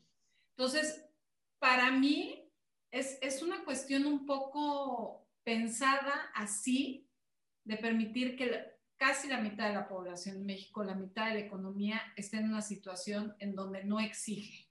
Entonces, 0.57 1.05
para 1.59 1.91
mí 1.91 2.51
es, 2.91 3.19
es 3.21 3.43
una 3.43 3.63
cuestión 3.63 4.07
un 4.07 4.25
poco 4.25 5.30
pensada 5.51 6.31
así 6.35 7.09
de 7.65 7.77
permitir 7.77 8.37
que 8.37 8.79
casi 8.97 9.29
la 9.29 9.41
mitad 9.41 9.69
de 9.69 9.75
la 9.75 9.89
población 9.89 10.37
en 10.37 10.47
México, 10.47 10.85
la 10.85 10.95
mitad 10.95 11.29
de 11.29 11.35
la 11.35 11.41
economía, 11.41 12.01
esté 12.17 12.37
en 12.39 12.51
una 12.51 12.63
situación 12.63 13.35
en 13.39 13.55
donde 13.55 13.85
no 13.85 13.99
exige 14.01 14.71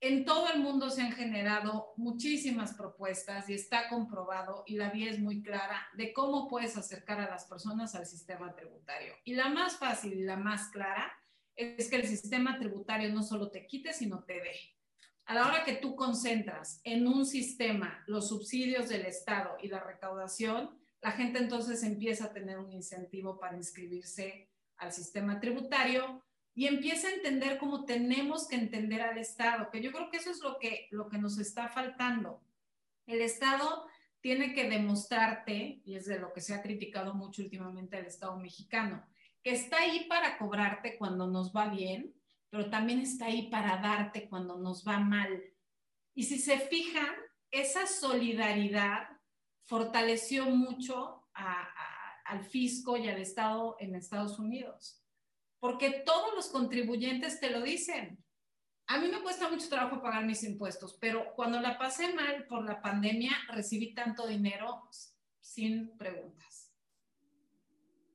en 0.00 0.24
todo 0.24 0.48
el 0.52 0.60
mundo 0.60 0.90
se 0.90 1.02
han 1.02 1.12
generado 1.12 1.92
muchísimas 1.96 2.74
propuestas 2.74 3.48
y 3.48 3.54
está 3.54 3.88
comprobado 3.88 4.62
y 4.66 4.76
la 4.76 4.90
vía 4.90 5.10
es 5.10 5.18
muy 5.18 5.42
clara 5.42 5.88
de 5.94 6.12
cómo 6.12 6.48
puedes 6.48 6.76
acercar 6.76 7.20
a 7.20 7.28
las 7.28 7.46
personas 7.46 7.94
al 7.94 8.06
sistema 8.06 8.54
tributario. 8.54 9.14
Y 9.24 9.34
la 9.34 9.48
más 9.48 9.76
fácil 9.76 10.14
y 10.14 10.22
la 10.22 10.36
más 10.36 10.68
clara 10.68 11.12
es 11.56 11.90
que 11.90 11.96
el 11.96 12.06
sistema 12.06 12.58
tributario 12.58 13.12
no 13.12 13.24
solo 13.24 13.50
te 13.50 13.66
quite, 13.66 13.92
sino 13.92 14.22
te 14.22 14.34
dé. 14.34 14.77
A 15.28 15.34
la 15.34 15.46
hora 15.46 15.62
que 15.62 15.74
tú 15.74 15.94
concentras 15.94 16.80
en 16.84 17.06
un 17.06 17.26
sistema 17.26 18.02
los 18.06 18.30
subsidios 18.30 18.88
del 18.88 19.04
Estado 19.04 19.58
y 19.62 19.68
la 19.68 19.78
recaudación, 19.78 20.70
la 21.02 21.12
gente 21.12 21.38
entonces 21.38 21.82
empieza 21.82 22.24
a 22.24 22.32
tener 22.32 22.58
un 22.58 22.72
incentivo 22.72 23.38
para 23.38 23.54
inscribirse 23.54 24.48
al 24.78 24.90
sistema 24.90 25.38
tributario 25.38 26.24
y 26.54 26.66
empieza 26.66 27.08
a 27.08 27.12
entender 27.12 27.58
cómo 27.58 27.84
tenemos 27.84 28.48
que 28.48 28.56
entender 28.56 29.02
al 29.02 29.18
Estado, 29.18 29.68
que 29.70 29.82
yo 29.82 29.92
creo 29.92 30.10
que 30.10 30.16
eso 30.16 30.30
es 30.30 30.40
lo 30.40 30.58
que, 30.58 30.88
lo 30.92 31.10
que 31.10 31.18
nos 31.18 31.38
está 31.38 31.68
faltando. 31.68 32.40
El 33.06 33.20
Estado 33.20 33.86
tiene 34.22 34.54
que 34.54 34.70
demostrarte, 34.70 35.82
y 35.84 35.96
es 35.96 36.06
de 36.06 36.18
lo 36.18 36.32
que 36.32 36.40
se 36.40 36.54
ha 36.54 36.62
criticado 36.62 37.12
mucho 37.12 37.42
últimamente 37.42 37.98
al 37.98 38.06
Estado 38.06 38.38
mexicano, 38.38 39.06
que 39.42 39.50
está 39.50 39.76
ahí 39.80 40.06
para 40.08 40.38
cobrarte 40.38 40.96
cuando 40.96 41.26
nos 41.26 41.54
va 41.54 41.68
bien, 41.68 42.14
pero 42.50 42.70
también 42.70 43.00
está 43.00 43.26
ahí 43.26 43.50
para 43.50 43.78
darte 43.78 44.28
cuando 44.28 44.58
nos 44.58 44.86
va 44.86 44.98
mal. 44.98 45.42
Y 46.14 46.24
si 46.24 46.38
se 46.38 46.58
fijan, 46.58 47.14
esa 47.50 47.86
solidaridad 47.86 49.08
fortaleció 49.64 50.46
mucho 50.46 51.28
a, 51.34 51.62
a, 51.62 52.20
al 52.26 52.44
fisco 52.44 52.96
y 52.96 53.08
al 53.08 53.18
Estado 53.18 53.76
en 53.78 53.94
Estados 53.94 54.38
Unidos 54.38 54.98
porque 55.60 56.02
todos 56.04 56.34
los 56.34 56.48
contribuyentes 56.48 57.40
te 57.40 57.50
lo 57.50 57.62
dicen. 57.62 58.22
a 58.90 58.98
mí 58.98 59.08
me 59.08 59.20
cuesta 59.20 59.50
mucho 59.50 59.68
trabajo 59.68 60.00
pagar 60.00 60.24
mis 60.24 60.42
impuestos, 60.44 60.96
pero 60.98 61.34
cuando 61.34 61.60
la 61.60 61.76
pasé 61.76 62.14
mal 62.14 62.46
por 62.46 62.64
la 62.64 62.80
pandemia, 62.80 63.32
recibí 63.48 63.92
tanto 63.92 64.26
dinero 64.26 64.88
sin 65.40 65.94
preguntas. 65.98 66.72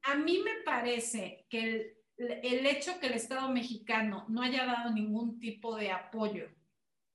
A 0.04 0.16
mí 0.16 0.40
me 0.40 0.64
parece 0.66 1.46
que 1.50 1.64
el, 1.64 1.98
el 2.18 2.66
hecho 2.66 3.00
que 3.00 3.08
el 3.08 3.14
Estado 3.14 3.50
mexicano 3.50 4.26
no 4.30 4.42
haya 4.42 4.66
dado 4.66 4.92
ningún 4.92 5.40
tipo 5.40 5.76
de 5.76 5.92
apoyo 5.92 6.50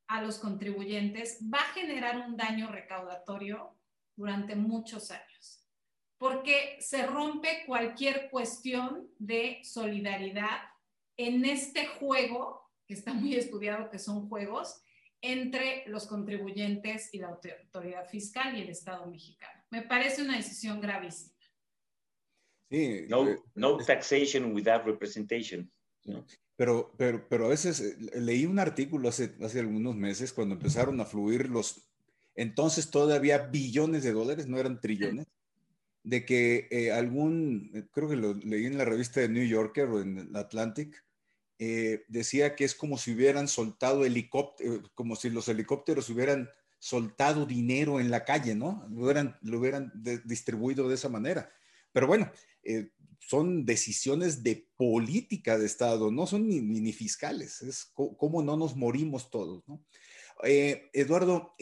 a 0.09 0.23
los 0.23 0.39
contribuyentes 0.39 1.39
va 1.53 1.59
a 1.59 1.73
generar 1.75 2.19
un 2.27 2.37
daño 2.37 2.71
recaudatorio 2.71 3.75
durante 4.17 4.57
muchos 4.57 5.11
años, 5.11 5.65
porque 6.17 6.79
se 6.81 7.07
rompe 7.07 7.65
cualquier 7.67 8.31
cuestión 8.31 9.09
de 9.19 9.61
solidaridad 9.63 10.61
en 11.17 11.45
este 11.45 11.87
juego 11.87 12.73
que 12.87 12.95
está 12.95 13.13
muy 13.13 13.35
estudiado, 13.35 13.91
que 13.91 13.99
son 13.99 14.29
juegos 14.29 14.83
entre 15.21 15.85
los 15.89 16.07
contribuyentes 16.07 17.13
y 17.13 17.19
la 17.19 17.29
autoridad 17.29 18.09
fiscal 18.09 18.57
y 18.57 18.63
el 18.63 18.71
Estado 18.71 19.07
mexicano. 19.07 19.63
Me 19.71 19.83
parece 19.83 20.23
una 20.23 20.37
decisión 20.37 20.81
gravísima. 20.81 21.38
Sí, 22.71 23.07
no, 23.09 23.29
eh, 23.29 23.39
no 23.55 23.77
taxation 23.79 24.53
without 24.55 24.85
representation. 24.85 25.71
Pero, 26.57 26.93
pero, 26.97 27.27
pero 27.29 27.47
a 27.47 27.49
veces 27.49 27.81
eh, 27.81 27.97
leí 28.21 28.47
un 28.47 28.59
artículo 28.59 29.09
hace, 29.09 29.35
hace 29.43 29.61
algunos 29.61 29.95
meses 29.95 30.33
cuando 30.33 30.55
empezaron 30.55 31.01
a 31.01 31.05
fluir 31.05 31.49
los, 31.49 31.89
entonces 32.35 32.91
todavía 32.91 33.39
billones 33.39 34.05
de 34.05 34.13
dólares, 34.13 34.47
no 34.47 34.59
eran 34.59 34.81
trillones, 34.81 35.27
de 36.05 36.25
que 36.25 36.69
eh, 36.71 36.93
algún, 36.93 37.89
creo 37.93 38.09
que 38.09 38.17
lo 38.17 38.33
leí 38.33 38.65
en 38.67 38.79
la 38.79 38.85
revista 38.85 39.21
de 39.21 39.29
New 39.29 39.47
Yorker 39.47 39.89
o 39.89 40.01
en 40.01 40.35
Atlantic, 40.37 41.05
eh, 41.59 42.05
decía 42.07 42.55
que 42.55 42.65
es 42.65 42.77
como 42.77 42.97
si 42.97 43.13
hubieran 43.13 43.49
soltado 43.49 44.05
helicóptero, 44.05 44.77
eh, 44.77 44.83
como 44.95 45.17
si 45.17 45.31
los 45.31 45.49
helicópteros 45.49 46.09
hubieran 46.11 46.49
soltado 46.79 47.45
dinero 47.45 47.99
en 47.99 48.13
la 48.13 48.25
calle, 48.25 48.55
¿no? 48.55 48.87
Lo 48.89 49.03
hubieran, 49.03 49.37
lo 49.43 49.59
hubieran 49.59 49.93
distribuido 50.25 50.89
de 50.89 50.95
esa 50.95 51.09
manera. 51.09 51.51
Pero 51.91 52.07
bueno, 52.07 52.31
eh, 52.63 52.91
son 53.21 53.65
decisiones 53.65 54.43
de 54.43 54.69
política 54.77 55.59
de 55.59 55.67
Estado, 55.67 56.11
no 56.11 56.27
son 56.27 56.49
ni, 56.49 56.93
fiscales, 56.93 57.61
es 57.63 57.93
cómo 57.95 58.43
no 58.43 58.57
nos 58.57 58.77
morimos 58.77 59.31
todos, 59.31 59.67
¿no? 59.67 59.85
Eduardo, 60.43 61.55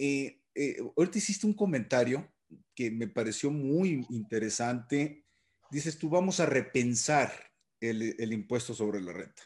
ahorita 0.97 1.19
hiciste 1.19 1.47
un 1.47 1.55
comentario 1.55 2.31
que 2.75 2.91
me 2.91 3.09
pareció 3.09 3.51
muy 3.51 4.07
interesante. 4.11 5.25
Dices 5.71 5.99
tú, 5.99 6.11
vamos 6.11 6.41
a 6.41 6.47
repensar 6.47 7.33
el 7.81 8.33
impuesto 8.33 8.75
sobre 8.75 9.01
la 9.01 9.13
renta. 9.13 9.43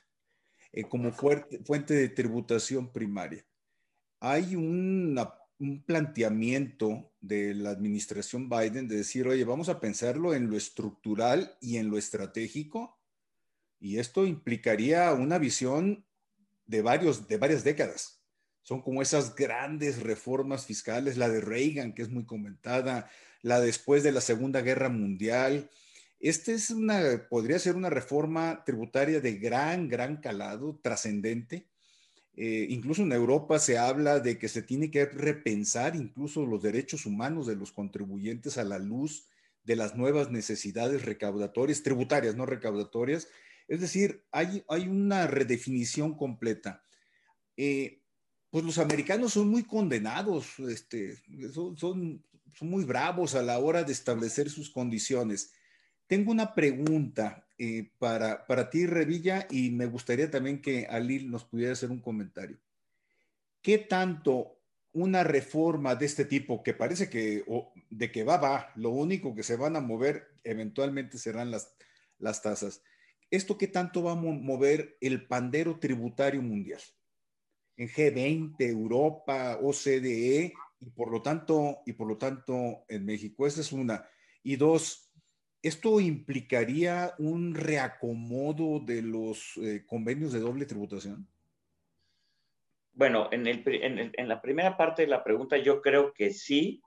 Eh, 0.72 0.84
como 0.84 1.12
fuente 1.12 1.94
de 1.94 2.08
tributación 2.10 2.92
primaria. 2.92 3.44
Hay 4.20 4.54
un 5.60 5.84
planteamiento 5.84 7.12
de 7.20 7.54
la 7.54 7.70
administración 7.70 8.48
Biden 8.48 8.88
de 8.88 8.96
decir, 8.96 9.28
oye, 9.28 9.44
vamos 9.44 9.68
a 9.68 9.78
pensarlo 9.78 10.34
en 10.34 10.50
lo 10.50 10.56
estructural 10.56 11.56
y 11.60 11.76
en 11.76 11.90
lo 11.90 11.98
estratégico, 11.98 12.98
y 13.78 13.98
esto 13.98 14.26
implicaría 14.26 15.12
una 15.12 15.38
visión 15.38 16.04
de, 16.66 16.82
varios, 16.82 17.28
de 17.28 17.36
varias 17.36 17.62
décadas. 17.62 18.22
Son 18.62 18.82
como 18.82 19.02
esas 19.02 19.34
grandes 19.34 20.02
reformas 20.02 20.66
fiscales, 20.66 21.16
la 21.16 21.28
de 21.28 21.40
Reagan, 21.40 21.94
que 21.94 22.02
es 22.02 22.10
muy 22.10 22.24
comentada, 22.24 23.08
la 23.42 23.60
después 23.60 24.02
de 24.02 24.12
la 24.12 24.20
Segunda 24.20 24.60
Guerra 24.60 24.88
Mundial, 24.88 25.70
esta 26.20 26.52
es 26.52 26.68
una, 26.68 27.26
podría 27.30 27.58
ser 27.58 27.76
una 27.76 27.88
reforma 27.88 28.62
tributaria 28.66 29.22
de 29.22 29.36
gran, 29.38 29.88
gran 29.88 30.18
calado, 30.18 30.78
trascendente. 30.82 31.69
Eh, 32.42 32.68
incluso 32.70 33.02
en 33.02 33.12
Europa 33.12 33.58
se 33.58 33.76
habla 33.76 34.18
de 34.18 34.38
que 34.38 34.48
se 34.48 34.62
tiene 34.62 34.90
que 34.90 35.04
repensar 35.04 35.94
incluso 35.94 36.46
los 36.46 36.62
derechos 36.62 37.04
humanos 37.04 37.46
de 37.46 37.54
los 37.54 37.70
contribuyentes 37.70 38.56
a 38.56 38.64
la 38.64 38.78
luz 38.78 39.26
de 39.62 39.76
las 39.76 39.94
nuevas 39.94 40.30
necesidades 40.30 41.04
recaudatorias, 41.04 41.82
tributarias, 41.82 42.36
no 42.36 42.46
recaudatorias. 42.46 43.28
Es 43.68 43.82
decir, 43.82 44.24
hay, 44.32 44.64
hay 44.70 44.88
una 44.88 45.26
redefinición 45.26 46.16
completa. 46.16 46.82
Eh, 47.58 48.00
pues 48.48 48.64
los 48.64 48.78
americanos 48.78 49.34
son 49.34 49.50
muy 49.50 49.64
condenados, 49.64 50.58
este, 50.60 51.18
son, 51.52 51.76
son, 51.76 52.24
son 52.54 52.70
muy 52.70 52.84
bravos 52.84 53.34
a 53.34 53.42
la 53.42 53.58
hora 53.58 53.84
de 53.84 53.92
establecer 53.92 54.48
sus 54.48 54.70
condiciones. 54.70 55.52
Tengo 56.06 56.32
una 56.32 56.54
pregunta 56.54 57.46
eh, 57.60 57.92
para, 57.98 58.46
para 58.46 58.70
ti, 58.70 58.86
Revilla, 58.86 59.46
y 59.50 59.70
me 59.70 59.84
gustaría 59.84 60.30
también 60.30 60.62
que 60.62 60.86
Alil 60.86 61.30
nos 61.30 61.44
pudiera 61.44 61.74
hacer 61.74 61.90
un 61.90 62.00
comentario. 62.00 62.58
¿Qué 63.60 63.76
tanto 63.76 64.60
una 64.92 65.22
reforma 65.22 65.94
de 65.94 66.06
este 66.06 66.24
tipo, 66.24 66.62
que 66.62 66.74
parece 66.74 67.08
que 67.08 67.44
de 67.90 68.10
que 68.10 68.24
va, 68.24 68.38
va, 68.38 68.72
lo 68.76 68.90
único 68.90 69.34
que 69.34 69.42
se 69.42 69.56
van 69.56 69.76
a 69.76 69.80
mover 69.80 70.28
eventualmente 70.42 71.18
serán 71.18 71.50
las, 71.50 71.74
las 72.18 72.42
tasas. 72.42 72.82
¿Esto 73.30 73.56
qué 73.56 73.68
tanto 73.68 74.02
va 74.02 74.12
a 74.12 74.16
mover 74.16 74.96
el 75.00 75.26
pandero 75.26 75.78
tributario 75.78 76.42
mundial? 76.42 76.80
En 77.76 77.88
G20, 77.88 78.56
Europa, 78.60 79.58
OCDE, 79.62 80.52
y 80.80 80.90
por 80.90 81.12
lo 81.12 81.22
tanto, 81.22 81.82
y 81.86 81.92
por 81.92 82.08
lo 82.08 82.16
tanto 82.16 82.84
en 82.88 83.04
México. 83.04 83.46
Esa 83.46 83.60
es 83.60 83.70
una. 83.70 84.08
Y 84.42 84.56
dos, 84.56 85.09
¿Esto 85.62 86.00
implicaría 86.00 87.14
un 87.18 87.54
reacomodo 87.54 88.80
de 88.80 89.02
los 89.02 89.58
eh, 89.58 89.84
convenios 89.86 90.32
de 90.32 90.40
doble 90.40 90.64
tributación? 90.64 91.28
Bueno, 92.92 93.28
en, 93.30 93.46
en, 93.46 94.28
la 94.28 94.40
primera 94.40 94.76
parte 94.76 95.02
de 95.02 95.08
la 95.08 95.22
pregunta 95.22 95.58
yo 95.58 95.80
creo 95.80 96.12
que 96.12 96.32
sí, 96.32 96.82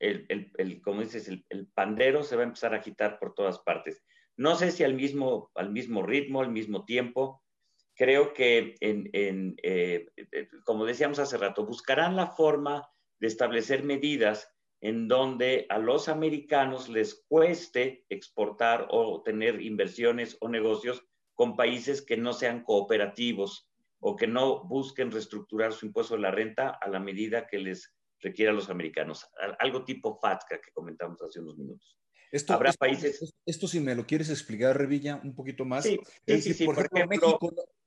el, 0.00 0.26
el, 0.58 0.82
como 0.82 1.00
dices, 1.00 1.28
el, 1.28 1.66
pandero 1.74 2.22
se 2.22 2.36
va 2.36 2.42
a 2.42 2.46
empezar 2.46 2.74
a 2.74 2.78
agitar 2.78 3.18
por 3.18 3.32
todas 3.32 3.60
partes. 3.60 4.04
No 4.36 4.56
sé 4.56 4.70
si 4.70 4.84
al 4.84 4.94
mismo, 4.94 5.50
al 5.54 5.70
mismo 5.70 6.02
ritmo, 6.02 6.40
al 6.40 6.50
mismo 6.50 6.84
tiempo. 6.84 7.42
Creo 7.94 8.34
que, 8.34 8.74
en, 8.80 9.08
eh, 9.62 10.06
eh, 10.16 10.48
como 10.64 10.84
decíamos 10.84 11.18
hace 11.18 11.38
rato, 11.38 11.64
buscarán 11.64 12.14
la 12.14 12.26
forma 12.26 12.86
de 13.18 13.28
establecer 13.28 13.82
medidas 13.84 14.52
en 14.80 15.08
donde 15.08 15.66
a 15.68 15.78
los 15.78 16.08
americanos 16.08 16.88
les 16.88 17.24
cueste 17.28 18.04
exportar 18.08 18.86
o 18.90 19.22
tener 19.22 19.60
inversiones 19.60 20.36
o 20.40 20.48
negocios 20.48 21.02
con 21.34 21.56
países 21.56 22.02
que 22.02 22.16
no 22.16 22.32
sean 22.32 22.62
cooperativos 22.62 23.68
o 24.00 24.16
que 24.16 24.26
no 24.26 24.64
busquen 24.64 25.10
reestructurar 25.10 25.72
su 25.72 25.86
impuesto 25.86 26.14
de 26.14 26.20
la 26.20 26.30
renta 26.30 26.70
a 26.70 26.88
la 26.88 27.00
medida 27.00 27.46
que 27.46 27.58
les 27.58 27.94
requiera 28.20 28.52
a 28.52 28.54
los 28.54 28.70
americanos. 28.70 29.26
Algo 29.58 29.84
tipo 29.84 30.18
FATCA 30.20 30.60
que 30.60 30.72
comentamos 30.72 31.20
hace 31.22 31.40
unos 31.40 31.56
minutos. 31.56 31.98
Esto, 32.30 32.54
Habrá 32.54 32.72
países... 32.72 33.34
Esto, 33.46 33.68
si 33.68 33.80
me 33.80 33.94
lo 33.94 34.06
quieres 34.06 34.30
explicar, 34.30 34.76
Revilla, 34.76 35.20
un 35.22 35.34
poquito 35.34 35.64
más. 35.64 35.84
Sí, 35.84 35.98
sí, 36.26 36.54
sí, 36.54 36.64
por, 36.64 36.74
ejemplo, 36.78 37.38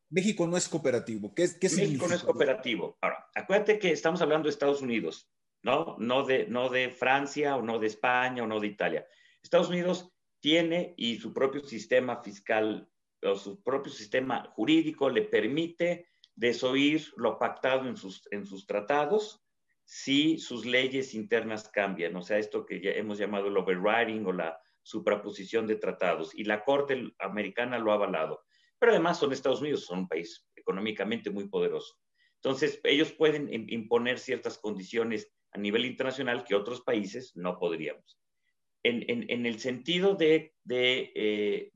México, 0.10 0.48
no 0.48 0.58
es 0.58 0.68
cooperativo. 0.68 1.34
¿Qué, 1.36 1.48
qué 1.60 1.70
México 1.70 2.08
no 2.08 2.16
es 2.16 2.24
cooperativo. 2.24 2.98
Ahora, 3.02 3.28
acuérdate 3.36 3.78
que 3.78 3.92
estamos 3.92 4.22
hablando 4.22 4.48
de 4.48 4.52
Estados 4.52 4.82
Unidos. 4.82 5.30
¿No? 5.64 5.96
No 6.00 6.24
de, 6.24 6.48
no 6.48 6.70
de 6.70 6.90
Francia 6.90 7.56
o 7.56 7.62
no 7.62 7.80
de 7.80 7.88
España 7.88 8.44
o 8.44 8.48
no 8.48 8.60
de 8.60 8.68
Italia. 8.68 9.06
Estados 9.42 9.70
Unidos 9.70 10.12
tiene 10.40 10.94
y 10.98 11.18
su 11.18 11.34
propio 11.34 11.64
sistema 11.64 12.22
fiscal 12.22 12.90
o 13.22 13.36
su 13.36 13.62
propio 13.62 13.92
sistema 13.92 14.46
jurídico 14.56 15.10
le 15.10 15.24
permite 15.24 16.08
desoír 16.36 17.12
lo 17.18 17.38
pactado 17.38 17.88
en 17.88 17.98
sus, 17.98 18.28
en 18.32 18.46
sus 18.46 18.66
tratados 18.66 19.44
si 19.84 20.38
sus 20.38 20.66
leyes 20.66 21.16
internas 21.16 21.68
cambian, 21.68 22.16
o 22.16 22.22
sea, 22.22 22.38
esto 22.38 22.64
que 22.64 22.80
ya 22.80 22.92
hemos 22.92 23.18
llamado 23.18 23.48
el 23.48 23.58
overriding 23.58 24.24
o 24.28 24.32
la 24.32 24.62
supraposición 24.84 25.66
de 25.66 25.78
tratados, 25.78 26.36
y 26.36 26.44
la 26.44 26.64
Corte 26.64 27.12
Americana 27.18 27.80
lo 27.80 27.92
ha 27.92 27.96
avalado. 27.96 28.44
Pero 28.78 28.92
además 28.92 29.20
son 29.20 29.34
Estados 29.34 29.62
Unidos, 29.62 29.86
son 29.86 30.00
un 30.00 30.08
país 30.08 30.48
económicamente 30.56 31.32
muy 31.32 31.50
poderoso. 31.50 31.96
Entonces, 32.36 32.80
ellos 32.84 33.12
pueden 33.12 33.50
imponer 33.52 34.20
ciertas 34.20 34.60
condiciones 34.60 35.34
a 35.52 35.58
nivel 35.58 35.86
internacional 35.86 36.44
que 36.44 36.56
otros 36.56 36.82
países 36.82 37.36
no 37.36 37.58
podríamos. 37.58 38.20
En, 38.82 39.46
el 39.46 39.60
sentido 39.60 40.18
eh, 40.22 40.54
de, 40.64 41.72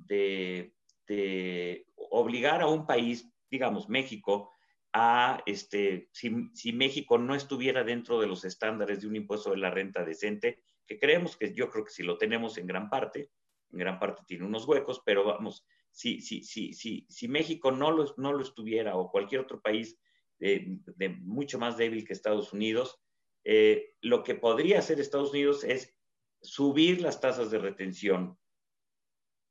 de, 1.07 1.85
obligar 1.95 2.61
a 2.61 2.67
un 2.67 2.85
país, 2.85 3.29
digamos 3.49 3.89
México, 3.89 4.51
a, 4.93 5.41
este, 5.45 6.09
si, 6.13 6.71
México 6.71 7.17
no 7.17 7.35
estuviera 7.35 7.83
dentro 7.83 8.21
de 8.21 8.27
los 8.27 8.45
estándares 8.45 9.01
de 9.01 9.07
un 9.07 9.15
impuesto 9.15 9.51
de 9.51 9.57
la 9.57 9.71
renta 9.71 10.05
decente, 10.05 10.63
que 10.85 10.99
creemos 10.99 11.35
que 11.35 11.53
yo 11.53 11.69
creo 11.69 11.83
que 11.83 11.91
si 11.91 12.03
lo 12.03 12.17
tenemos 12.17 12.57
en 12.57 12.67
gran 12.67 12.89
parte, 12.89 13.31
en 13.71 13.79
gran 13.79 13.99
parte 13.99 14.21
tiene 14.25 14.45
unos 14.45 14.65
huecos, 14.65 15.01
pero 15.03 15.25
vamos, 15.25 15.65
si, 15.91 16.21
si, 16.21 16.43
si, 16.43 16.73
si, 16.73 17.05
si 17.09 17.27
México 17.27 17.71
no 17.71 17.91
lo, 17.91 18.13
no 18.17 18.33
lo 18.33 18.43
estuviera 18.43 18.95
o 18.95 19.11
cualquier 19.11 19.41
otro 19.41 19.61
país 19.61 19.99
de, 20.39 20.79
de 20.95 21.09
mucho 21.09 21.59
más 21.59 21.75
débil 21.75 22.05
que 22.05 22.13
Estados 22.13 22.53
Unidos, 22.53 23.02
eh, 23.43 23.95
lo 24.01 24.23
que 24.23 24.35
podría 24.35 24.79
hacer 24.79 24.99
Estados 24.99 25.31
Unidos 25.31 25.63
es 25.63 25.95
subir 26.41 27.01
las 27.01 27.19
tasas 27.21 27.51
de 27.51 27.59
retención 27.59 28.37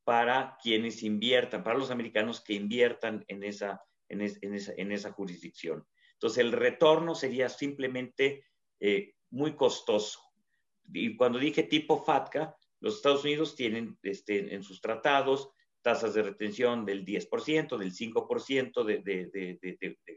para 0.05 0.57
quienes 0.63 1.03
inviertan, 1.03 1.63
para 1.63 1.79
los 1.79 1.91
americanos 1.91 2.41
que 2.41 2.55
inviertan 2.55 3.25
en 3.29 3.45
esa, 3.45 3.83
en, 4.09 4.21
esa, 4.21 5.13
jurisdicción. 5.13 5.87
Entonces, 6.15 6.39
el 6.39 6.53
retorno 6.53 7.15
sería 7.15 7.49
simplemente 7.49 8.45
eh, 8.81 9.15
muy 9.31 9.55
costoso. 9.55 10.21
Y 10.93 11.17
cuando 11.17 11.39
dije 11.39 11.63
tipo 11.63 12.03
FATCA, 12.03 12.57
los 12.81 12.97
Estados 12.97 13.25
Unidos 13.25 13.55
tienen 13.55 13.97
este, 14.03 14.55
en 14.55 14.63
sus 14.63 14.81
tratados 14.81 15.51
tasas 15.83 16.15
de 16.15 16.23
retención 16.23 16.85
del 16.85 17.05
10%, 17.05 17.77
del 17.77 17.93
5%, 17.93 18.85
del 18.85 19.05
de, 19.05 19.59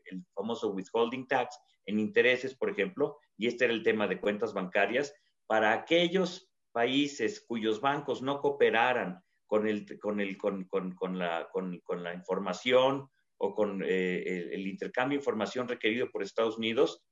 el 0.06 0.26
famoso 0.34 0.70
withholding 0.70 1.28
tax 1.28 1.58
en 1.86 2.00
intereses, 2.00 2.56
por 2.56 2.70
ejemplo, 2.70 3.18
y 3.38 3.48
este 3.48 3.66
era 3.66 3.74
el 3.74 3.84
tema 3.84 4.08
de 4.08 4.20
cuentas 4.20 4.54
bancarias, 4.54 5.14
para 5.48 5.74
aquellos 5.74 6.50
países 6.72 7.44
cuyos 7.48 7.80
bancos 7.80 8.22
no 8.22 8.40
cooperaran 8.42 9.24
con, 9.48 9.68
el, 9.68 9.86
con, 10.00 10.20
el, 10.20 10.38
con, 10.38 10.66
con, 10.66 11.18
la, 11.18 11.48
con, 11.52 12.04
la, 12.04 12.14
información 12.14 13.08
o 13.38 13.54
con 13.54 13.84
eh, 13.86 14.50
el, 14.52 14.68
intercambio 14.68 15.18
de 15.18 15.22
información 15.22 15.68
requerido 15.68 16.10
por 16.10 16.24
Estados 16.24 16.58
Unidos, 16.58 17.04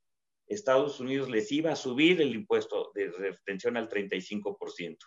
Estados 0.46 1.00
Unidos 1.00 1.30
les 1.30 1.50
iba 1.52 1.72
a 1.72 1.76
subir 1.76 2.20
el 2.20 2.34
impuesto 2.34 2.90
de 2.94 3.10
retención 3.10 3.76
al 3.76 3.88
35%. 3.88 4.98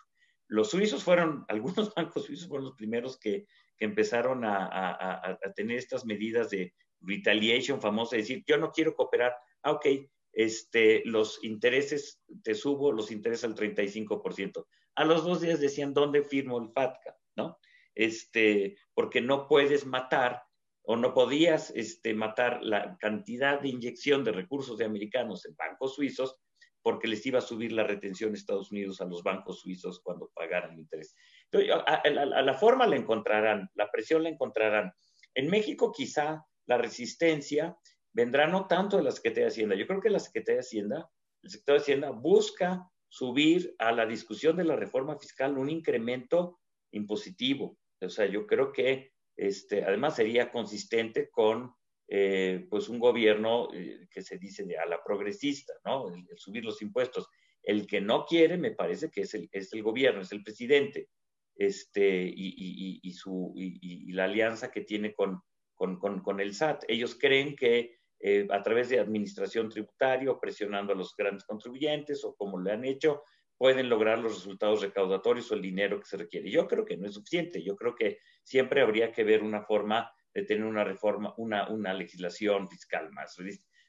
Los 0.48 0.70
suizos 0.70 1.04
fueron, 1.04 1.44
algunos 1.48 1.94
bancos 1.94 2.24
suizos 2.24 2.48
fueron 2.48 2.66
los 2.66 2.74
primeros 2.74 3.18
que, 3.18 3.46
que 3.76 3.84
empezaron 3.84 4.44
a, 4.44 4.66
a, 4.66 5.30
a, 5.30 5.52
tener 5.54 5.78
estas 5.78 6.04
medidas 6.04 6.50
de 6.50 6.74
retaliation 7.00 7.80
famosa, 7.80 8.16
decir, 8.16 8.42
yo 8.46 8.58
no 8.58 8.72
quiero 8.72 8.94
cooperar, 8.94 9.36
ah, 9.62 9.72
ok, 9.72 9.86
este, 10.32 11.02
los 11.04 11.42
intereses, 11.42 12.20
te 12.42 12.54
subo 12.54 12.92
los 12.92 13.10
intereses 13.10 13.44
al 13.44 13.54
35%. 13.54 14.66
A 14.94 15.04
los 15.04 15.24
dos 15.24 15.40
días 15.40 15.60
decían, 15.60 15.94
¿dónde 15.94 16.22
firmo 16.22 16.58
el 16.58 16.70
FATCA? 16.70 17.16
¿No? 17.36 17.58
Este, 17.94 18.76
porque 18.94 19.20
no 19.20 19.48
puedes 19.48 19.86
matar 19.86 20.42
o 20.82 20.96
no 20.96 21.12
podías 21.12 21.70
este, 21.76 22.14
matar 22.14 22.62
la 22.62 22.96
cantidad 22.98 23.60
de 23.60 23.68
inyección 23.68 24.24
de 24.24 24.32
recursos 24.32 24.78
de 24.78 24.86
americanos 24.86 25.44
en 25.44 25.54
bancos 25.54 25.94
suizos 25.94 26.38
porque 26.82 27.08
les 27.08 27.24
iba 27.26 27.40
a 27.40 27.42
subir 27.42 27.72
la 27.72 27.84
retención 27.84 28.32
de 28.32 28.38
Estados 28.38 28.70
Unidos 28.70 29.00
a 29.00 29.04
los 29.04 29.22
bancos 29.22 29.60
suizos 29.60 30.00
cuando 30.00 30.30
pagaran 30.34 30.78
interés. 30.78 31.14
a, 31.52 32.08
la 32.08 32.54
forma 32.54 32.86
la 32.86 32.96
encontrarán, 32.96 33.68
la 33.74 33.90
presión 33.90 34.22
la 34.22 34.30
encontrarán. 34.30 34.92
En 35.34 35.50
México 35.50 35.92
quizá 35.92 36.42
la 36.66 36.78
resistencia 36.78 37.76
vendrá 38.18 38.48
no 38.48 38.66
tanto 38.66 38.96
de 38.96 39.04
la 39.04 39.12
Secretaría 39.12 39.44
de 39.44 39.52
Hacienda. 39.52 39.76
Yo 39.76 39.86
creo 39.86 40.00
que 40.00 40.10
la 40.10 40.18
Secretaría 40.18 40.56
de 40.56 40.66
Hacienda, 40.66 41.08
el 41.40 41.50
sector 41.50 41.76
de 41.76 41.82
Hacienda 41.82 42.10
busca 42.10 42.90
subir 43.08 43.76
a 43.78 43.92
la 43.92 44.06
discusión 44.06 44.56
de 44.56 44.64
la 44.64 44.74
reforma 44.74 45.16
fiscal 45.16 45.56
un 45.56 45.70
incremento 45.70 46.58
impositivo. 46.90 47.78
O 48.00 48.08
sea, 48.08 48.26
yo 48.26 48.44
creo 48.44 48.72
que 48.72 49.12
este, 49.36 49.84
además 49.84 50.16
sería 50.16 50.50
consistente 50.50 51.30
con 51.30 51.72
eh, 52.08 52.66
pues 52.68 52.88
un 52.88 52.98
gobierno 52.98 53.68
eh, 53.72 54.08
que 54.10 54.22
se 54.22 54.36
dice 54.36 54.66
a 54.76 54.86
la 54.86 55.00
progresista, 55.04 55.74
¿no? 55.84 56.12
El, 56.12 56.26
subir 56.36 56.64
los 56.64 56.82
impuestos. 56.82 57.28
El 57.62 57.86
que 57.86 58.00
no 58.00 58.24
quiere, 58.24 58.58
me 58.58 58.72
parece 58.72 59.10
que 59.10 59.20
es 59.20 59.34
el, 59.34 59.48
es 59.52 59.72
el 59.72 59.84
gobierno, 59.84 60.22
es 60.22 60.32
el 60.32 60.42
presidente, 60.42 61.08
este, 61.54 62.24
y, 62.24 62.48
y, 62.56 63.00
y 63.00 63.12
su, 63.12 63.52
y, 63.54 64.10
la 64.10 64.24
alianza 64.24 64.72
que 64.72 64.80
tiene 64.80 65.14
con, 65.14 65.40
con, 65.76 66.00
con, 66.00 66.20
con 66.20 66.40
el 66.40 66.52
SAT. 66.52 66.82
Ellos 66.88 67.16
creen 67.16 67.54
que 67.54 67.97
eh, 68.20 68.46
a 68.50 68.62
través 68.62 68.88
de 68.88 68.98
administración 68.98 69.68
tributaria 69.68 70.32
presionando 70.40 70.92
a 70.92 70.96
los 70.96 71.14
grandes 71.16 71.44
contribuyentes 71.44 72.24
o 72.24 72.34
como 72.34 72.58
lo 72.58 72.72
han 72.72 72.84
hecho, 72.84 73.22
pueden 73.56 73.88
lograr 73.88 74.18
los 74.18 74.34
resultados 74.34 74.82
recaudatorios 74.82 75.50
o 75.50 75.54
el 75.54 75.62
dinero 75.62 75.98
que 75.98 76.06
se 76.06 76.16
requiere. 76.16 76.50
Yo 76.50 76.66
creo 76.66 76.84
que 76.84 76.96
no 76.96 77.06
es 77.06 77.14
suficiente. 77.14 77.62
Yo 77.62 77.76
creo 77.76 77.94
que 77.94 78.18
siempre 78.44 78.80
habría 78.80 79.12
que 79.12 79.24
ver 79.24 79.42
una 79.42 79.62
forma 79.62 80.10
de 80.32 80.44
tener 80.44 80.64
una 80.64 80.84
reforma, 80.84 81.34
una, 81.36 81.68
una 81.68 81.92
legislación 81.92 82.68
fiscal 82.68 83.10
más, 83.12 83.36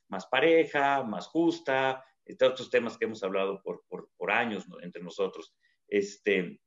más 0.08 0.26
pareja, 0.28 1.04
más 1.04 1.28
justa, 1.28 2.04
estos 2.26 2.70
temas 2.70 2.98
que 2.98 3.06
hemos 3.06 3.24
hablado 3.24 3.62
por, 3.62 3.84
por, 3.88 4.10
por 4.18 4.32
años 4.32 4.66
entre 4.82 5.02
nosotros, 5.04 5.56
este, 5.88 6.60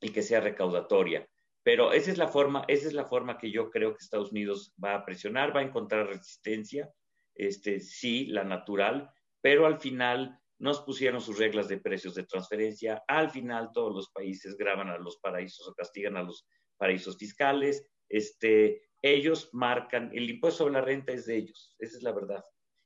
y 0.00 0.10
que 0.10 0.22
sea 0.22 0.40
recaudatoria. 0.40 1.26
Pero 1.62 1.92
esa 1.92 2.10
es 2.10 2.18
la 2.18 2.28
forma, 2.28 2.64
esa 2.66 2.88
es 2.88 2.92
la 2.92 3.04
forma 3.04 3.38
que 3.38 3.50
yo 3.50 3.70
creo 3.70 3.92
que 3.92 4.02
Estados 4.02 4.32
Unidos 4.32 4.74
va 4.82 4.94
a 4.94 5.04
presionar, 5.04 5.54
va 5.54 5.60
a 5.60 5.64
encontrar 5.64 6.08
resistencia, 6.08 6.92
este, 7.34 7.80
sí, 7.80 8.26
la 8.26 8.44
natural, 8.44 9.10
pero 9.40 9.66
al 9.66 9.78
final 9.78 10.38
nos 10.58 10.80
pusieron 10.80 11.20
sus 11.20 11.38
reglas 11.38 11.68
de 11.68 11.78
precios 11.78 12.14
de 12.14 12.24
transferencia. 12.24 13.02
Al 13.08 13.30
final 13.30 13.70
todos 13.72 13.92
los 13.92 14.10
países 14.10 14.56
graban 14.56 14.88
a 14.88 14.98
los 14.98 15.16
paraísos 15.16 15.66
o 15.66 15.74
castigan 15.74 16.16
a 16.16 16.22
los 16.22 16.46
paraísos 16.76 17.18
fiscales. 17.18 17.84
Este, 18.08 18.82
ellos 19.02 19.50
marcan, 19.52 20.10
el 20.14 20.30
impuesto 20.30 20.58
sobre 20.58 20.74
la 20.74 20.80
renta 20.80 21.12
es 21.12 21.26
de 21.26 21.36
ellos, 21.36 21.74
esa 21.78 21.96
es 21.96 22.02
la 22.04 22.12
verdad. 22.12 22.44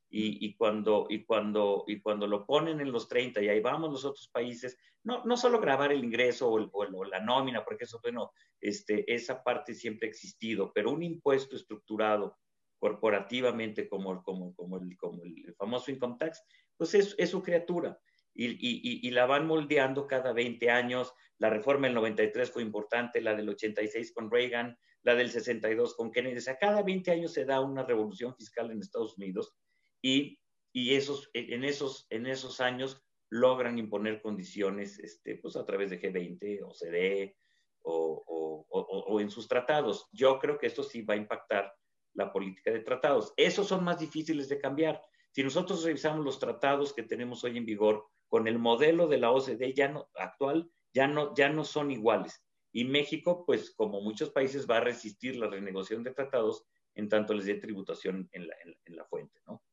Y, 0.09 0.55
cuando, 0.55 1.05
y, 1.09 1.25
cuando, 1.25 1.83
y 1.85 1.99
cuando 1.99 2.27
lo 2.27 2.45
ponen 2.45 2.79
en 2.79 2.93
los 2.93 3.09
30 3.09 3.41
y 3.41 3.49
ahí 3.49 3.59
vamos 3.59 3.91
los 3.91 4.05
otros 4.05 4.29
países, 4.31 4.77
no, 5.03 5.23
no 5.25 5.35
solo 5.35 5.59
grabar 5.59 5.91
el 5.91 6.03
ingreso 6.03 6.49
o, 6.49 6.69
o, 6.71 7.03
la 7.03 7.19
nómina, 7.19 7.63
porque 7.65 7.83
eso, 7.83 7.99
bueno, 8.01 8.31
este, 8.61 9.13
esa 9.13 9.43
parte 9.43 9.73
siempre 9.75 10.07
ha 10.07 10.09
existido, 10.09 10.71
pero 10.73 10.91
un 10.91 11.03
impuesto 11.03 11.57
estructurado 11.57 12.37
corporativamente 12.79 13.87
como, 13.87 14.23
como, 14.23 14.79
el, 14.79 15.55
famoso 15.55 15.91
income 15.91 16.15
tax, 16.19 16.43
pues 16.77 16.93
es, 16.93 17.15
es 17.17 17.29
su 17.29 17.41
criatura. 17.41 17.99
Y, 18.33 18.45
y, 18.45 19.07
y, 19.07 19.11
la 19.11 19.25
van 19.25 19.47
moldeando 19.47 20.05
cada 20.05 20.31
20 20.31 20.69
años. 20.69 21.11
La 21.39 21.49
reforma 21.49 21.87
del 21.87 21.95
93 21.95 22.51
fue 22.51 22.61
importante, 22.61 23.19
la 23.19 23.35
del 23.35 23.49
86 23.49 24.13
con 24.13 24.29
Reagan, 24.29 24.77
la 25.01 25.15
del 25.15 25.31
62 25.31 25.95
con 25.95 26.11
Kennedy. 26.11 26.37
O 26.37 26.41
sea, 26.41 26.57
cada 26.57 26.83
20 26.83 27.09
años 27.11 27.33
se 27.33 27.45
da 27.45 27.61
una 27.61 27.83
revolución 27.83 28.35
fiscal 28.35 28.69
en 28.69 28.79
Estados 28.79 29.17
Unidos 29.17 29.55
y, 30.01 30.39
y 30.71 30.93
esos, 30.93 31.31
en, 31.33 31.63
esos, 31.63 32.61
años 32.61 33.01
logran 33.29 33.79
imponer 33.79 34.21
condiciones 34.21 34.99
este, 34.99 35.35
pues 35.37 35.55
a 35.55 35.65
través 35.65 35.89
de 35.89 35.99
G20 35.99 36.61
o 36.63 36.73
CDE 36.73 37.35
o, 37.81 38.23
o, 38.27 38.65
o, 38.69 38.99
o 38.99 39.19
en 39.19 39.31
sus 39.31 39.47
tratados. 39.47 40.07
Yo 40.11 40.37
creo 40.37 40.59
que 40.59 40.67
esto 40.67 40.83
sí 40.83 41.01
va 41.01 41.15
a 41.15 41.17
impactar 41.17 41.73
la 42.17 42.33
política 42.33 42.71
de 42.71 42.79
tratados. 42.79 43.33
Esos 43.37 43.67
son 43.67 43.83
más 43.83 43.99
difíciles 43.99 44.49
de 44.49 44.59
cambiar. 44.59 45.01
Si 45.31 45.43
nosotros 45.43 45.83
revisamos 45.83 46.25
los 46.25 46.39
tratados 46.39 46.93
que 46.93 47.03
tenemos 47.03 47.43
hoy 47.43 47.57
en 47.57 47.65
vigor 47.65 48.05
con 48.27 48.47
el 48.47 48.59
modelo 48.59 49.07
de 49.07 49.19
la 49.19 49.31
OCDE 49.31 49.73
ya 49.73 49.87
no, 49.87 50.09
actual, 50.15 50.69
ya 50.93 51.07
no, 51.07 51.33
ya 51.35 51.49
no 51.49 51.63
son 51.63 51.91
iguales. 51.91 52.43
Y 52.71 52.85
México, 52.85 53.45
pues 53.45 53.71
como 53.71 54.01
muchos 54.01 54.31
países, 54.31 54.67
va 54.69 54.77
a 54.77 54.81
resistir 54.81 55.37
la 55.37 55.47
renegociación 55.47 56.03
de 56.03 56.13
tratados 56.13 56.65
en 56.95 57.07
tanto 57.07 57.35
les 57.35 57.45
dé 57.45 57.55
tributación 57.55 58.27
en 58.31 58.47
la, 58.47 58.55
en, 58.85 58.95
la 58.95 59.05
fuente. 59.05 59.39
¿no? 59.45 59.63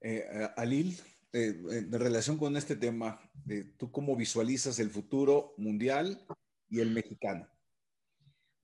Eh 0.00 0.48
Alil, 0.56 0.98
eh, 1.32 1.54
en 1.70 1.92
relación 1.92 2.36
con 2.36 2.56
este 2.56 2.74
tema, 2.74 3.20
eh, 3.48 3.74
¿tú 3.76 3.92
cómo 3.92 4.16
visualizas 4.16 4.80
el 4.80 4.90
futuro 4.90 5.54
mundial 5.56 6.26
y 6.68 6.80
el 6.80 6.90
mexicano? 6.90 7.48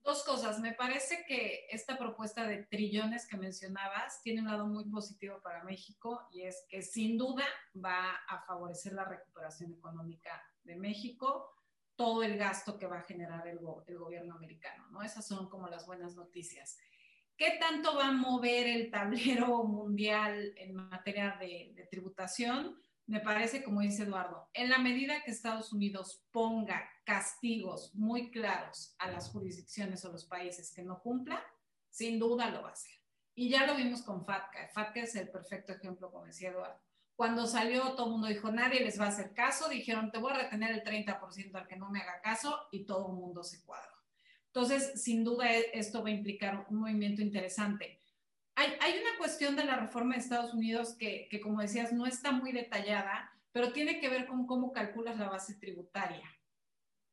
Dos 0.05 0.23
cosas. 0.23 0.59
Me 0.59 0.71
parece 0.71 1.25
que 1.27 1.65
esta 1.71 1.97
propuesta 1.97 2.45
de 2.45 2.63
trillones 2.65 3.27
que 3.27 3.37
mencionabas 3.37 4.21
tiene 4.21 4.41
un 4.41 4.47
lado 4.47 4.67
muy 4.67 4.85
positivo 4.85 5.41
para 5.41 5.63
México 5.63 6.27
y 6.31 6.43
es 6.43 6.63
que 6.69 6.83
sin 6.83 7.17
duda 7.17 7.43
va 7.83 8.13
a 8.27 8.45
favorecer 8.45 8.93
la 8.93 9.05
recuperación 9.05 9.73
económica 9.73 10.43
de 10.63 10.75
México, 10.75 11.51
todo 11.95 12.21
el 12.21 12.37
gasto 12.37 12.77
que 12.77 12.85
va 12.85 12.99
a 12.99 13.01
generar 13.01 13.47
el, 13.47 13.57
gobierno 13.57 14.35
americano, 14.35 14.87
¿no? 14.91 15.01
Esas 15.01 15.27
son 15.27 15.49
como 15.49 15.69
las 15.69 15.87
buenas 15.87 16.15
noticias. 16.15 16.77
¿Qué 17.35 17.57
tanto 17.59 17.95
va 17.95 18.09
a 18.09 18.11
mover 18.11 18.67
el 18.67 18.91
tablero 18.91 19.63
mundial 19.63 20.53
en 20.55 20.75
materia 20.75 21.35
de, 21.39 21.71
de 21.73 21.87
tributación? 21.87 22.79
Me 23.07 23.19
parece, 23.19 23.63
como 23.63 23.81
dice 23.81 24.03
Eduardo, 24.03 24.49
en 24.53 24.69
la 24.69 24.79
medida 24.79 25.21
que 25.23 25.31
Estados 25.31 25.71
Unidos 25.71 26.23
ponga 26.31 26.89
castigos 27.03 27.93
muy 27.93 28.31
claros 28.31 28.95
a 28.97 29.11
las 29.11 29.29
jurisdicciones 29.29 30.03
o 30.05 30.11
los 30.11 30.25
países 30.25 30.71
que 30.73 30.83
no 30.83 31.01
cumplan, 31.01 31.41
sin 31.89 32.19
duda 32.19 32.49
lo 32.49 32.63
va 32.63 32.69
a 32.69 32.73
hacer. 32.73 32.91
Y 33.35 33.49
ya 33.49 33.67
lo 33.67 33.75
vimos 33.75 34.01
con 34.01 34.25
FATCA. 34.25 34.69
FATCA 34.73 35.01
es 35.01 35.15
el 35.15 35.29
perfecto 35.29 35.73
ejemplo, 35.73 36.09
como 36.09 36.25
decía 36.25 36.49
Eduardo. 36.49 36.81
Cuando 37.15 37.45
salió, 37.45 37.93
todo 37.93 38.07
el 38.07 38.11
mundo 38.13 38.27
dijo, 38.27 38.51
nadie 38.51 38.81
les 38.81 38.99
va 38.99 39.05
a 39.05 39.09
hacer 39.09 39.33
caso. 39.33 39.69
Dijeron, 39.69 40.11
te 40.11 40.17
voy 40.17 40.33
a 40.33 40.37
retener 40.37 40.71
el 40.71 40.83
30% 40.83 41.55
al 41.55 41.67
que 41.67 41.77
no 41.77 41.89
me 41.89 42.01
haga 42.01 42.21
caso 42.21 42.67
y 42.71 42.85
todo 42.85 43.07
el 43.09 43.13
mundo 43.13 43.43
se 43.43 43.63
cuadró. 43.63 43.95
Entonces, 44.47 45.01
sin 45.01 45.23
duda, 45.23 45.49
esto 45.51 46.01
va 46.01 46.09
a 46.09 46.13
implicar 46.13 46.65
un 46.69 46.77
movimiento 46.77 47.21
interesante. 47.21 48.01
Hay, 48.55 48.99
una 48.99 49.17
cuestión 49.17 49.55
de 49.55 49.65
la 49.65 49.75
reforma 49.75 50.15
de 50.15 50.21
Estados 50.21 50.53
Unidos 50.53 50.95
que, 50.97 51.27
que, 51.29 51.41
como 51.41 51.61
decías, 51.61 51.91
no 51.91 52.05
está 52.05 52.31
muy 52.31 52.53
detallada, 52.53 53.31
pero 53.51 53.73
tiene 53.73 53.99
que 53.99 54.09
ver 54.09 54.27
con 54.27 54.47
cómo 54.47 54.71
calculas 54.71 55.17
la 55.17 55.29
base 55.29 55.55
tributaria. 55.55 56.29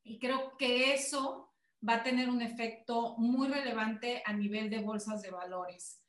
Y 0.04 0.18
creo 0.18 0.56
que 0.56 0.94
eso 0.94 1.52
va 1.86 1.94
a 1.94 2.02
tener 2.02 2.30
un 2.30 2.42
efecto 2.42 3.16
muy 3.18 3.48
relevante 3.48 4.22
a 4.24 4.32
nivel 4.32 4.70
de 4.70 4.80
bolsas 4.80 5.22
de 5.22 5.30
valores. 5.30 6.00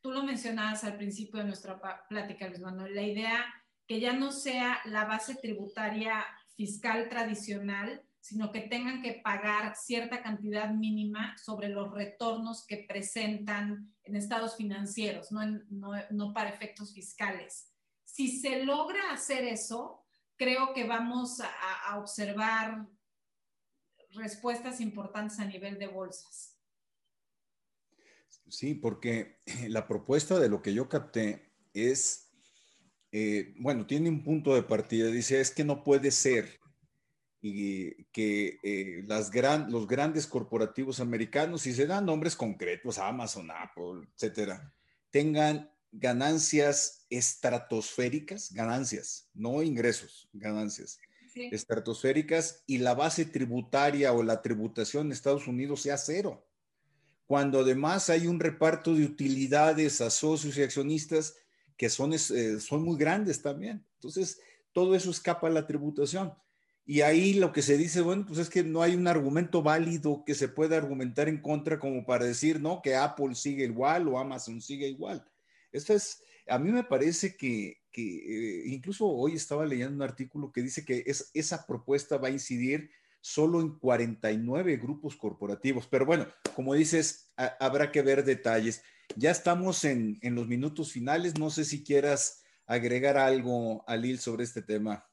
Tú 0.00 0.12
lo 0.12 0.22
mencionabas 0.22 0.84
al 0.84 0.96
principio 0.96 1.40
de 1.40 1.46
nuestra 1.46 1.80
plática, 2.08 2.46
Luis 2.46 2.60
Manuel, 2.60 2.94
la 2.94 3.02
idea 3.02 3.44
que 3.86 4.00
ya 4.00 4.12
no 4.12 4.30
sea 4.30 4.80
la 4.84 5.06
base 5.06 5.34
tributaria 5.34 6.24
fiscal 6.56 7.08
tradicional, 7.08 8.02
sino 8.28 8.52
que 8.52 8.62
tengan 8.62 9.00
que 9.00 9.20
pagar 9.24 9.74
cierta 9.74 10.22
cantidad 10.22 10.70
mínima 10.70 11.36
sobre 11.38 11.68
los 11.68 11.92
retornos 11.92 12.66
que 12.66 12.84
presentan 12.88 13.94
en 14.04 14.16
estados 14.16 14.56
financieros, 14.56 15.28
no, 15.32 16.32
para 16.34 16.50
efectos 16.50 16.92
fiscales. 16.92 17.72
Si 18.04 18.40
se 18.40 18.64
logra 18.64 19.12
hacer 19.12 19.44
eso, 19.44 20.04
creo 20.36 20.74
que 20.74 20.84
vamos 20.84 21.40
a, 21.40 21.48
a 21.86 21.98
observar 21.98 22.86
respuestas 24.10 24.80
importantes 24.80 25.38
a 25.38 25.46
nivel 25.46 25.78
de 25.78 25.86
bolsas. 25.86 26.58
Sí, 28.50 28.74
porque 28.74 29.40
la 29.68 29.86
propuesta 29.86 30.38
de 30.38 30.48
lo 30.48 30.60
que 30.60 30.74
yo 30.74 30.88
capté 30.88 31.52
es, 31.72 32.30
eh, 33.12 33.54
bueno, 33.58 33.86
tiene 33.86 34.10
un 34.10 34.22
punto 34.22 34.54
de 34.54 34.62
partida, 34.62 35.10
dice, 35.10 35.40
es 35.40 35.50
que 35.50 35.64
no 35.64 35.82
puede 35.82 36.10
ser 36.10 36.57
y 37.48 38.06
que 38.12 38.58
eh, 38.62 39.04
las 39.06 39.30
gran, 39.30 39.70
los 39.70 39.86
grandes 39.86 40.26
corporativos 40.26 41.00
americanos, 41.00 41.62
si 41.62 41.72
se 41.72 41.86
dan 41.86 42.06
nombres 42.06 42.36
concretos, 42.36 42.98
Amazon, 42.98 43.50
Apple, 43.50 44.08
etcétera, 44.14 44.72
tengan 45.10 45.70
ganancias 45.90 47.06
estratosféricas, 47.10 48.52
ganancias, 48.52 49.28
no 49.34 49.62
ingresos, 49.62 50.28
ganancias 50.32 50.98
estratosféricas 51.34 52.64
y 52.66 52.78
la 52.78 52.94
base 52.94 53.24
tributaria 53.24 54.12
o 54.12 54.22
la 54.22 54.42
tributación 54.42 55.06
en 55.06 55.12
Estados 55.12 55.46
Unidos 55.46 55.82
sea 55.82 55.96
cero. 55.96 56.44
Cuando 57.26 57.60
además 57.60 58.10
hay 58.10 58.26
un 58.26 58.40
reparto 58.40 58.94
de 58.94 59.04
utilidades 59.04 60.00
a 60.00 60.10
socios 60.10 60.56
y 60.56 60.62
accionistas 60.62 61.36
que 61.76 61.90
son, 61.90 62.12
eh, 62.12 62.18
son 62.60 62.82
muy 62.82 62.98
grandes 62.98 63.42
también. 63.42 63.86
Entonces, 63.94 64.40
todo 64.72 64.94
eso 64.94 65.10
escapa 65.10 65.46
a 65.46 65.50
la 65.50 65.66
tributación. 65.66 66.34
Y 66.90 67.02
ahí 67.02 67.34
lo 67.34 67.52
que 67.52 67.60
se 67.60 67.76
dice, 67.76 68.00
bueno, 68.00 68.24
pues 68.26 68.38
es 68.38 68.48
que 68.48 68.64
no 68.64 68.80
hay 68.80 68.94
un 68.94 69.06
argumento 69.08 69.62
válido 69.62 70.24
que 70.24 70.34
se 70.34 70.48
pueda 70.48 70.78
argumentar 70.78 71.28
en 71.28 71.42
contra 71.42 71.78
como 71.78 72.06
para 72.06 72.24
decir, 72.24 72.62
no, 72.62 72.80
que 72.80 72.96
Apple 72.96 73.34
sigue 73.34 73.66
igual 73.66 74.08
o 74.08 74.18
Amazon 74.18 74.62
sigue 74.62 74.88
igual. 74.88 75.22
Esto 75.70 75.92
es, 75.92 76.22
a 76.46 76.58
mí 76.58 76.72
me 76.72 76.84
parece 76.84 77.36
que, 77.36 77.82
que 77.92 78.62
eh, 78.62 78.62
incluso 78.68 79.06
hoy 79.06 79.34
estaba 79.34 79.66
leyendo 79.66 79.96
un 79.96 80.02
artículo 80.02 80.50
que 80.50 80.62
dice 80.62 80.86
que 80.86 81.02
es, 81.04 81.30
esa 81.34 81.66
propuesta 81.66 82.16
va 82.16 82.28
a 82.28 82.30
incidir 82.30 82.90
solo 83.20 83.60
en 83.60 83.78
49 83.78 84.78
grupos 84.78 85.14
corporativos. 85.14 85.86
Pero 85.88 86.06
bueno, 86.06 86.26
como 86.54 86.72
dices, 86.72 87.30
habrá 87.60 87.92
que 87.92 88.00
ver 88.00 88.24
detalles. 88.24 88.82
Ya 89.14 89.30
estamos 89.30 89.84
en, 89.84 90.16
en, 90.22 90.34
los 90.34 90.48
minutos 90.48 90.92
finales. 90.92 91.38
No 91.38 91.50
sé 91.50 91.66
si 91.66 91.84
quieras 91.84 92.44
agregar 92.64 93.18
algo, 93.18 93.84
Alil, 93.86 94.18
sobre 94.20 94.44
este 94.44 94.62
tema. 94.62 95.07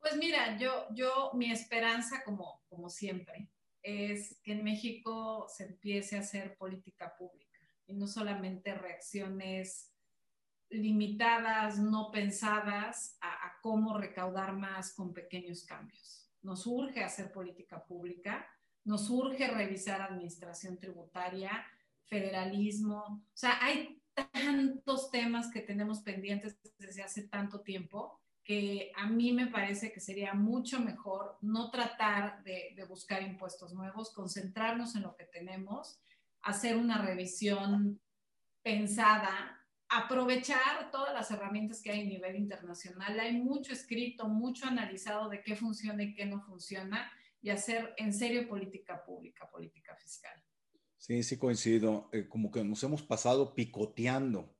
Pues 0.00 0.16
mira, 0.16 0.56
yo, 0.58 0.86
yo, 0.94 1.30
mi 1.34 1.52
esperanza, 1.52 2.22
como, 2.24 2.62
como 2.68 2.88
siempre, 2.88 3.50
es 3.82 4.40
que 4.42 4.52
en 4.52 4.64
México 4.64 5.46
se 5.48 5.64
empiece 5.64 6.16
a 6.16 6.20
hacer 6.20 6.56
política 6.56 7.14
pública 7.18 7.58
y 7.86 7.94
no 7.94 8.06
solamente 8.06 8.74
reacciones 8.74 9.92
limitadas, 10.70 11.78
no 11.78 12.10
pensadas 12.10 13.18
a, 13.20 13.58
cómo 13.62 13.98
recaudar 13.98 14.56
más 14.56 14.94
con 14.94 15.12
pequeños 15.12 15.64
cambios. 15.64 16.30
Nos 16.40 16.66
urge 16.66 17.04
hacer 17.04 17.30
política 17.30 17.84
pública, 17.84 18.48
nos 18.84 19.10
urge 19.10 19.48
revisar 19.48 20.00
administración 20.00 20.78
tributaria, 20.78 21.66
federalismo, 22.04 23.02
o 23.02 23.36
sea, 23.36 23.62
hay 23.62 24.00
tantos 24.14 25.10
temas 25.10 25.50
que 25.50 25.60
tenemos 25.60 26.00
pendientes 26.00 26.58
desde 26.78 27.02
hace 27.02 27.28
tanto 27.28 27.60
tiempo 27.60 28.20
que 28.44 28.90
a 28.96 29.06
mí 29.06 29.32
me 29.32 29.46
parece 29.46 29.92
que 29.92 30.00
sería 30.00 30.34
mucho 30.34 30.80
mejor 30.80 31.36
no 31.40 31.70
tratar 31.70 32.42
de, 32.42 32.74
buscar 32.88 33.22
impuestos 33.22 33.72
nuevos, 33.72 34.12
concentrarnos 34.12 34.96
en 34.96 35.02
lo 35.02 35.14
que 35.14 35.24
tenemos, 35.24 36.00
hacer 36.42 36.76
una 36.76 37.00
revisión 37.04 38.00
pensada, 38.62 39.58
aprovechar 39.88 40.90
todas 40.90 41.12
las 41.12 41.30
herramientas 41.30 41.82
que 41.82 41.90
hay 41.90 42.00
a 42.00 42.04
nivel 42.04 42.36
internacional. 42.36 43.18
Hay 43.20 43.36
mucho 43.36 43.72
escrito, 43.72 44.28
mucho 44.28 44.66
analizado 44.66 45.28
de 45.28 45.42
qué 45.42 45.54
funciona 45.56 46.02
y 46.02 46.14
qué 46.14 46.26
no 46.26 46.40
funciona 46.40 47.10
y 47.42 47.50
hacer 47.50 47.94
en 47.96 48.12
serio 48.12 48.48
política 48.48 49.04
pública, 49.04 49.48
política 49.50 49.94
fiscal. 49.96 50.34
Sí, 50.96 51.22
sí 51.22 51.38
coincido. 51.38 52.08
Eh, 52.12 52.28
como 52.28 52.50
que 52.50 52.62
nos 52.62 52.82
hemos 52.82 53.02
pasado 53.02 53.54
picoteando 53.54 54.54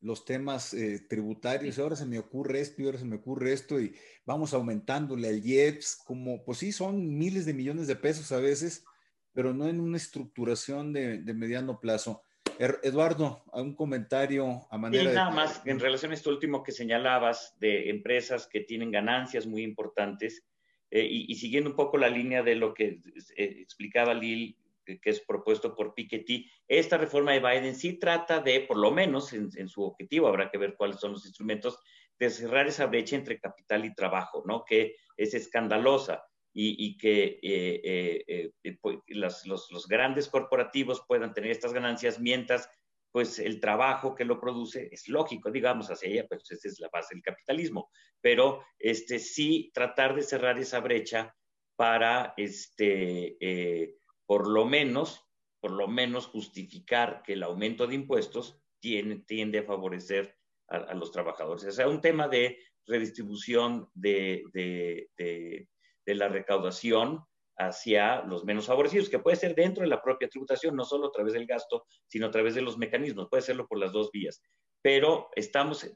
los 0.00 0.24
temas 0.24 0.74
eh, 0.74 1.06
tributarios, 1.08 1.78
ahora 1.78 1.96
se 1.96 2.06
me 2.06 2.18
ocurre 2.18 2.60
esto 2.60 2.82
y 2.82 2.86
ahora 2.86 2.98
se 2.98 3.04
me 3.04 3.16
ocurre 3.16 3.52
esto 3.52 3.80
y 3.80 3.94
vamos 4.24 4.52
aumentándole 4.54 5.28
al 5.28 5.44
IEPS, 5.44 6.02
como 6.04 6.44
pues 6.44 6.58
sí, 6.58 6.72
son 6.72 7.16
miles 7.16 7.46
de 7.46 7.54
millones 7.54 7.86
de 7.86 7.96
pesos 7.96 8.30
a 8.32 8.38
veces, 8.38 8.84
pero 9.32 9.52
no 9.52 9.68
en 9.68 9.80
una 9.80 9.96
estructuración 9.96 10.92
de, 10.92 11.18
mediano 11.34 11.80
plazo. 11.80 12.22
Er, 12.58 12.78
Eduardo, 12.82 13.42
un 13.52 13.74
comentario 13.74 14.66
a 14.70 14.78
manera 14.78 15.10
sí, 15.10 15.14
nada 15.14 15.30
más, 15.30 15.62
en 15.66 15.78
relación 15.78 16.12
a 16.12 16.14
esto 16.14 16.30
último 16.30 16.62
que 16.62 16.72
señalabas 16.72 17.54
de 17.58 17.90
empresas 17.90 18.46
que 18.46 18.60
tienen 18.60 18.90
ganancias 18.90 19.46
muy 19.46 19.62
importantes 19.62 20.46
eh, 20.90 21.04
y, 21.04 21.34
siguiendo 21.34 21.70
un 21.70 21.76
poco 21.76 21.98
la 21.98 22.08
línea 22.08 22.42
de 22.42 22.54
lo 22.54 22.72
que 22.72 23.00
eh, 23.36 23.56
explicaba 23.60 24.14
Lil 24.14 24.56
que 24.86 25.10
es 25.10 25.20
propuesto 25.26 25.74
por 25.74 25.94
Piketty, 25.94 26.48
esta 26.68 26.96
reforma 26.96 27.32
de 27.32 27.40
Biden 27.40 27.74
sí 27.74 27.98
trata 27.98 28.40
de, 28.40 28.60
por 28.60 28.76
lo 28.76 28.90
menos 28.92 29.32
en, 29.32 29.68
su 29.68 29.82
objetivo, 29.82 30.28
habrá 30.28 30.50
que 30.50 30.58
ver 30.58 30.76
cuáles 30.76 31.00
son 31.00 31.12
los 31.12 31.26
instrumentos, 31.26 31.78
de 32.18 32.30
cerrar 32.30 32.66
esa 32.66 32.86
brecha 32.86 33.16
entre 33.16 33.38
capital 33.40 33.84
y 33.84 33.94
trabajo, 33.94 34.42
¿no? 34.46 34.64
Que 34.64 34.96
es 35.16 35.34
escandalosa. 35.34 36.24
Y, 36.58 36.96
que 36.96 37.38
eh, 37.42 37.82
eh, 37.84 38.50
eh, 38.62 38.78
pues, 38.80 38.96
los, 39.08 39.44
los, 39.44 39.86
grandes 39.86 40.26
corporativos 40.26 41.04
puedan 41.06 41.34
tener 41.34 41.50
estas 41.50 41.74
ganancias 41.74 42.18
mientras 42.18 42.70
pues 43.12 43.38
el 43.38 43.60
trabajo 43.60 44.14
que 44.14 44.24
lo 44.24 44.40
produce 44.40 44.88
es 44.90 45.06
lógico, 45.06 45.50
digamos, 45.50 45.90
hacia 45.90 46.08
ella, 46.08 46.26
pues 46.26 46.50
esa 46.50 46.66
es 46.66 46.80
la 46.80 46.88
base 46.90 47.14
del 47.14 47.22
capitalismo, 47.22 47.90
pero 48.22 48.64
este, 48.78 49.18
sí 49.18 49.70
tratar 49.74 50.14
de 50.14 50.22
cerrar 50.22 50.58
esa 50.58 50.80
brecha 50.80 51.36
para 51.76 52.32
este, 52.38 53.36
por 54.26 54.48
lo 54.48 54.64
menos, 54.64 55.24
por 55.60 55.70
lo 55.70 55.88
menos 55.88 56.26
justificar 56.26 57.22
que 57.24 57.34
el 57.34 57.42
aumento 57.42 57.86
de 57.86 57.94
impuestos 57.94 58.60
tiende 58.80 59.58
a 59.58 59.64
favorecer 59.64 60.36
a, 60.68 60.94
los 60.94 61.12
trabajadores. 61.12 61.64
O 61.64 61.72
sea, 61.72 61.88
un 61.88 62.00
tema 62.00 62.28
de 62.28 62.58
redistribución 62.86 63.88
de, 63.94 64.44
de, 64.52 65.68
la 66.14 66.28
recaudación 66.28 67.24
hacia 67.58 68.22
los 68.22 68.44
menos 68.44 68.66
favorecidos, 68.66 69.08
que 69.08 69.18
puede 69.18 69.36
ser 69.36 69.54
dentro 69.54 69.82
de 69.82 69.88
la 69.88 70.02
propia 70.02 70.28
tributación, 70.28 70.76
no 70.76 70.84
solo 70.84 71.08
a 71.08 71.12
través 71.12 71.32
del 71.32 71.46
gasto, 71.46 71.86
sino 72.06 72.26
a 72.26 72.30
través 72.30 72.54
de 72.54 72.62
los 72.62 72.78
mecanismos, 72.78 73.28
puede 73.30 73.42
serlo 73.42 73.66
por 73.66 73.78
las 73.78 73.92
dos 73.92 74.10
vías. 74.12 74.42
Pero 74.82 75.30
estamos, 75.34 75.90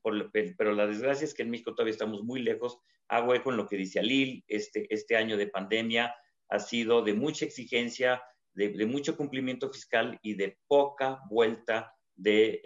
pero 0.56 0.72
la 0.72 0.86
desgracia 0.86 1.24
es 1.24 1.34
que 1.34 1.42
en 1.42 1.50
México 1.50 1.74
todavía 1.74 1.92
estamos 1.92 2.22
muy 2.22 2.42
lejos. 2.42 2.78
Hago 3.08 3.34
eco 3.34 3.50
en 3.50 3.56
lo 3.56 3.66
que 3.66 3.76
dice 3.76 4.00
Alil, 4.00 4.42
este, 4.48 4.92
este 4.92 5.16
año 5.16 5.36
de 5.36 5.48
pandemia 5.48 6.14
ha 6.50 6.58
sido 6.58 7.02
de 7.02 7.14
mucha 7.14 7.44
exigencia, 7.44 8.22
de, 8.54 8.84
mucho 8.86 9.16
cumplimiento 9.16 9.70
fiscal 9.70 10.18
y 10.22 10.34
de 10.34 10.58
poca 10.66 11.20
vuelta 11.30 11.94
de 12.16 12.60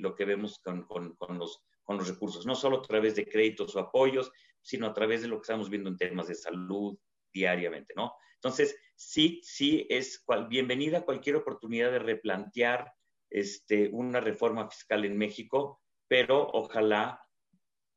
lo 0.00 0.14
que 0.14 0.24
vemos 0.24 0.60
con, 0.60 0.86
los, 1.38 2.08
recursos, 2.08 2.44
no 2.44 2.54
solo 2.54 2.78
a 2.78 2.82
través 2.82 3.14
de 3.14 3.26
créditos 3.26 3.74
o 3.76 3.80
apoyos, 3.80 4.30
sino 4.60 4.86
a 4.86 4.92
través 4.92 5.22
de 5.22 5.28
lo 5.28 5.36
que 5.36 5.42
estamos 5.42 5.70
viendo 5.70 5.88
en 5.88 5.96
temas 5.96 6.28
de 6.28 6.34
salud 6.34 6.98
diariamente, 7.32 7.94
¿no? 7.96 8.12
Entonces, 8.34 8.76
sí, 8.96 9.40
sí 9.44 9.86
es 9.88 10.24
bienvenida 10.48 11.04
cualquier 11.04 11.36
oportunidad 11.36 11.92
de 11.92 12.00
replantear 12.00 12.92
este, 13.30 13.88
una 13.92 14.20
reforma 14.20 14.68
fiscal 14.68 15.04
en 15.04 15.16
México, 15.16 15.80
pero 16.08 16.50
ojalá, 16.52 17.24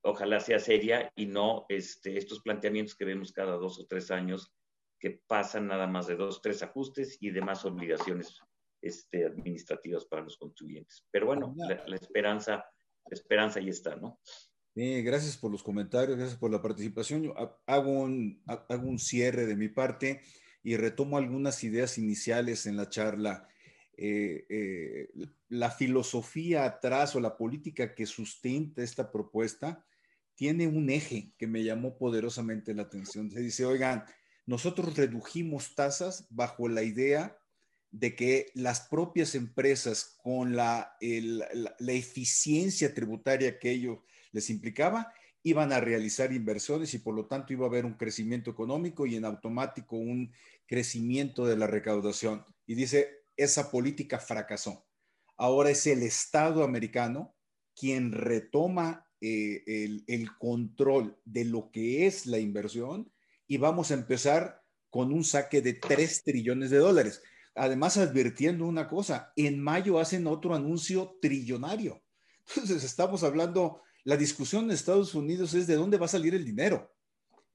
ojalá 0.04 0.40
sea 0.40 0.60
seria 0.60 1.12
y 1.16 1.26
no 1.26 1.66
este, 1.68 2.18
estos 2.18 2.42
planteamientos 2.42 2.96
que 2.96 3.06
vemos 3.06 3.34
cada 3.34 3.58
dos 3.58 3.80
o 3.80 3.88
tres 3.88 4.12
años 4.12 4.55
que 5.00 5.22
pasan 5.28 5.68
nada 5.68 5.88
más 5.88 6.08
de 6.08 6.16
dos, 6.16 6.42
tres 6.42 6.64
ajustes 6.64 7.18
y 7.20 7.32
demás 7.32 7.66
obligaciones 7.66 8.40
este, 8.82 9.26
administrativas 9.26 10.06
para 10.06 10.24
los 10.24 10.38
contribuyentes. 10.38 11.06
Pero 11.12 11.28
bueno, 11.28 11.54
la, 11.58 11.96
esperanza, 11.96 12.66
la 13.06 13.14
esperanza 13.14 13.60
ahí 13.60 13.70
está, 13.70 13.96
¿no? 13.96 14.20
gracias 14.76 15.38
por 15.38 15.52
los 15.52 15.64
comentarios, 15.64 16.18
gracias 16.18 16.38
por 16.38 16.52
la 16.52 16.62
participación. 16.62 17.24
Yo 17.24 17.34
hago 17.66 17.92
un, 17.92 18.44
hago 18.46 18.88
un 18.88 19.00
cierre 19.00 19.46
de 19.46 19.56
mi 19.56 19.70
parte 19.70 20.22
y 20.64 20.76
retomo 20.76 21.18
algunas 21.18 21.64
ideas 21.64 21.98
iniciales 21.98 22.66
en 22.66 22.76
la 22.76 22.90
charla. 22.90 23.48
Eh, 23.98 24.46
eh, 24.50 25.10
la 25.48 25.72
filosofía 25.72 26.66
atrás 26.66 27.16
o 27.16 27.22
la 27.22 27.38
política 27.38 27.96
que 27.96 28.06
sustenta 28.06 28.84
esta 28.84 29.12
propuesta 29.12 29.86
tiene 30.36 30.68
un 30.68 30.90
eje 30.90 31.32
que 31.38 31.48
me 31.48 31.64
llamó 31.64 31.98
poderosamente 31.98 32.74
la 32.74 32.82
atención. 32.82 33.32
Se 33.32 33.40
dice, 33.40 33.66
oigan, 33.66 34.04
nosotros 34.46 34.96
redujimos 34.96 35.76
tasas 35.76 36.28
bajo 36.30 36.68
la 36.68 36.84
idea 36.84 37.38
de 37.92 38.16
que 38.16 38.52
las 38.54 38.82
propias 38.82 39.36
empresas 39.36 40.18
con 40.22 40.56
la, 40.56 40.96
la, 41.00 41.94
eficiencia 41.94 42.94
tributaria 42.94 43.58
que 43.58 43.72
ello 43.72 44.04
les 44.32 44.50
implicaba, 44.50 45.14
iban 45.44 45.72
a 45.72 45.80
realizar 45.80 46.34
inversiones 46.34 46.94
y 46.94 47.00
por 47.00 47.16
lo 47.16 47.28
tanto 47.28 47.54
iba 47.54 47.66
a 47.66 47.70
haber 47.70 47.86
un 47.86 47.94
crecimiento 47.94 48.52
económico 48.52 49.06
y 49.06 49.16
en 49.16 49.24
automático 49.24 49.96
un 49.96 50.34
crecimiento 50.68 51.46
de 51.46 51.56
la 51.56 51.68
recaudación. 51.68 52.44
Y 52.68 52.76
dice, 52.76 53.24
esa 53.38 53.72
política 53.72 54.20
fracasó. 54.20 54.86
Ahora 55.38 55.70
es 55.70 55.88
el 55.88 56.04
Estado 56.04 56.64
americano 56.64 57.36
quien 57.76 58.12
retoma 58.12 59.08
eh, 59.22 59.64
el, 59.68 60.04
el 60.08 60.36
control 60.38 61.18
de 61.24 61.46
lo 61.46 61.72
que 61.72 62.08
es 62.08 62.26
la 62.26 62.40
inversión 62.40 63.12
y 63.48 63.58
vamos 63.58 63.92
a 63.92 63.96
empezar 63.96 64.62
con 64.90 65.12
un 65.12 65.24
saque 65.24 65.62
de 65.62 65.74
3 65.74 66.24
trillones 66.24 66.70
de 66.70 66.78
dólares. 66.78 67.22
Además, 67.56 67.98
advirtiendo 67.98 68.66
una 68.66 68.88
cosa, 68.88 69.32
en 69.36 69.62
mayo 69.62 70.00
hacen 70.00 70.28
otro 70.28 70.56
anuncio 70.56 71.18
trillonario. 71.22 72.02
Entonces, 72.50 72.84
estamos 72.84 73.24
hablando 73.24 73.82
la 74.06 74.18
discusión 74.18 74.66
en 74.66 74.72
Estados 74.72 75.16
Unidos 75.16 75.54
es 75.56 75.66
de 75.66 75.76
dónde 75.76 75.98
va 75.98 76.06
a 76.06 76.10
salir 76.10 76.36
el 76.36 76.46
dinero. 76.46 76.94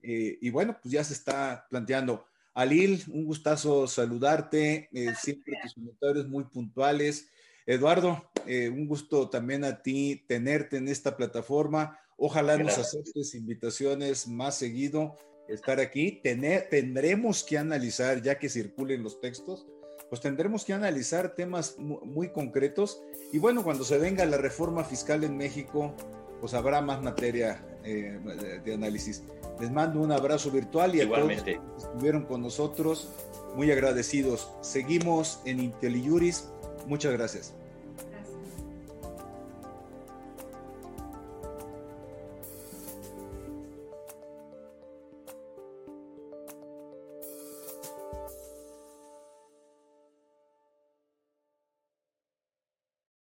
Eh, 0.03 0.37
y 0.41 0.49
bueno, 0.49 0.77
pues 0.81 0.91
ya 0.91 1.03
se 1.03 1.13
está 1.13 1.65
planteando. 1.69 2.25
Alil, 2.53 3.01
un 3.07 3.23
gustazo 3.23 3.87
saludarte, 3.87 4.89
eh, 4.91 5.13
siempre 5.17 5.53
tus 5.63 5.73
comentarios 5.73 6.27
muy 6.27 6.43
puntuales. 6.43 7.29
Eduardo, 7.65 8.29
eh, 8.45 8.67
un 8.67 8.85
gusto 8.85 9.29
también 9.29 9.63
a 9.63 9.81
ti 9.81 10.25
tenerte 10.27 10.75
en 10.75 10.89
esta 10.89 11.15
plataforma. 11.15 11.97
Ojalá 12.17 12.57
nos 12.57 12.77
aceptes 12.77 13.33
invitaciones 13.33 14.27
más 14.27 14.57
seguido, 14.57 15.17
estar 15.53 15.79
aquí. 15.79 16.19
Tener, 16.23 16.69
tendremos 16.69 17.43
que 17.43 17.57
analizar, 17.57 18.21
ya 18.21 18.37
que 18.37 18.49
circulen 18.49 19.03
los 19.03 19.19
textos, 19.19 19.67
pues 20.09 20.21
tendremos 20.21 20.65
que 20.65 20.73
analizar 20.73 21.35
temas 21.35 21.77
muy 21.79 22.29
concretos. 22.29 23.01
Y 23.31 23.39
bueno, 23.39 23.63
cuando 23.63 23.83
se 23.83 23.97
venga 23.97 24.25
la 24.25 24.37
reforma 24.37 24.83
fiscal 24.83 25.23
en 25.23 25.37
México, 25.37 25.95
pues 26.41 26.53
habrá 26.53 26.81
más 26.81 27.01
materia 27.01 27.63
eh, 27.83 28.19
de, 28.63 28.73
análisis. 28.73 29.23
Les 29.59 29.71
mando 29.71 30.01
un 30.01 30.11
abrazo 30.11 30.51
virtual 30.51 30.95
y 30.95 31.01
a 31.01 31.07
todos 31.07 31.31
los 31.31 31.43
que 31.43 31.59
estuvieron 31.77 32.25
con 32.25 32.41
nosotros, 32.41 33.09
muy 33.55 33.71
agradecidos. 33.71 34.51
Seguimos 34.61 35.39
en 35.45 35.59
IntelliJuris. 35.59 36.49
Muchas 36.87 37.13
gracias. 37.13 37.53